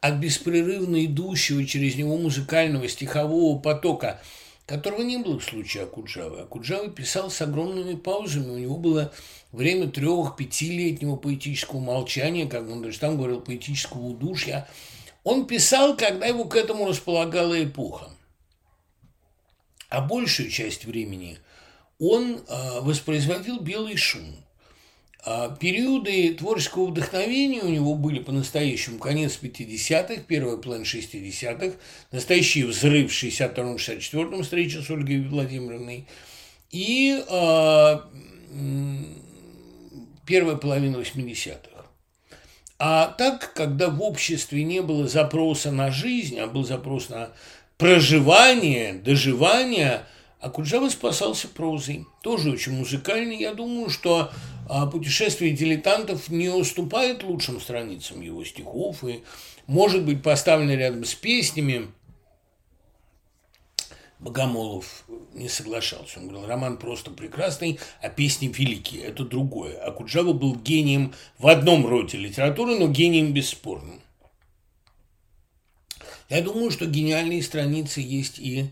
[0.00, 4.20] от беспрерывно идущего через него музыкального стихового потока,
[4.66, 6.40] которого не было в случае Акуджавы.
[6.40, 9.12] Акуджава писал с огромными паузами, у него было
[9.52, 14.68] время трех-пятилетнего поэтического молчания, как он даже там говорил, поэтического удушья–
[15.28, 18.08] он писал, когда его к этому располагала эпоха.
[19.90, 21.38] А большую часть времени
[21.98, 24.36] он а, воспроизводил белый шум.
[25.30, 31.76] А периоды творческого вдохновения у него были по-настоящему конец 50-х, первый план 60-х,
[32.12, 36.06] настоящий взрыв в 62-64-м, встреча с Ольгой Владимировной,
[36.70, 37.98] и э,
[40.24, 41.84] первая половина 80-х.
[42.78, 47.32] А так, когда в обществе не было запроса на жизнь, а был запрос на
[47.76, 50.06] проживание, доживание,
[50.40, 52.06] Акуджава спасался прозой.
[52.22, 53.38] Тоже очень музыкальный.
[53.38, 54.30] Я думаю, что
[54.68, 59.22] а, путешествие дилетантов не уступает лучшим страницам его стихов и
[59.66, 61.88] может быть поставлено рядом с песнями,
[64.18, 66.18] Богомолов не соглашался.
[66.18, 69.04] Он говорил, роман просто прекрасный, а песни великие.
[69.04, 69.78] Это другое.
[69.78, 74.00] А Куджава был гением в одном роде литературы, но гением бесспорным.
[76.28, 78.70] Я думаю, что гениальные страницы есть и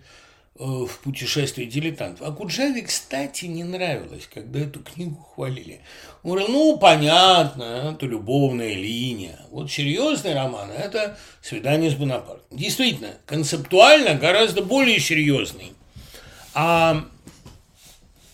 [0.59, 2.27] в путешествии дилетантов.
[2.27, 5.81] А Куджаве, кстати, не нравилось, когда эту книгу хвалили.
[6.23, 9.41] Он говорил, ну, понятно, это любовная линия.
[9.51, 12.57] Вот серьезный роман– это «Свидание с Бонапартом».
[12.57, 15.73] Действительно, концептуально гораздо более серьезный.
[16.55, 17.05] А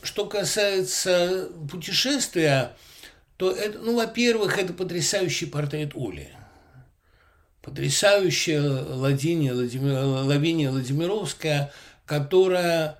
[0.03, 2.73] что касается путешествия,
[3.37, 6.29] то это, ну, во-первых, это потрясающий портрет Оли.
[7.63, 11.73] Потрясающая Ладиния, Владимир, Лавиния Владимировская–
[12.13, 12.99] которая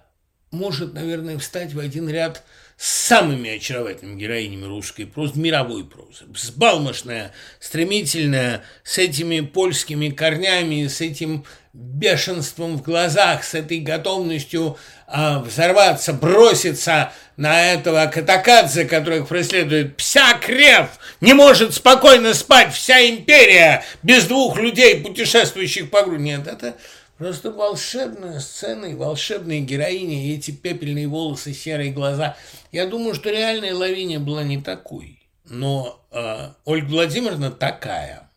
[0.51, 2.43] может, наверное, встать в один ряд
[2.79, 6.25] с самыми очаровательными героинями русской прозы, мировой прозы.
[6.35, 11.45] Сбалмошная, стремительная, с этими польскими корнями, с этим
[11.75, 20.01] бешенством в глазах, с этой готовностью а, взорваться, броситься на этого Катакадзе, который их преследует.
[20.01, 20.89] Вся Крев
[21.21, 26.23] не может спокойно спать, вся империя без двух людей, путешествующих по груди.
[26.23, 26.77] Нет, это
[27.23, 32.37] Просто волшебная сцена и волшебные героини, и эти пепельные волосы, серые глаза.
[32.73, 35.21] Я думаю, что реальная Лавиния была не такой.
[35.45, 38.29] Но э, Ольга Владимировна такая.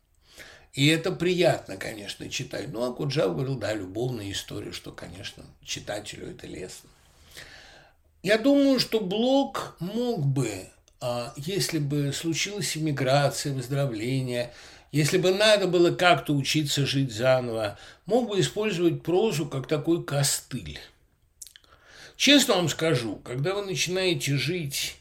[0.74, 2.68] И это приятно, конечно, читать.
[2.72, 6.91] Ну, а Куджав говорил, да, любовная история, что, конечно, читателю это лестно.
[8.22, 10.68] Я думаю, что Блок мог бы,
[11.02, 14.53] а, если бы случилась иммиграция, выздоровление,
[14.95, 20.80] если бы надо было как-то учиться жить заново, мог бы использовать прозу как такой костыль.
[22.15, 24.95] Честно вам скажу, когда вы начинаете жить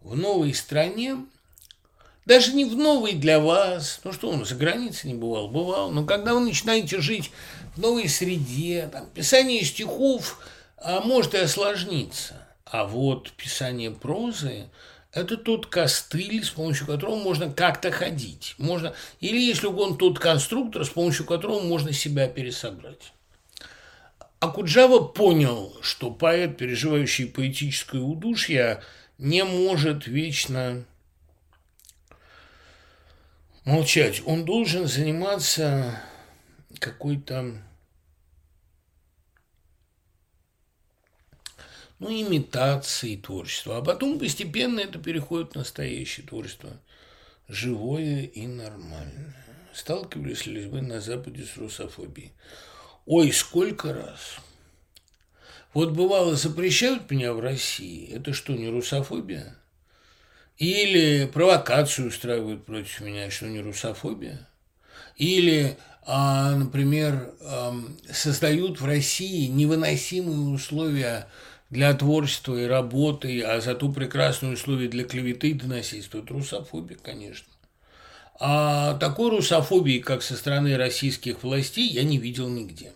[0.00, 1.18] в новой стране,
[2.24, 6.04] даже не в новой для вас, ну что он за границей не бывал, бывал, но
[6.04, 7.30] когда вы начинаете жить
[7.76, 10.40] в новой среде, там, писание стихов
[10.78, 14.68] а может и осложниться, а вот писание прозы–
[15.16, 18.54] это тот костыль, с помощью которого можно как-то ходить.
[18.58, 23.14] Можно, или, если угодно, тот конструктор, с помощью которого можно себя пересобрать.
[24.40, 28.82] Акуджава понял, что поэт, переживающий поэтическое удушье,
[29.16, 30.84] не может вечно
[33.64, 34.20] молчать.
[34.26, 35.98] Он должен заниматься
[36.78, 37.62] какой-то
[41.98, 43.78] ну, имитации творчества.
[43.78, 46.70] А потом постепенно это переходит в настоящее творчество.
[47.48, 49.34] Живое и нормальное.
[49.72, 52.32] Сталкивались ли вы на Западе с русофобией?
[53.04, 54.38] Ой, сколько раз.
[55.74, 58.10] Вот бывало, запрещают меня в России.
[58.10, 59.56] Это что, не русофобия?
[60.56, 64.48] Или провокацию устраивают против меня, что не русофобия?
[65.16, 67.34] Или, а, например,
[68.10, 71.28] создают в России невыносимые условия
[71.70, 76.18] для творчества и работы, а зато прекрасные условия для клеветы и доносительства.
[76.18, 77.48] Это русофобия, конечно.
[78.38, 82.92] А такой русофобии, как со стороны российских властей, я не видел нигде.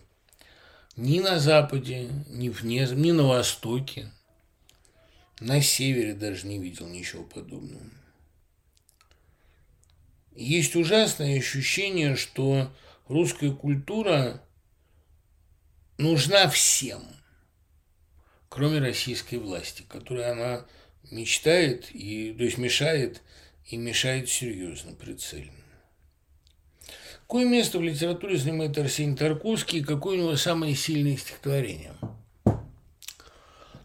[0.95, 4.11] Ни на Западе, ни, вне, ни на Востоке.
[5.39, 7.83] На севере даже не видел ничего подобного.
[10.35, 12.71] Есть ужасное ощущение, что
[13.07, 14.41] русская культура
[15.97, 17.01] нужна всем,
[18.51, 20.65] кроме российской власти, которой она
[21.09, 23.21] мечтает, и, то есть мешает,
[23.69, 25.53] и мешает серьезно, прицельно.
[27.21, 31.93] Какое место в литературе занимает Арсений Тарковский и какое у него самое сильное стихотворение?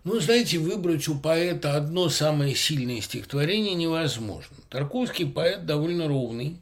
[0.03, 4.57] Ну, знаете, выбрать у поэта одно самое сильное стихотворение невозможно.
[4.69, 6.57] Тарковский поэт довольно ровный.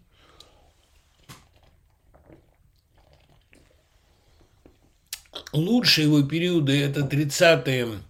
[5.54, 8.00] Лучшие его периоды– это 30-е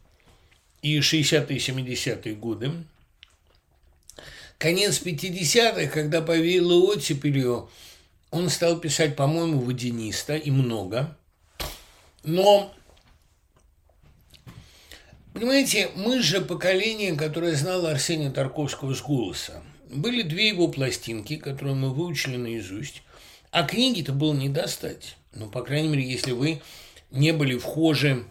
[0.80, 2.72] и 60-е, 70-е годы.
[4.56, 7.68] Конец 50-х, когда повеяло оттепелью,
[8.30, 11.18] он стал писать, по-моему, водянисто и много.
[12.22, 12.74] Но
[15.34, 19.62] Понимаете, мы же поколение, которое знало Арсения Тарковского с голоса.
[19.90, 23.02] Были две его пластинки, которые мы выучили наизусть,
[23.50, 25.16] а книги-то было не достать.
[25.34, 26.62] Ну, по крайней мере, если вы
[27.14, 28.24] не были вхожи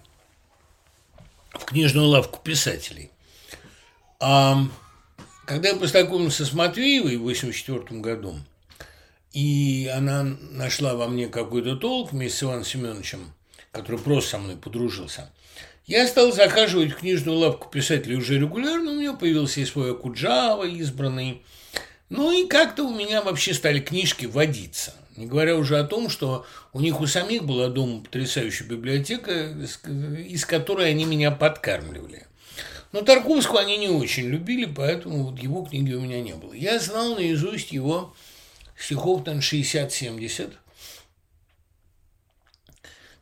[1.51, 3.11] в книжную лавку писателей.
[4.19, 4.57] А
[5.45, 8.35] когда я познакомился с Матвеевой в 1984 году,
[9.31, 13.34] и она нашла во мне какой-то толк вместе с Иваном Семеновичем,
[13.72, 15.31] который просто со мной подружился–
[15.85, 20.64] я стал захаживать в книжную лавку писателей уже регулярно, у меня появился и свой Акуджава
[20.64, 21.41] избранный.
[22.10, 24.93] Ну и как-то у меня вообще стали книжки водиться.
[25.15, 29.56] Не говоря уже о том, что у них у самих была дома потрясающая библиотека,
[30.27, 32.26] из которой они меня подкармливали.
[32.91, 36.53] Но Тарковского они не очень любили, поэтому вот его книги у меня не было.
[36.53, 38.15] Я знал наизусть его
[38.77, 40.53] стихов там 60-70.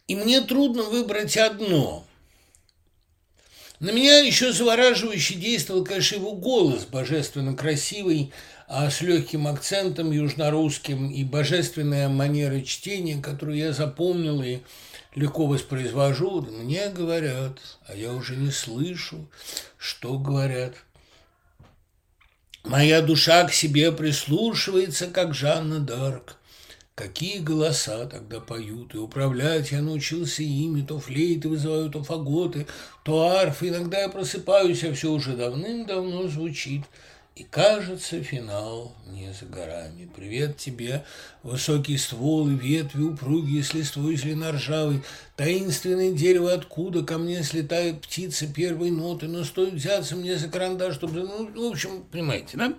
[0.07, 2.05] И мне трудно выбрать одно–
[3.81, 8.31] на меня еще завораживающе действовал, конечно, его голос, божественно красивый,
[8.73, 14.60] а с легким акцентом южнорусским и божественная манера чтения, которую я запомнил и
[15.14, 16.41] легко воспроизвожу.
[16.43, 19.27] Мне говорят, а я уже не слышу,
[19.77, 20.76] что говорят.
[22.64, 26.38] Моя душа к себе прислушивается, как Жанна Дарк.
[26.95, 32.68] Какие голоса тогда поют, и управлять я научился ими, то флейты вызываю, то фаготы,
[33.03, 33.68] то арфы.
[33.68, 36.84] Иногда я просыпаюсь, а все уже давным-давно звучит.
[37.41, 40.07] И кажется, финал не за горами.
[40.15, 41.03] Привет тебе,
[41.41, 45.01] высокие стволы, ветви упругие, с листвой зеленоржавой,
[45.35, 50.93] таинственное дерево, откуда ко мне слетают птицы первой ноты, но стоит взяться мне за карандаш,
[50.93, 51.22] чтобы...
[51.22, 52.76] Ну, в общем, понимаете, да?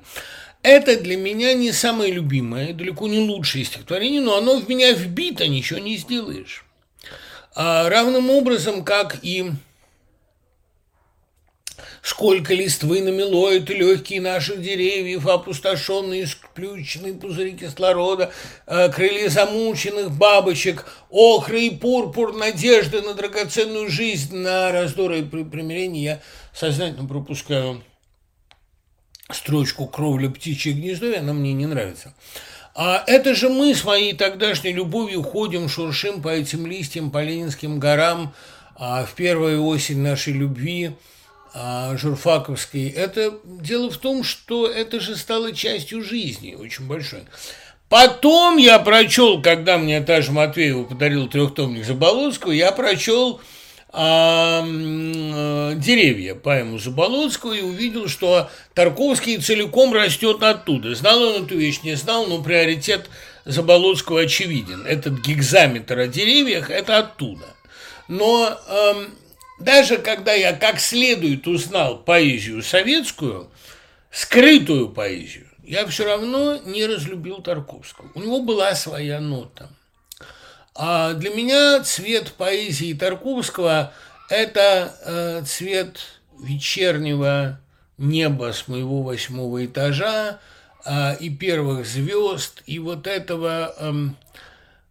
[0.62, 5.48] Это для меня не самое любимое, далеко не лучшее стихотворение, но оно в меня вбито,
[5.48, 6.64] ничего не сделаешь.
[7.56, 9.50] А равным образом, как и
[12.02, 18.32] Сколько листвы намело это легкие наших деревьев, опустошенные сплющенные пузыри кислорода,
[18.66, 26.02] а, крылья замученных бабочек, охры и пурпур, надежды на драгоценную жизнь, на раздоры и примирение.
[26.02, 26.20] Я
[26.52, 27.84] сознательно пропускаю
[29.30, 32.14] строчку «Кровля птичье гнездо», она мне не нравится.
[32.74, 37.78] А это же мы с моей тогдашней любовью ходим, шуршим по этим листьям, по Ленинским
[37.78, 38.34] горам,
[38.74, 40.96] а в первую осень нашей любви
[41.54, 42.88] а, журфаковской.
[42.88, 47.24] Это дело в том, что это же стало частью жизни, очень большой.
[47.88, 53.42] Потом я прочел, когда мне та же Матвеева подарил трехтомник Заболоцкого, я прочел
[53.94, 60.94] а, э, деревья поэму Заболоцкого и увидел, что Тарковский целиком растет оттуда.
[60.94, 63.10] Знал он эту вещь, не знал, но приоритет
[63.44, 64.86] Заболоцкого очевиден.
[64.86, 67.44] Этот гигзаметр о деревьях– это оттуда.
[68.08, 69.06] Но э,
[69.58, 73.50] даже когда я как следует узнал поэзию советскую,
[74.10, 78.10] скрытую поэзию, я все равно не разлюбил Тарковского.
[78.14, 79.70] У него была своя нота–
[80.74, 83.92] а для меня цвет поэзии Тарковского–
[84.30, 85.98] Это э, цвет
[86.40, 87.60] вечернего
[87.98, 90.38] неба с моего восьмого этажа
[90.86, 93.92] э, и первых звезд, и вот этого, э,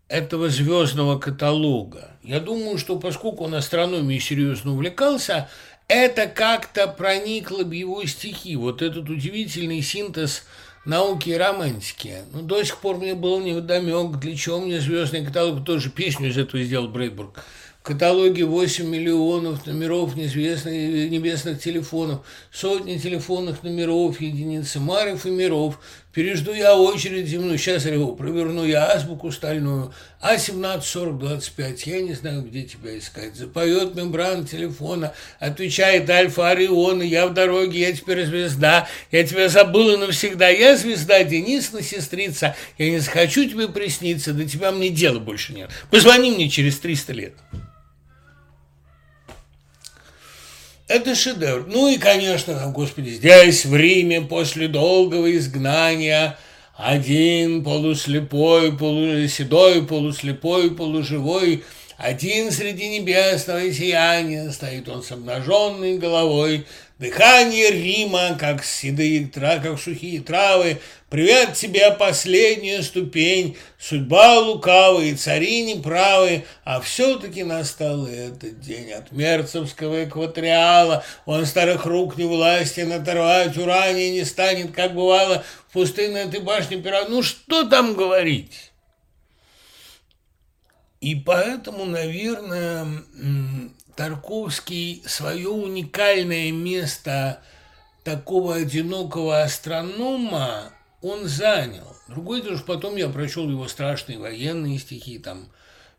[0.08, 2.11] этого звездного каталога.
[2.24, 5.50] Я думаю, что поскольку он астрономией серьезно увлекался,
[5.88, 8.56] это как-то проникло в его стихи.
[8.56, 10.44] Вот этот удивительный синтез
[10.86, 12.20] науки и романтики.
[12.32, 16.38] Ну, до сих пор мне было невдомек, для чего мне звездный каталог, тоже песню из
[16.38, 17.44] этого сделал Брейдбург.
[17.82, 22.20] В каталоге 8 миллионов номеров неизвестных небесных телефонов,
[22.52, 25.80] сотни телефонных номеров, единицы маров и миров.
[26.14, 29.92] Пережду я очередь земную, сейчас его проверну я азбуку стальную.
[30.20, 33.36] А 17 40 25, я не знаю, где тебя искать.
[33.36, 39.98] Запоет мембрана телефона, отвечает Альфа Ориона, я в дороге, я теперь звезда, я тебя забыла
[39.98, 40.50] навсегда.
[40.50, 45.72] Я звезда, Денисна, сестрица, я не захочу тебе присниться, до тебя мне дела больше нет.
[45.90, 47.34] Позвони мне через 300 лет.
[50.92, 51.68] Это шедевр.
[51.68, 56.38] Ну и, конечно, там, господи, здесь, в Риме, после долгого изгнания,
[56.76, 61.64] один полуслепой, полуседой, полуслепой, полуживой,
[61.98, 66.66] один среди небесного сияния, стоит он с обнаженной головой,
[67.02, 70.80] Дыхание Рима, как седые травы, как сухие травы.
[71.10, 73.58] Привет тебе, последняя ступень.
[73.80, 76.46] Судьба лукавая, цари неправы.
[76.64, 81.04] А все-таки настал этот день от мерцевского экваториала.
[81.26, 86.78] Он старых рук не властен оторвать, урания не станет, как бывало в пустынной этой башне
[86.78, 87.06] пера.
[87.10, 88.72] Ну что там говорить?
[91.00, 92.86] И поэтому, наверное,
[93.96, 97.42] Тарковский свое уникальное место
[98.04, 101.96] такого одинокого астронома он занял.
[102.08, 105.48] Другой дело, потом я прочел его страшные военные стихи, там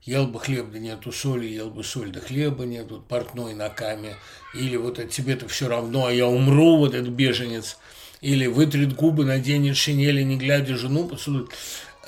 [0.02, 3.68] «Ел бы хлеб, да нету соли, ел бы соль, да хлеба нет, вот портной на
[3.68, 4.16] каме»,
[4.52, 7.78] или вот от тебе-то все равно, а я умру, вот этот беженец,
[8.20, 11.50] или вытрет губы, наденет шинели, не глядя жену поцелует.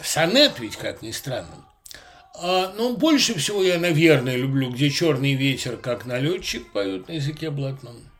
[0.02, 1.63] Сонет ведь, как ни странно.
[2.36, 7.50] А, ну, больше всего я, наверное, люблю, где черный ветер, как налетчик, поет на языке
[7.50, 8.10] блатном.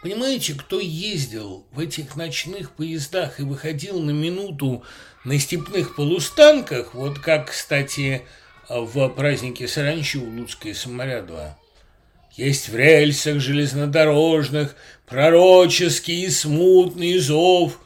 [0.00, 4.84] Понимаете, кто ездил в этих ночных поездах и выходил на минуту
[5.24, 8.22] на степных полустанках, вот как, кстати,
[8.68, 11.54] в празднике Саранчи у Луцкой Самаря-2,
[12.36, 14.76] есть в рельсах железнодорожных
[15.06, 17.80] пророческий и смутный зов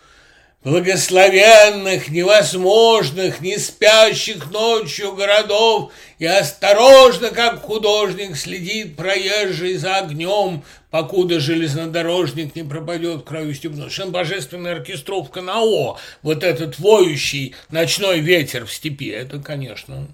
[0.64, 11.38] благословенных, невозможных, не спящих ночью городов, и осторожно, как художник, следит проезжий за огнем, покуда
[11.38, 13.82] железнодорожник не пропадет краю степной.
[13.82, 20.08] Совершенно божественная оркестровка на О, вот этот воющий ночной ветер в степи, это, конечно,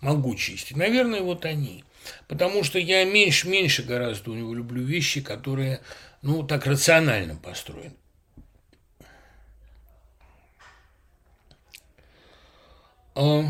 [0.00, 0.74] могучести.
[0.74, 1.84] Наверное, вот они.
[2.28, 5.80] Потому что я меньше-меньше гораздо у него люблю вещи, которые,
[6.20, 7.92] ну, так рационально построены.
[13.14, 13.44] А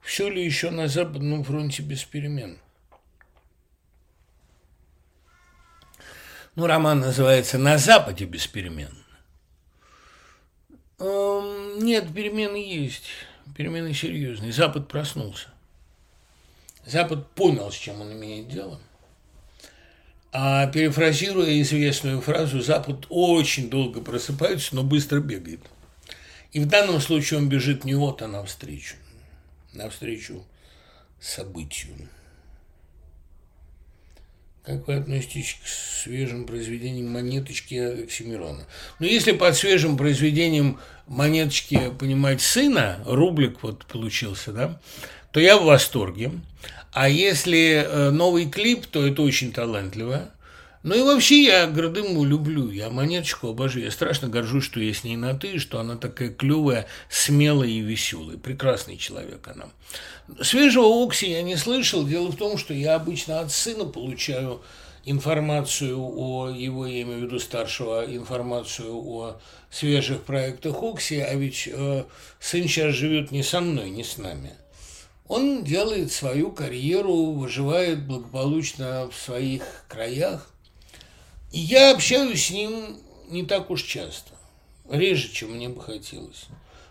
[0.00, 2.58] все ли еще на Западном фронте без перемен?
[6.56, 8.92] Ну, роман называется «На Западе без перемен».
[10.98, 13.04] Нет, перемены есть.
[13.56, 14.52] Перемены серьезные.
[14.52, 15.48] Запад проснулся.
[16.84, 18.80] Запад понял, с чем он имеет дело.
[20.32, 25.60] А перефразируя известную фразу, Запад очень долго просыпается, но быстро бегает.
[26.52, 28.96] И в данном случае он бежит не вот, а навстречу.
[29.72, 30.44] Навстречу
[31.20, 31.94] событию.
[34.64, 38.66] Как вы относитесь к свежим произведениям «Монеточки» Оксимирона?
[38.98, 44.80] Ну, если под свежим произведением «Монеточки» понимать сына, рублик вот получился, да,
[45.32, 46.32] то я в восторге.
[46.92, 50.30] А если э, новый клип, то это очень талантливо.
[50.82, 53.84] Ну и вообще я Гордыму люблю, я монеточку обожаю.
[53.84, 57.80] Я страшно горжусь, что я с ней на «ты», что она такая клевая, смелая и
[57.80, 58.38] веселая.
[58.38, 59.66] Прекрасный человек она.
[60.42, 62.06] Свежего Окси я не слышал.
[62.06, 64.62] Дело в том, что я обычно от сына получаю
[65.04, 69.40] информацию о его, я имею в виду старшего, информацию о
[69.70, 72.04] свежих проектах Окси, а ведь э,
[72.38, 74.52] сын сейчас живет не со мной, не с нами.
[75.28, 80.50] Он делает свою карьеру, выживает благополучно в своих краях,
[81.50, 82.98] и я общаюсь с ним
[83.28, 84.32] не так уж часто,
[84.88, 86.46] реже, чем мне бы хотелось.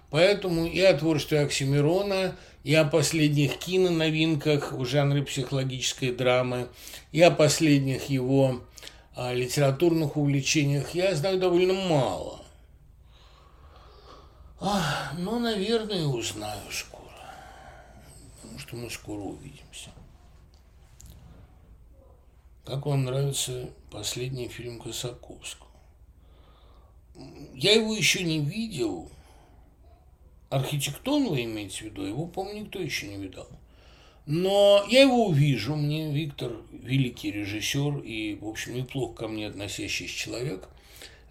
[0.10, 6.68] Поэтому и о творчестве Оксимирона, и о последних киноновинках в жанре психологической драмы,
[7.12, 8.62] и о последних его
[9.16, 12.42] а, литературных увлечениях я знаю довольно мало.
[14.60, 17.00] А, ну, наверное, узнаю скоро.
[18.42, 19.90] Потому что мы скоро увидимся.
[22.70, 25.72] Как вам нравится последний фильм Косаковского?
[27.56, 29.10] Я его еще не видел.
[30.52, 32.04] Архитектон вы имеете в виду?
[32.04, 33.48] Его, по-моему, никто еще не видал.
[34.28, 35.76] Но я его увижу.
[35.76, 40.70] Мне Виктор, великий режиссер и, в общем, неплохо ко мне относящийся человек,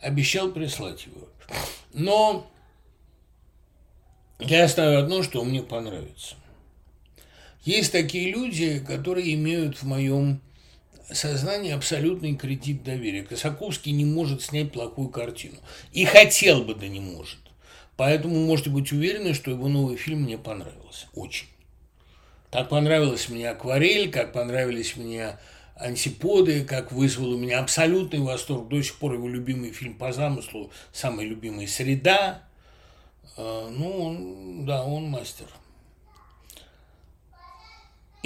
[0.01, 1.29] обещал прислать его.
[1.93, 2.51] Но
[4.41, 6.35] я оставлю одно, что мне понравится.
[7.63, 10.41] Есть такие люди, которые имеют в моем
[11.15, 13.23] сознании абсолютный кредит доверия.
[13.23, 15.57] Косаковский не может снять плохую картину.
[15.93, 17.39] И хотел бы, да не может.
[17.97, 21.07] Поэтому можете быть уверены, что его новый фильм мне понравился.
[21.15, 21.49] Очень.
[22.51, 25.39] Так понравилась мне «Акварель», как понравились мне
[25.77, 28.69] «Антиподы», как вызвал у меня абсолютный восторг.
[28.69, 32.43] До сих пор его любимый фильм по замыслу, самый любимый «Среда».
[33.37, 35.47] А, ну, он, да, он мастер.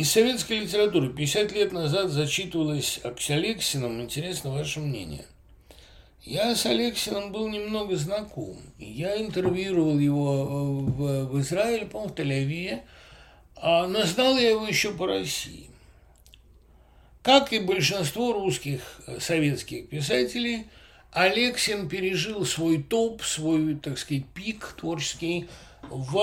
[0.03, 4.03] Из советской литературы 50 лет назад зачитывалась с Алексином.
[4.03, 5.24] Интересно ваше мнение.
[6.24, 8.57] Я с Алексином был немного знаком.
[8.81, 12.81] Я интервьюировал его э, в, в Израиле, по-моему, в Тель-Авиве,
[13.55, 15.70] а, но знал я его еще по России.
[17.23, 20.66] Как и большинство русских э, советских писателей–
[21.12, 25.47] Алексин пережил свой топ, свой, так сказать, пик творческий
[25.91, 26.17] в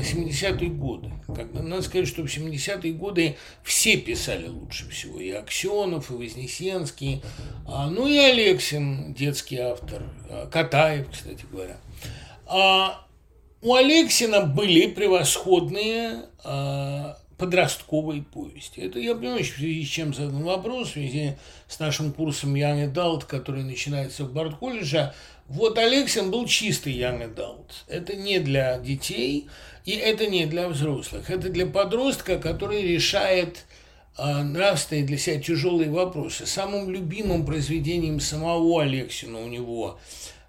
[0.00, 1.12] 70-е годы.
[1.26, 5.20] Когда, надо сказать, что в 70-е годы все писали лучше всего.
[5.20, 7.22] И Аксенов, и Вознесенский,
[7.66, 11.78] а, ну и Алексин, детский автор, а, Катаев, кстати говоря.
[12.46, 13.06] А
[13.62, 16.26] у Алексина были превосходные
[17.38, 18.80] подростковой повести.
[18.80, 21.36] Это я понимаю, в связи с чем задан вопрос, в связи
[21.68, 25.12] с нашим курсом Young Adult, который начинается в Барт-колледже.
[25.48, 27.70] Вот Алексин был чистый Young Adult.
[27.86, 29.48] Это не для детей,
[29.84, 31.28] и это не для взрослых.
[31.30, 33.64] Это для подростка, который решает
[34.16, 36.46] э, нравственные для себя тяжелые вопросы.
[36.46, 39.98] Самым любимым произведением самого Алексина у него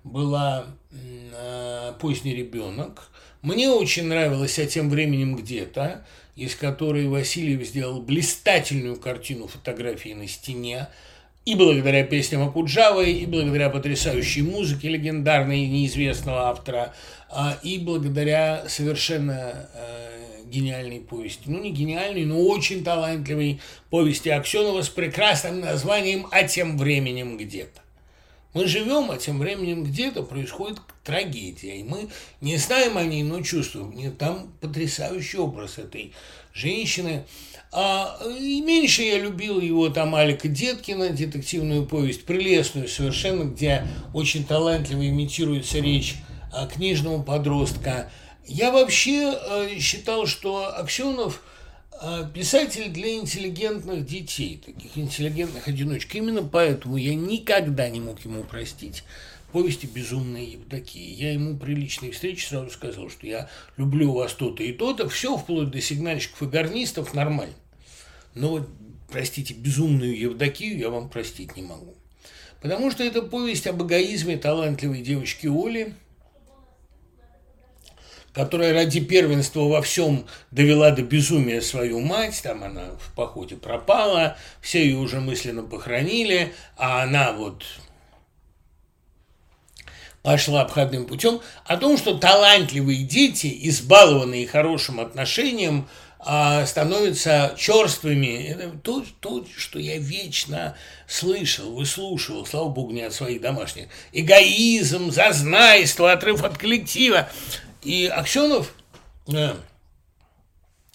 [0.03, 3.09] была э, «Поздний ребенок».
[3.41, 6.05] Мне очень нравилось «А тем временем где-то»
[6.35, 10.89] из которой Васильев сделал блистательную картину фотографии на стене,
[11.45, 16.93] и благодаря песням Акуджавы, и благодаря потрясающей музыке легендарной неизвестного автора,
[17.29, 20.15] а, и благодаря совершенно э,
[20.45, 21.43] гениальной повести.
[21.45, 23.59] Ну, не гениальной, но очень талантливой
[23.89, 27.81] повести Аксенова с прекрасным названием «А тем временем где-то».
[28.55, 32.07] Мы живем, а тем временем где-то происходит трагедия, и мы
[32.39, 34.15] не знаем о ней, но чувствуем.
[34.15, 36.13] Там потрясающий образ этой
[36.53, 37.25] женщины.
[37.77, 44.45] А, и меньше я любил его там Алика Деткина, детективную повесть, прелестную совершенно, где очень
[44.45, 46.15] талантливо имитируется речь
[46.53, 48.09] а, книжного подростка.
[48.45, 51.41] Я вообще а, считал, что Аксенов–
[52.01, 56.15] а, писатель для интеллигентных детей, таких интеллигентных одиночек.
[56.15, 59.03] Именно поэтому я никогда не мог ему простить
[59.53, 61.13] повести «Безумные Евдокии».
[61.13, 65.37] Я ему при личной встрече сразу сказал, что я люблю вас то-то и то-то, все
[65.37, 67.53] вплоть до сигнальщиков и гарнистов нормально.
[68.35, 68.69] Но вот,
[69.09, 71.95] простите, «Безумную Евдокию» я вам простить не могу.
[72.61, 75.93] Потому что это повесть об эгоизме талантливой девочки Оли–
[78.35, 84.37] которая ради первенства во всем довела до безумия свою мать, там она в походе пропала,
[84.59, 87.63] все ее уже мысленно похоронили, а она вот
[90.21, 95.87] пошла обходным путем, о том, что талантливые дети, избалованные хорошим отношением,
[96.27, 98.47] а, становятся черствыми.
[98.47, 100.75] Это то, то, что я вечно
[101.07, 103.89] слышал, выслушивал, слава богу, не от своих домашних.
[104.11, 107.29] Эгоизм, зазнайство, отрыв от коллектива.
[107.83, 108.73] И Аксенов,
[109.31, 109.53] э,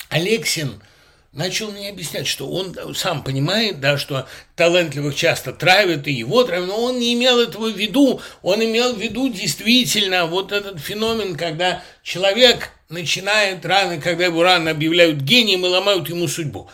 [0.08, 0.82] Алексин,
[1.30, 4.26] начал мне объяснять, что он сам понимает, да, что
[4.56, 8.20] талантливых часто травят, и его травят, но он не имел этого в виду.
[8.42, 14.72] Он имел в виду действительно вот этот феномен, когда человек начинает рано, когда его рано
[14.72, 16.68] объявляют гением и ломают ему судьбу.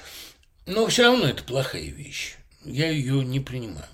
[0.67, 2.35] Но все равно это плохая вещь.
[2.65, 3.87] Я ее не принимаю.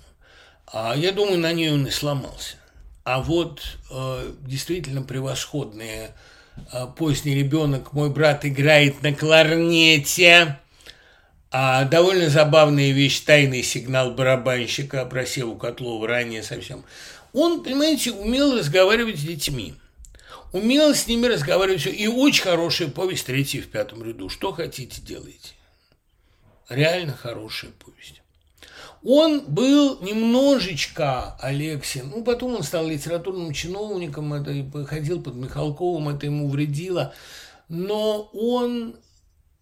[0.65, 2.55] А я думаю, на ней он и сломался.
[3.03, 6.15] А вот э, действительно превосходные
[6.71, 10.57] э, поздний ребенок, мой брат играет на кларнете.
[11.51, 16.83] А довольно забавная вещь «Тайный сигнал барабанщика» про Севу Котлова ранее совсем.
[17.33, 19.75] Он, понимаете, умел разговаривать с детьми.
[20.53, 21.87] Умел с ними разговаривать.
[21.87, 24.29] И очень хорошая повесть «Третий в пятом ряду».
[24.29, 25.53] Что хотите, делайте.
[26.69, 28.21] Реально хорошая повесть.
[29.03, 36.27] Он был немножечко Алексин, ну, потом он стал литературным чиновником, это ходил под Михалковым, это
[36.27, 37.13] ему вредило.
[37.67, 38.95] но он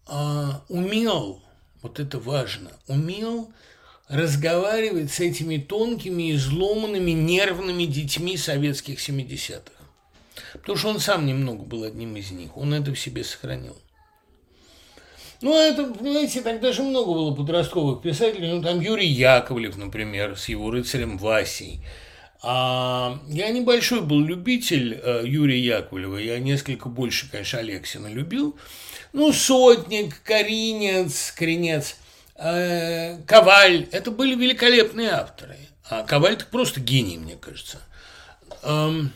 [0.06, 1.42] а, умел,
[1.80, 3.50] вот это важно, умел
[4.06, 9.81] разговаривать с этими тонкими, изломанными, нервными детьми советских 70-х.
[10.60, 13.76] Потому что он сам немного был одним из них, он это в себе сохранил.
[15.42, 18.52] Ну, а это, понимаете, тогда же много было подростковых писателей.
[18.52, 21.80] Ну, там Юрий Яковлев, например, с его рыцарем Васей.
[22.42, 26.16] А я небольшой был любитель э, Юрия Яковлева.
[26.18, 28.56] Я несколько больше, конечно, Алексина любил.
[29.12, 31.96] Ну, Сотник, Коринец, Коренец,
[32.36, 33.88] э, Коваль.
[33.90, 35.56] Это были великолепные авторы.
[35.88, 37.78] А Коваль– это просто гений, мне кажется.
[38.62, 39.12] Эм,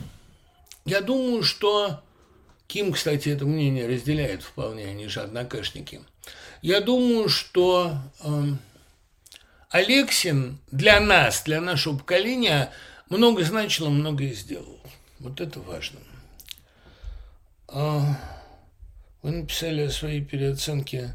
[0.86, 2.00] я думаю, что
[2.66, 6.00] Ким, кстати, это мнение разделяет вполне, они же однокашники–
[6.62, 8.42] я думаю, что э,
[9.70, 12.72] Алексин для нас, для нашего поколения
[13.08, 14.80] много значил, многое сделал.
[15.18, 16.00] Вот это важно.
[17.68, 18.18] А,
[19.22, 21.14] вы написали о своей переоценке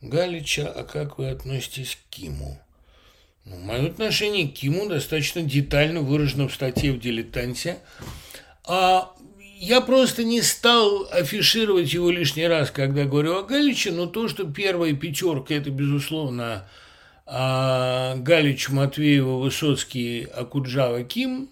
[0.00, 2.58] Галича, а как вы относитесь к Киму?
[3.44, 7.78] Ну, мое отношение к Киму достаточно детально выражено в статье в «Дилетанте».
[8.66, 9.14] А
[9.58, 14.44] я просто не стал афишировать его лишний раз, когда говорю о Галиче, но то, что
[14.44, 16.68] первая пятерка– это, безусловно,
[17.26, 21.50] а, Галич, Матвеева, Высоцкий, Акуджава, Ким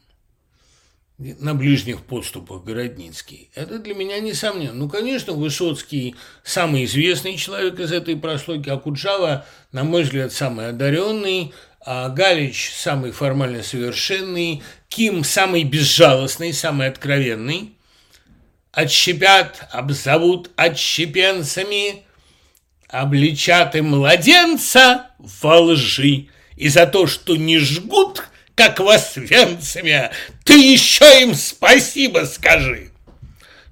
[1.18, 3.50] на ближних подступах Городницкий.
[3.54, 4.74] Это для меня несомненно.
[4.74, 11.52] Ну, конечно, Высоцкий самый известный человек из этой прослойки, Акуджава, на мой взгляд, самый одаренный,
[11.84, 17.74] а Галич самый формально совершенный, Ким самый безжалостный, самый откровенный.
[18.70, 22.04] Отщепят, обзовут отщепенцами,
[22.88, 30.10] обличат и младенца во лжи, и за то, что не жгут, как вас венцами,
[30.44, 32.91] ты еще им спасибо скажи.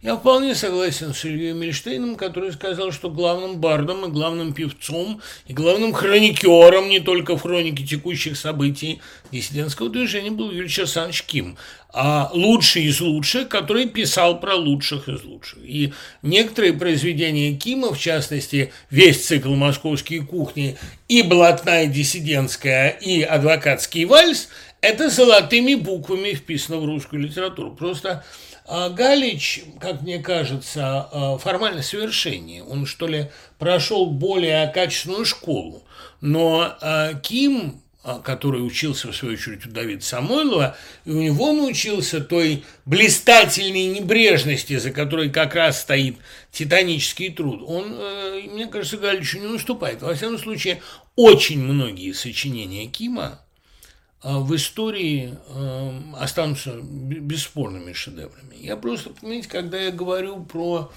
[0.03, 5.53] Я вполне согласен с Ильей Мильштейном, который сказал, что главным бардом и главным певцом и
[5.53, 11.59] главным хроникером не только в хронике текущих событий диссидентского движения был Юрий Александрович Ким,
[11.93, 15.59] а лучший из лучших, который писал про лучших из лучших.
[15.63, 20.79] И некоторые произведения Кима, в частности, весь цикл «Московские кухни»
[21.09, 24.49] и «Блатная диссидентская» и «Адвокатский вальс»–
[24.81, 27.73] это золотыми буквами вписано в русскую литературу.
[27.73, 28.25] Просто
[28.71, 32.63] Галич, как мне кажется, а, формально совершеннее.
[32.63, 35.83] Он, что ли, прошел более качественную школу.
[36.21, 37.83] Но а, Ким,
[38.23, 44.79] который учился, в свою очередь, у Давида Самойлова, и у него научился той блистательной небрежности,
[44.79, 46.17] за которой как раз стоит
[46.53, 47.63] титанический труд.
[47.67, 47.99] Он,
[48.53, 50.01] мне кажется, Галичу не уступает.
[50.01, 50.81] Во всяком случае,
[51.17, 53.50] очень многие сочинения Кима а
[54.23, 58.57] в истории эм, останутся бесспорными шедеврами.
[58.57, 60.93] Я просто, понимаете, когда я говорю про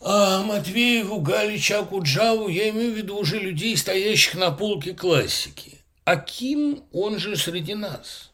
[0.00, 5.78] а, Матвееву, Галича, Куджаву, я имею в виду уже людей, стоящих на полке классики.
[6.04, 8.30] А Ким, он же среди нас.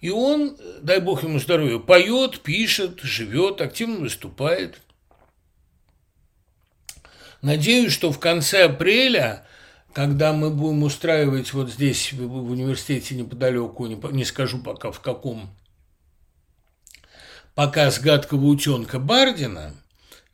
[0.00, 4.80] И он, дай бог ему здоровья, поет, пишет, живет, активно выступает.
[7.40, 9.46] Надеюсь, что в конце апреля
[9.94, 15.54] когда мы будем устраивать вот здесь, в университете неподалеку, не, не скажу пока в каком,
[17.54, 19.74] показ «Гадкого утенка» Бардина,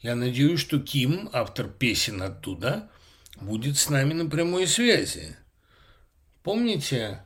[0.00, 2.88] я надеюсь, что Ким, автор песен оттуда,
[3.40, 5.36] будет с нами на прямой связи.
[6.42, 7.22] Помните?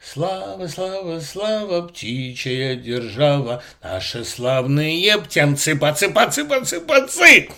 [0.00, 7.48] Слава, слава, слава, птичья держава, наши славные птенцы, пацы, пацы, пацы, пацы!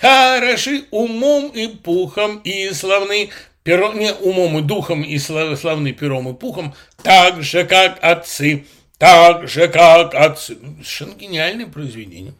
[0.00, 3.30] Хороши умом и пухом и славны,
[3.64, 8.64] перо, не умом и духом и славны пером и пухом, так же, как отцы,
[8.96, 10.56] так же, как отцы.
[10.56, 12.34] Совершенно гениальное произведение.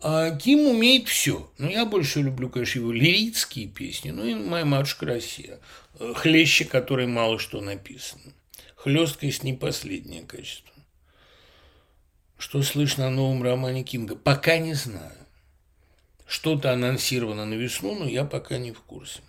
[0.00, 1.50] А Ким умеет все.
[1.58, 4.10] Ну, я больше люблю, конечно, его лирические песни.
[4.10, 5.58] Ну и «Моя матушка Россия».
[5.98, 8.32] Хлеще, которой мало что написано.
[8.76, 10.72] Хлесткость не последнее качество.
[12.38, 14.14] Что слышно о новом романе Кинга?
[14.14, 15.17] Пока не знаю.
[16.28, 19.20] Что-то анонсировано на весну, но я пока не в курсе.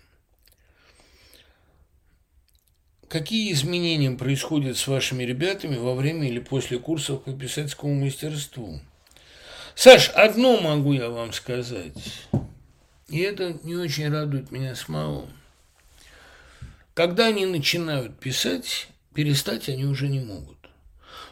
[3.08, 8.80] Какие изменения происходят с вашими ребятами во время или после курсов по писательскому мастерству?
[9.74, 11.94] Саш, одно могу я вам сказать.
[13.08, 15.26] И это не очень радует меня самого.
[16.92, 20.58] Когда они начинают писать, перестать они уже не могут.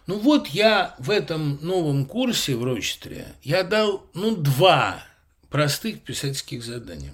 [0.07, 5.05] Ну вот я в этом новом курсе в Рочестере, я дал, ну, два
[5.51, 7.13] простых писательских заданий.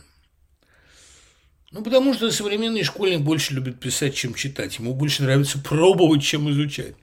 [1.71, 4.79] Ну, потому что современный школьник больше любит писать, чем читать.
[4.79, 6.95] Ему больше нравится пробовать, чем изучать.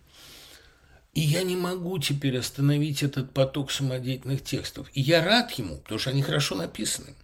[1.13, 4.87] И я не могу теперь остановить этот поток самодеятельных текстов.
[4.93, 7.15] И я рад ему, потому что они хорошо написаны.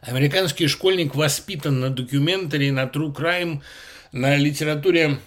[0.00, 3.60] Американский школьник воспитан на документаре, на true crime,
[4.12, 5.18] на литературе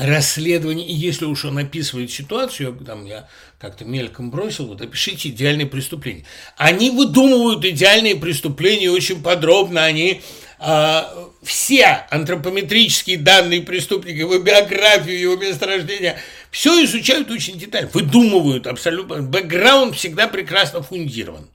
[0.00, 3.28] расследование, и если уж он описывает ситуацию, там я
[3.58, 6.24] как-то мельком бросил, вот опишите идеальные преступления.
[6.56, 10.22] Они выдумывают идеальные преступления очень подробно, они
[10.58, 11.02] э,
[11.42, 16.18] все антропометрические данные преступника, его биографию, его месторождение,
[16.50, 21.50] все изучают очень детально, выдумывают абсолютно, бэкграунд всегда прекрасно фундирован.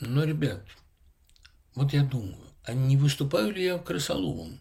[0.00, 0.62] Но, ребят,
[1.74, 4.60] вот я думаю, а не выступаю ли я крысоловым?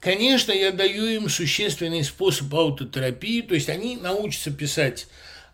[0.00, 5.08] Конечно, я даю им существенный способ аутотерапии, то есть они научатся писать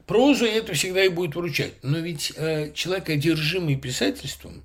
[0.06, 1.74] прозу, и это всегда и будет вручать.
[1.82, 4.62] Но ведь э, человек, одержимый писательством,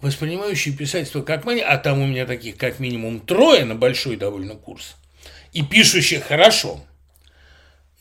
[0.00, 4.54] воспринимающий писательство как мания, а там у меня таких как минимум трое на большой довольно
[4.54, 4.94] курс,
[5.52, 6.84] и пишущих хорошо,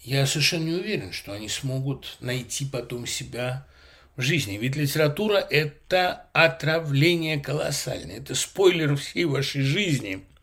[0.04, 3.66] я совершенно не уверен, что они смогут найти потом себя
[4.16, 4.58] в жизни.
[4.58, 10.24] Ведь литература– это отравление колоссальное, это спойлер всей вашей жизни–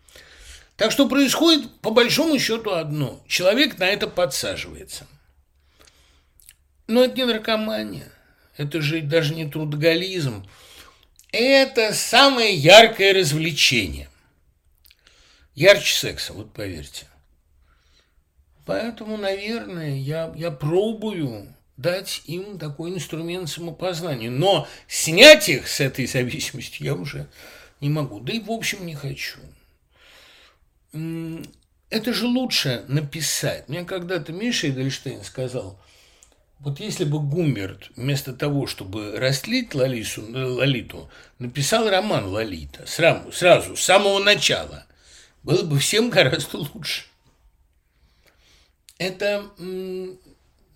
[0.76, 3.22] так что происходит по большому счету одно.
[3.28, 5.06] Человек на это подсаживается.
[6.86, 8.10] Но это не наркомания.
[8.56, 10.46] Это же даже не трудоголизм.
[11.30, 14.08] Это самое яркое развлечение.
[15.54, 17.06] Ярче секса, вот поверьте.
[18.66, 24.30] Поэтому, наверное, я, я пробую дать им такой инструмент самопознания.
[24.30, 27.28] Но снять их с этой зависимости я уже
[27.80, 28.20] не могу.
[28.20, 29.38] Да и в общем не хочу
[31.90, 33.68] это же лучше написать.
[33.68, 35.78] Мне когда-то Миша Эдельштейн сказал,
[36.60, 43.32] вот если бы Гумберт вместо того, чтобы растлить Лалису, э, Лолиту, написал роман «Лолита» сразу,
[43.32, 44.86] сразу, с самого начала,
[45.42, 47.04] было бы всем гораздо лучше.
[48.96, 49.50] Это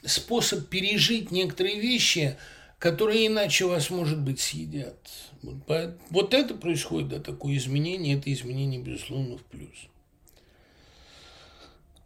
[0.04, 2.36] способ пережить некоторые вещи,
[2.78, 4.98] которые иначе вас, может быть, съедят.
[5.42, 9.88] Вот это происходит, да, такое изменение, это изменение, безусловно, в плюс.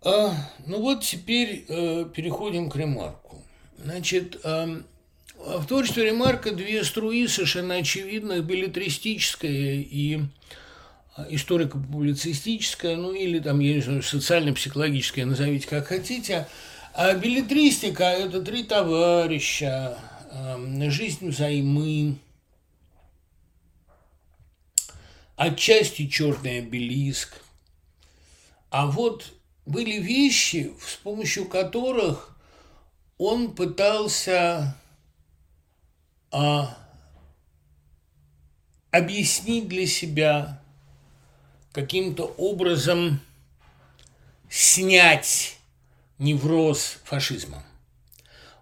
[0.04, 0.34] А,
[0.66, 3.40] ну вот теперь э, переходим к ремарку.
[3.78, 4.82] Значит, э,
[5.36, 10.20] в творчестве ремарка две струи совершенно очевидных, билетристическая и
[11.14, 16.48] а, историко-публицистическая, ну или там, я не знаю, социально-психологическая, назовите как хотите.
[16.94, 19.98] А билетристика– это три товарища,
[20.32, 22.16] э, жизнь взаймы,
[25.36, 27.34] отчасти черный обелиск.
[28.70, 29.32] А вот
[29.64, 32.36] были вещи, с помощью которых
[33.18, 34.76] он пытался
[36.30, 36.76] а,
[38.90, 40.62] объяснить для себя
[41.72, 43.20] каким-то образом
[44.50, 45.56] снять
[46.18, 47.64] невроз фашизма.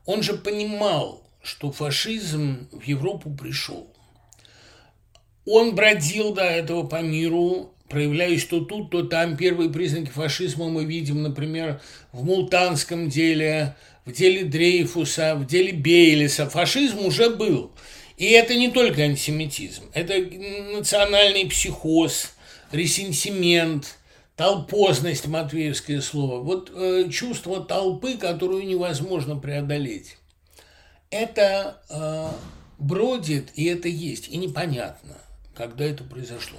[0.06, 3.92] Он же понимал, что фашизм в Европу пришел.
[5.46, 9.36] Он бродил до этого по миру, проявляясь то тут, то там.
[9.36, 13.76] Первые признаки фашизма мы видим, например, в Мултанском деле,
[14.06, 16.48] в деле Дрейфуса, в деле Бейлиса.
[16.48, 17.72] Фашизм уже был.
[18.16, 20.14] И это не только антисемитизм, это
[20.74, 22.34] национальный психоз,
[22.70, 23.98] ресентимент,
[24.36, 26.40] толпозность, матвеевское слово.
[26.40, 30.16] Вот э, чувство толпы, которую невозможно преодолеть.
[31.10, 32.28] Это э,
[32.78, 35.16] бродит, и это есть, и непонятно–
[35.60, 36.58] когда это произошло.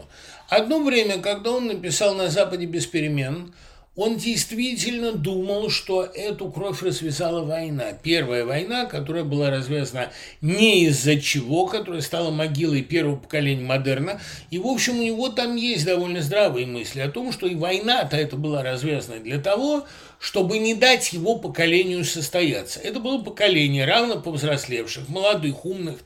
[0.50, 3.54] Одно время, когда он написал «На Западе без перемен»,
[3.96, 7.92] он действительно думал, что эту кровь развязала война.
[7.92, 14.22] Первая война, которая была развязана не из-за чего, которая стала могилой первого поколения модерна.
[14.50, 18.16] И, в общем, у него там есть довольно здравые мысли о том, что и война-то
[18.16, 19.86] это была развязана для того,
[20.20, 22.80] чтобы не дать его поколению состояться.
[22.80, 25.98] Это было поколение равно повзрослевших, молодых, умных,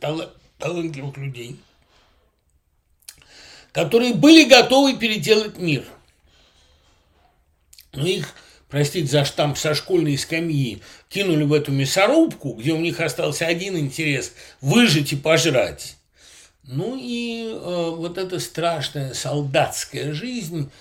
[0.57, 1.57] талантливых людей–
[3.75, 5.83] которые были готовы переделать мир.
[7.91, 8.33] Но их,
[8.69, 13.77] простите за штамп со школьной скамьи, кинули в эту мясорубку, где у них остался один
[13.77, 14.31] интерес–
[14.61, 15.97] выжить и пожрать.
[16.63, 20.71] Ну и э, вот эта страшная солдатская жизнь,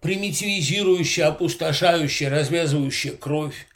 [0.00, 3.68] примитивизирующая, опустошающая, развязывающая кровь,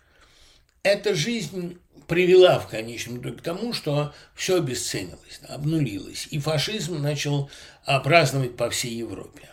[0.83, 7.51] эта жизнь привела в конечном итоге к тому, что все обесценилось, обнулилось, и фашизм начал
[7.85, 9.49] праздновать по всей Европе.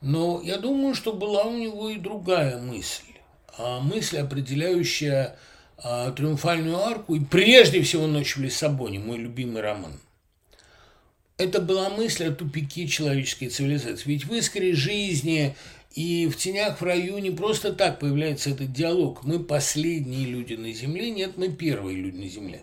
[0.00, 3.02] Но я думаю, что была у него и другая мысль,
[3.58, 5.36] а, мысль, определяющая
[5.78, 9.98] а, «Триумфальную арку» и прежде всего «Ночь в Лиссабоне», мой любимый роман.
[11.38, 14.08] это была мысль о тупике человеческой цивилизации.
[14.08, 15.56] Ведь в искре жизни
[15.96, 19.24] и в «Тенях в раю» не просто так появляется этот диалог.
[19.24, 22.62] Мы последние люди на Земле, нет, мы первые люди на Земле.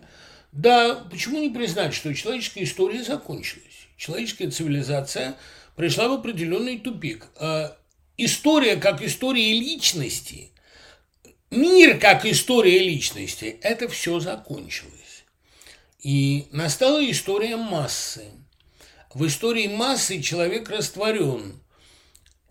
[0.52, 3.88] Да, почему не признать, что человеческая история закончилась?
[3.98, 5.36] Человеческая цивилизация
[5.76, 7.26] пришла в определенный тупик.
[7.38, 7.76] А
[8.18, 10.52] история как история личности,
[11.50, 15.24] мир как история личности, это все закончилось.
[16.04, 18.26] И настала история массы.
[19.12, 21.63] В истории массы человек растворен.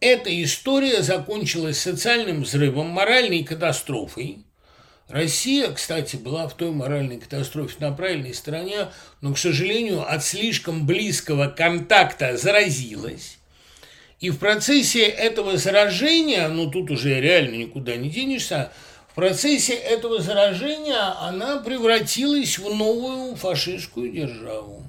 [0.02, 4.38] Эта история закончилась социальным взрывом, моральной катастрофой.
[5.08, 8.88] Россия, кстати, была в той моральной катастрофе на правильной стороне,
[9.20, 13.38] но, к сожалению, от слишком близкого контакта заразилась.
[14.18, 18.72] И в процессе этого заражения, ну тут уже реально никуда не денешься,
[19.12, 24.82] в процессе этого заражения она превратилась в новую фашистскую державу.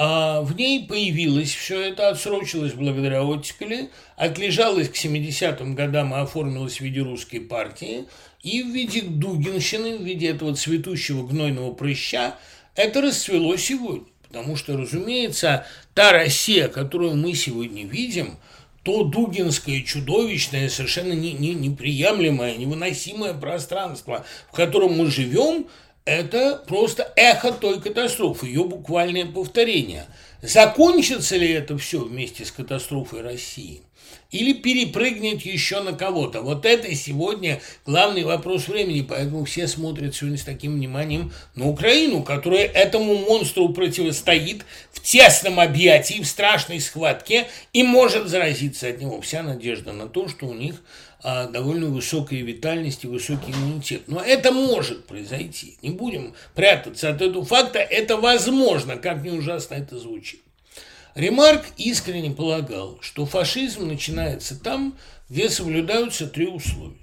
[0.00, 6.76] А в ней появилось все это, отсрочилось благодаря оттепели, отлежалось к 70-м годам и оформилось
[6.76, 8.04] в виде русской партии,
[8.44, 12.36] и в виде дугинщины, в виде этого цветущего гнойного прыща,
[12.76, 14.06] это расцвело сегодня.
[14.28, 18.36] Потому что, разумеется, та Россия, которую мы сегодня видим–
[18.88, 25.66] то дугинское чудовищное, совершенно не, не, неприемлемое, невыносимое пространство, в котором мы живем,
[26.08, 30.06] это просто эхо той катастрофы, ее буквальное повторение.
[30.40, 33.82] Закончится ли это все вместе с катастрофой России?
[34.30, 36.42] или перепрыгнет еще на кого-то.
[36.42, 42.22] Вот это сегодня главный вопрос времени, поэтому все смотрят сегодня с таким вниманием на Украину,
[42.22, 49.20] которая этому монстру противостоит в тесном объятии, в страшной схватке и может заразиться от него.
[49.22, 50.76] Вся надежда на то, что у них
[51.22, 54.02] довольно высокая витальность и высокий иммунитет.
[54.06, 55.76] Но это может произойти.
[55.82, 57.78] Не будем прятаться от этого факта.
[57.78, 60.40] Это возможно, как не ужасно это звучит.
[61.14, 64.96] Ремарк искренне полагал, что фашизм начинается там,
[65.28, 66.94] где соблюдаются три условия.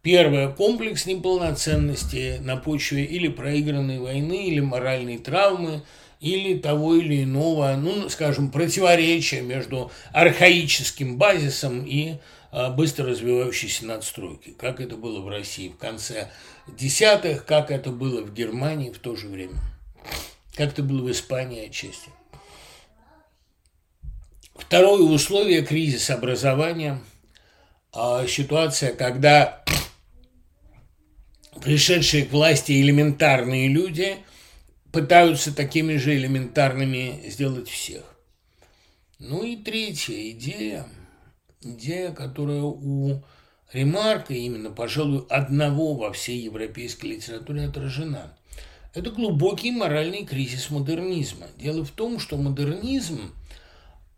[0.00, 5.82] Первое– комплекс неполноценности на почве или проигранной войны, или моральной травмы,
[6.20, 12.14] или того или иного, ну, скажем, противоречия между архаическим базисом и
[12.50, 16.30] быстро развивающейся надстройкой, как это было в России в конце
[16.66, 19.58] десятых, как это было в Германии в то же время,
[20.54, 22.10] как это было в Испании отчасти.
[24.54, 27.00] Второе условие– кризис образования.
[27.92, 29.64] А ситуация, когда
[31.62, 34.18] пришедшие к власти элементарные люди
[34.92, 38.04] пытаются такими же элементарными сделать всех.
[39.18, 40.86] Ну и третья идея,
[41.60, 43.22] идея, которая у
[43.72, 48.32] Ремарка, именно, пожалуй, одного во всей европейской литературе отражена.
[48.94, 51.46] Это глубокий моральный кризис модернизма.
[51.58, 53.32] Дело в том, что модернизм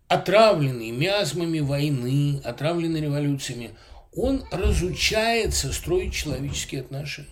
[0.06, 3.70] отравленный миазмами войны, отравленный революциями,
[4.14, 7.28] он разучается строить человеческие отношения.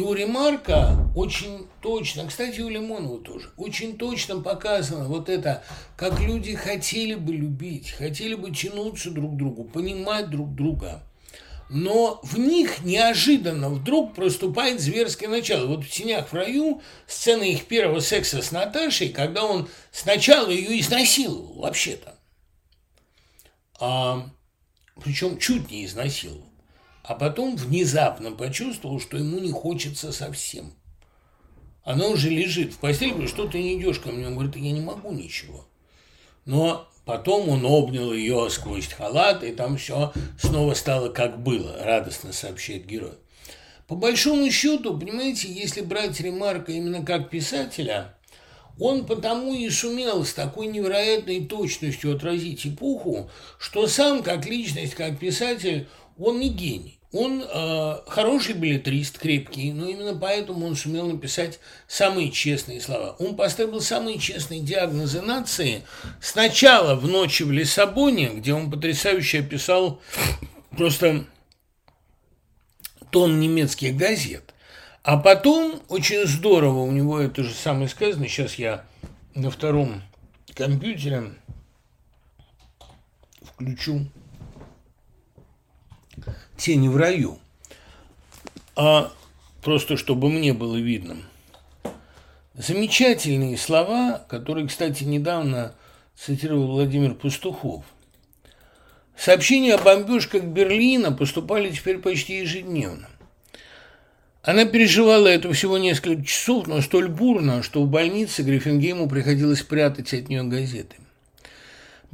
[0.00, 5.62] У Ремарка очень точно, кстати, у Лимонова тоже, очень точно показано вот это,
[5.96, 11.02] как люди хотели бы любить, хотели бы тянуться друг к другу, понимать друг друга–
[11.68, 15.66] но в них неожиданно вдруг проступает зверское начало.
[15.66, 20.80] Вот в «Тенях в раю» сцена их первого секса с Наташей, когда он сначала ее
[20.80, 22.14] изнасиловал, вообще-то.
[23.80, 24.30] А,
[25.02, 26.46] причем чуть не изнасиловал.
[27.06, 30.72] А потом внезапно почувствовал, что ему не хочется совсем.
[31.84, 34.26] Она уже лежит в постели, говорит, что ты не идешь ко мне?
[34.26, 35.66] Он говорит, я не могу ничего.
[36.44, 42.32] Но Потом он обнял ее сквозь халат, и там все снова стало как было, радостно
[42.32, 43.12] сообщает герой.
[43.86, 48.16] По большому счету, понимаете, если брать Ремарка именно как писателя,
[48.80, 53.30] он потому и сумел с такой невероятной точностью отразить эпоху,
[53.60, 55.86] что сам как личность, как писатель,
[56.18, 56.95] он не гений.
[57.18, 63.16] Он э, хороший билетрист, крепкий, но именно поэтому он сумел написать самые честные слова.
[63.18, 65.82] Он поставил самые честные диагнозы нации
[66.20, 70.02] сначала в «Ночи в Лиссабоне», где он потрясающе описал
[70.76, 71.24] просто
[73.10, 74.52] тон немецких газет,
[75.02, 78.84] а потом очень здорово у него это же самое сказано, сейчас я
[79.34, 80.02] на втором
[80.54, 81.32] компьютере
[83.40, 84.06] включу
[86.56, 87.38] тени в раю,
[88.74, 89.12] а
[89.62, 91.16] просто чтобы мне было видно.
[92.54, 95.74] Замечательные слова, которые, кстати, недавно
[96.16, 97.84] цитировал Владимир Пастухов.
[99.16, 103.08] Сообщения о бомбежках Берлина поступали теперь почти ежедневно.
[104.42, 110.14] Она переживала это всего несколько часов, но столь бурно, что в больнице Гриффингейму приходилось прятать
[110.14, 110.96] от нее газеты.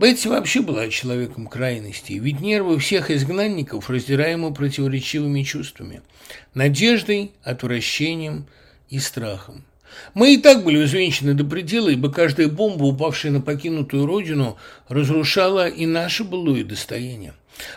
[0.03, 6.03] Бетси вообще была человеком крайностей, ведь нервы всех изгнанников раздираемы противоречивыми чувствами–
[6.55, 8.47] надеждой, отвращением
[8.91, 9.62] и страхом.
[10.15, 14.57] Мы и так были взвинчены до предела, ибо каждая бомба, упавшая на покинутую родину,
[14.89, 17.35] разрушала и наше былое достояние.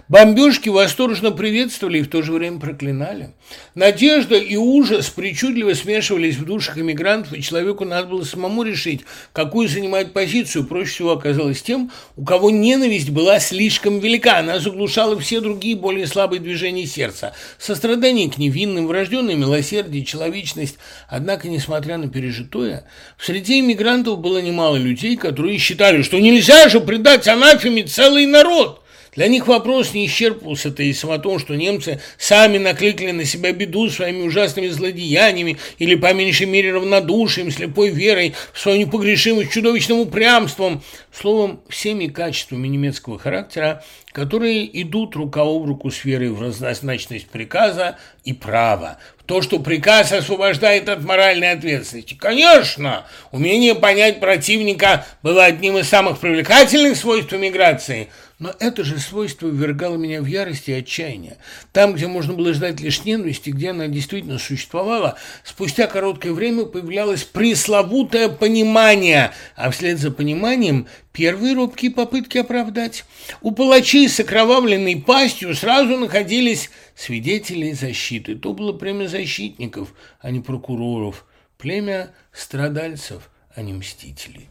[0.08, 3.34] Бомбежки восторженно приветствовали и в то же время проклинали.
[3.74, 9.02] Надежда и ужас причудливо смешивались в душах иммигрантов, и человеку надо было самому решить,
[9.34, 10.66] какую занимать позицию.
[10.66, 14.40] Проще всего оказалось тем, у кого ненависть была слишком велика.
[14.40, 17.34] Она заглушала все другие более слабые движения сердца.
[17.58, 20.78] Сострадание к невинным, врожденное милосердие, человечность.
[21.10, 22.88] Однако, несмотря на пережитое,
[23.18, 28.82] в среде иммигрантов было немало людей, которые считали, что нельзя же предать анафеме целый народ–
[29.16, 33.90] для них вопрос не исчерпывался тезисом о том, что немцы сами накликали на себя беду
[33.90, 40.84] своими ужасными злодеяниями или, по меньшей мере, равнодушием, слепой верой в свою непогрешимость, чудовищным упрямством,
[41.14, 47.98] словом, всеми качествами немецкого характера, которые идут рука об руку с верой в разнозначность приказа
[48.26, 52.16] и права, то, что приказ освобождает от моральной ответственности.
[52.16, 59.48] Конечно, умение понять противника было одним из самых привлекательных свойств миграции– но это же свойство
[59.48, 61.38] ввергало меня в ярость и отчаяние.
[61.72, 67.24] Там, где можно было ждать лишь ненависти, где она действительно существовала, спустя короткое время появлялось
[67.24, 73.06] пресловутое понимание, а вслед за пониманием первые робкие попытки оправдать.
[73.42, 78.36] У палачей с окровавленной пастью сразу находились свидетели защиты.
[78.36, 81.26] То было племя защитников, а не прокуроров,
[81.58, 84.50] племя страдальцев, а не мстителей.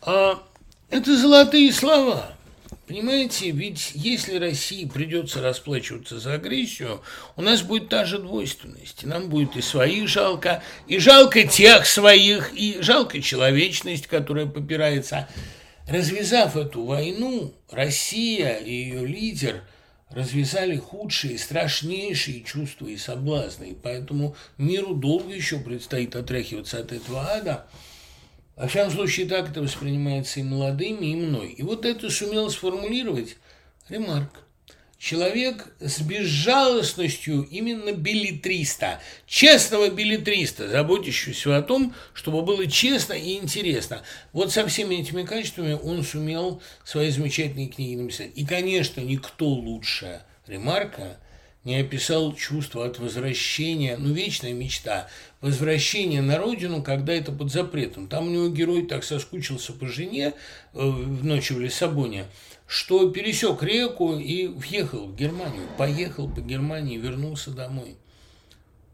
[0.00, 0.42] А
[0.88, 2.34] это золотые слова.
[2.86, 7.00] Понимаете, ведь если России придется расплачиваться за агрессию,
[7.34, 9.04] у нас будет та же двойственность.
[9.04, 15.28] Нам будет и своих жалко, и жалко тех своих, и жалко человечность, которая попирается.
[15.88, 19.62] Развязав эту войну, Россия и ее лидер
[20.10, 23.70] развязали худшие, страшнейшие чувства и соблазны.
[23.70, 27.66] И поэтому миру долго еще предстоит отряхиваться от этого ада–
[28.56, 31.48] во всяком случае, так это воспринимается и молодыми, и мной.
[31.50, 33.36] И вот это сумел сформулировать
[33.88, 34.30] Ремарк.
[34.96, 44.02] Человек с безжалостностью именно билетриста, честного билетриста, заботящегося о том, чтобы было честно и интересно.
[44.32, 48.30] Вот со всеми этими качествами он сумел свои замечательные книги написать.
[48.34, 51.18] И, конечно, никто лучше Ремарка
[51.64, 55.08] не описал чувство от возвращения, ну, вечная мечта,
[55.40, 58.06] возвращения на родину, когда это под запретом.
[58.06, 60.34] Там у него герой так соскучился по жене
[60.74, 62.26] э, в ночи в Лиссабоне,
[62.66, 67.96] что пересек реку и въехал в Германию, поехал по Германии, вернулся домой.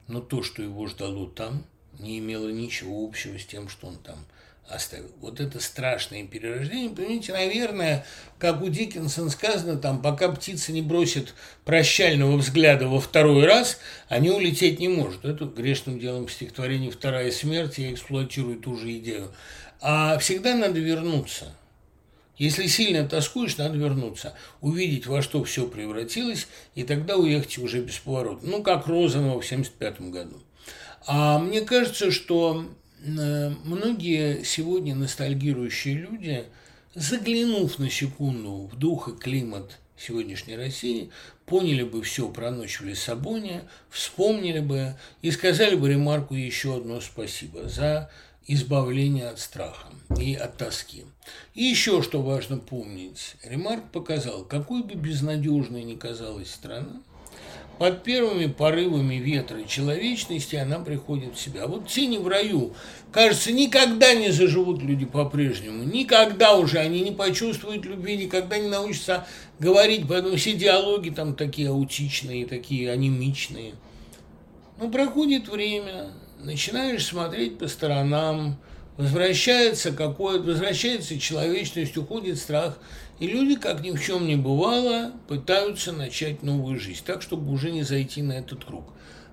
[0.07, 1.65] Но то, что его ждало там,
[1.99, 4.25] не имело ничего общего с тем, что он там–
[4.71, 5.11] оставил.
[5.21, 8.07] Вот это страшное перерождение, понимаете, наверное,
[8.39, 11.35] как у Диккенсона сказано, там, пока птица не бросит
[11.65, 13.79] прощального взгляда во второй раз,
[14.09, 15.25] они улететь не может.
[15.25, 19.33] Это грешным делом в стихотворении «Вторая смерть» я эксплуатирую ту же идею.
[19.81, 21.53] А всегда надо вернуться.
[22.37, 27.99] Если сильно тоскуешь, надо вернуться, увидеть, во что все превратилось, и тогда уехать уже без
[27.99, 28.47] поворота.
[28.47, 30.41] Ну, как Розанова в 1975 году.
[31.07, 32.67] А мне кажется, что
[33.05, 36.45] многие сегодня ностальгирующие люди,
[36.95, 41.11] заглянув на секунду в дух и климат сегодняшней России,
[41.47, 47.01] поняли бы все про ночь в Лиссабоне, вспомнили бы и сказали бы ремарку еще одно
[47.01, 48.11] спасибо за
[48.47, 51.05] избавление от страха и от тоски.
[51.55, 57.03] И еще что важно помнить, Ремарк показал, какой бы безнадежной ни казалась страна,
[57.81, 61.67] под первыми порывами ветра человечности она приходит в себя.
[61.67, 62.75] Вот тени в раю,
[63.11, 65.85] кажется, никогда не заживут люди по-прежнему.
[65.85, 69.27] Никогда уже они не почувствуют любви, никогда не научатся
[69.59, 73.73] говорить, поэтому все диалоги там такие аутичные, такие анемичные.
[74.79, 76.09] Но проходит время,
[76.39, 78.59] начинаешь смотреть по сторонам,
[78.99, 82.77] возвращается какое возвращается человечность, уходит страх,
[83.21, 87.71] и люди, как ни в чем не бывало, пытаются начать новую жизнь, так, чтобы уже
[87.71, 88.85] не зайти на этот круг.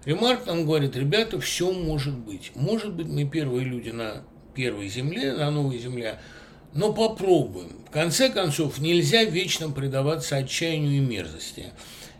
[0.03, 2.51] Ремарк нам говорит, ребята, все может быть.
[2.53, 4.23] Может быть, мы первые люди на
[4.53, 6.19] первой земле, на новой земле,
[6.73, 7.85] но попробуем.
[7.87, 11.67] В конце концов, нельзя вечно предаваться отчаянию и мерзости.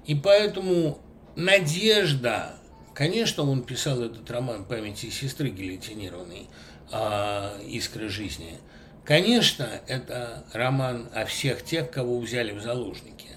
[0.06, 0.99] И поэтому
[1.35, 2.53] надежда,
[2.94, 6.48] конечно, он писал этот роман «Памяти сестры гильотинированной»,
[6.91, 8.57] а, «Искры жизни».
[9.07, 13.29] Конечно, это роман о всех тех, кого взяли в заложники.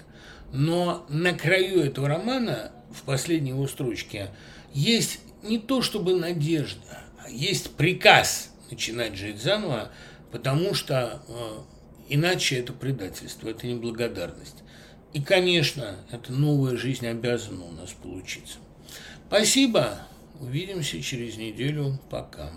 [0.51, 4.31] Но на краю этого романа в последней его строчке,
[4.73, 9.91] есть не то чтобы надежда, а есть приказ начинать жить заново,
[10.29, 11.59] потому что э,
[12.09, 14.63] иначе это предательство, это неблагодарность.
[15.13, 18.57] И, конечно, эта новая жизнь обязана у нас получиться.
[19.27, 19.99] Спасибо.
[20.41, 21.97] Увидимся через неделю.
[22.09, 22.51] Пока.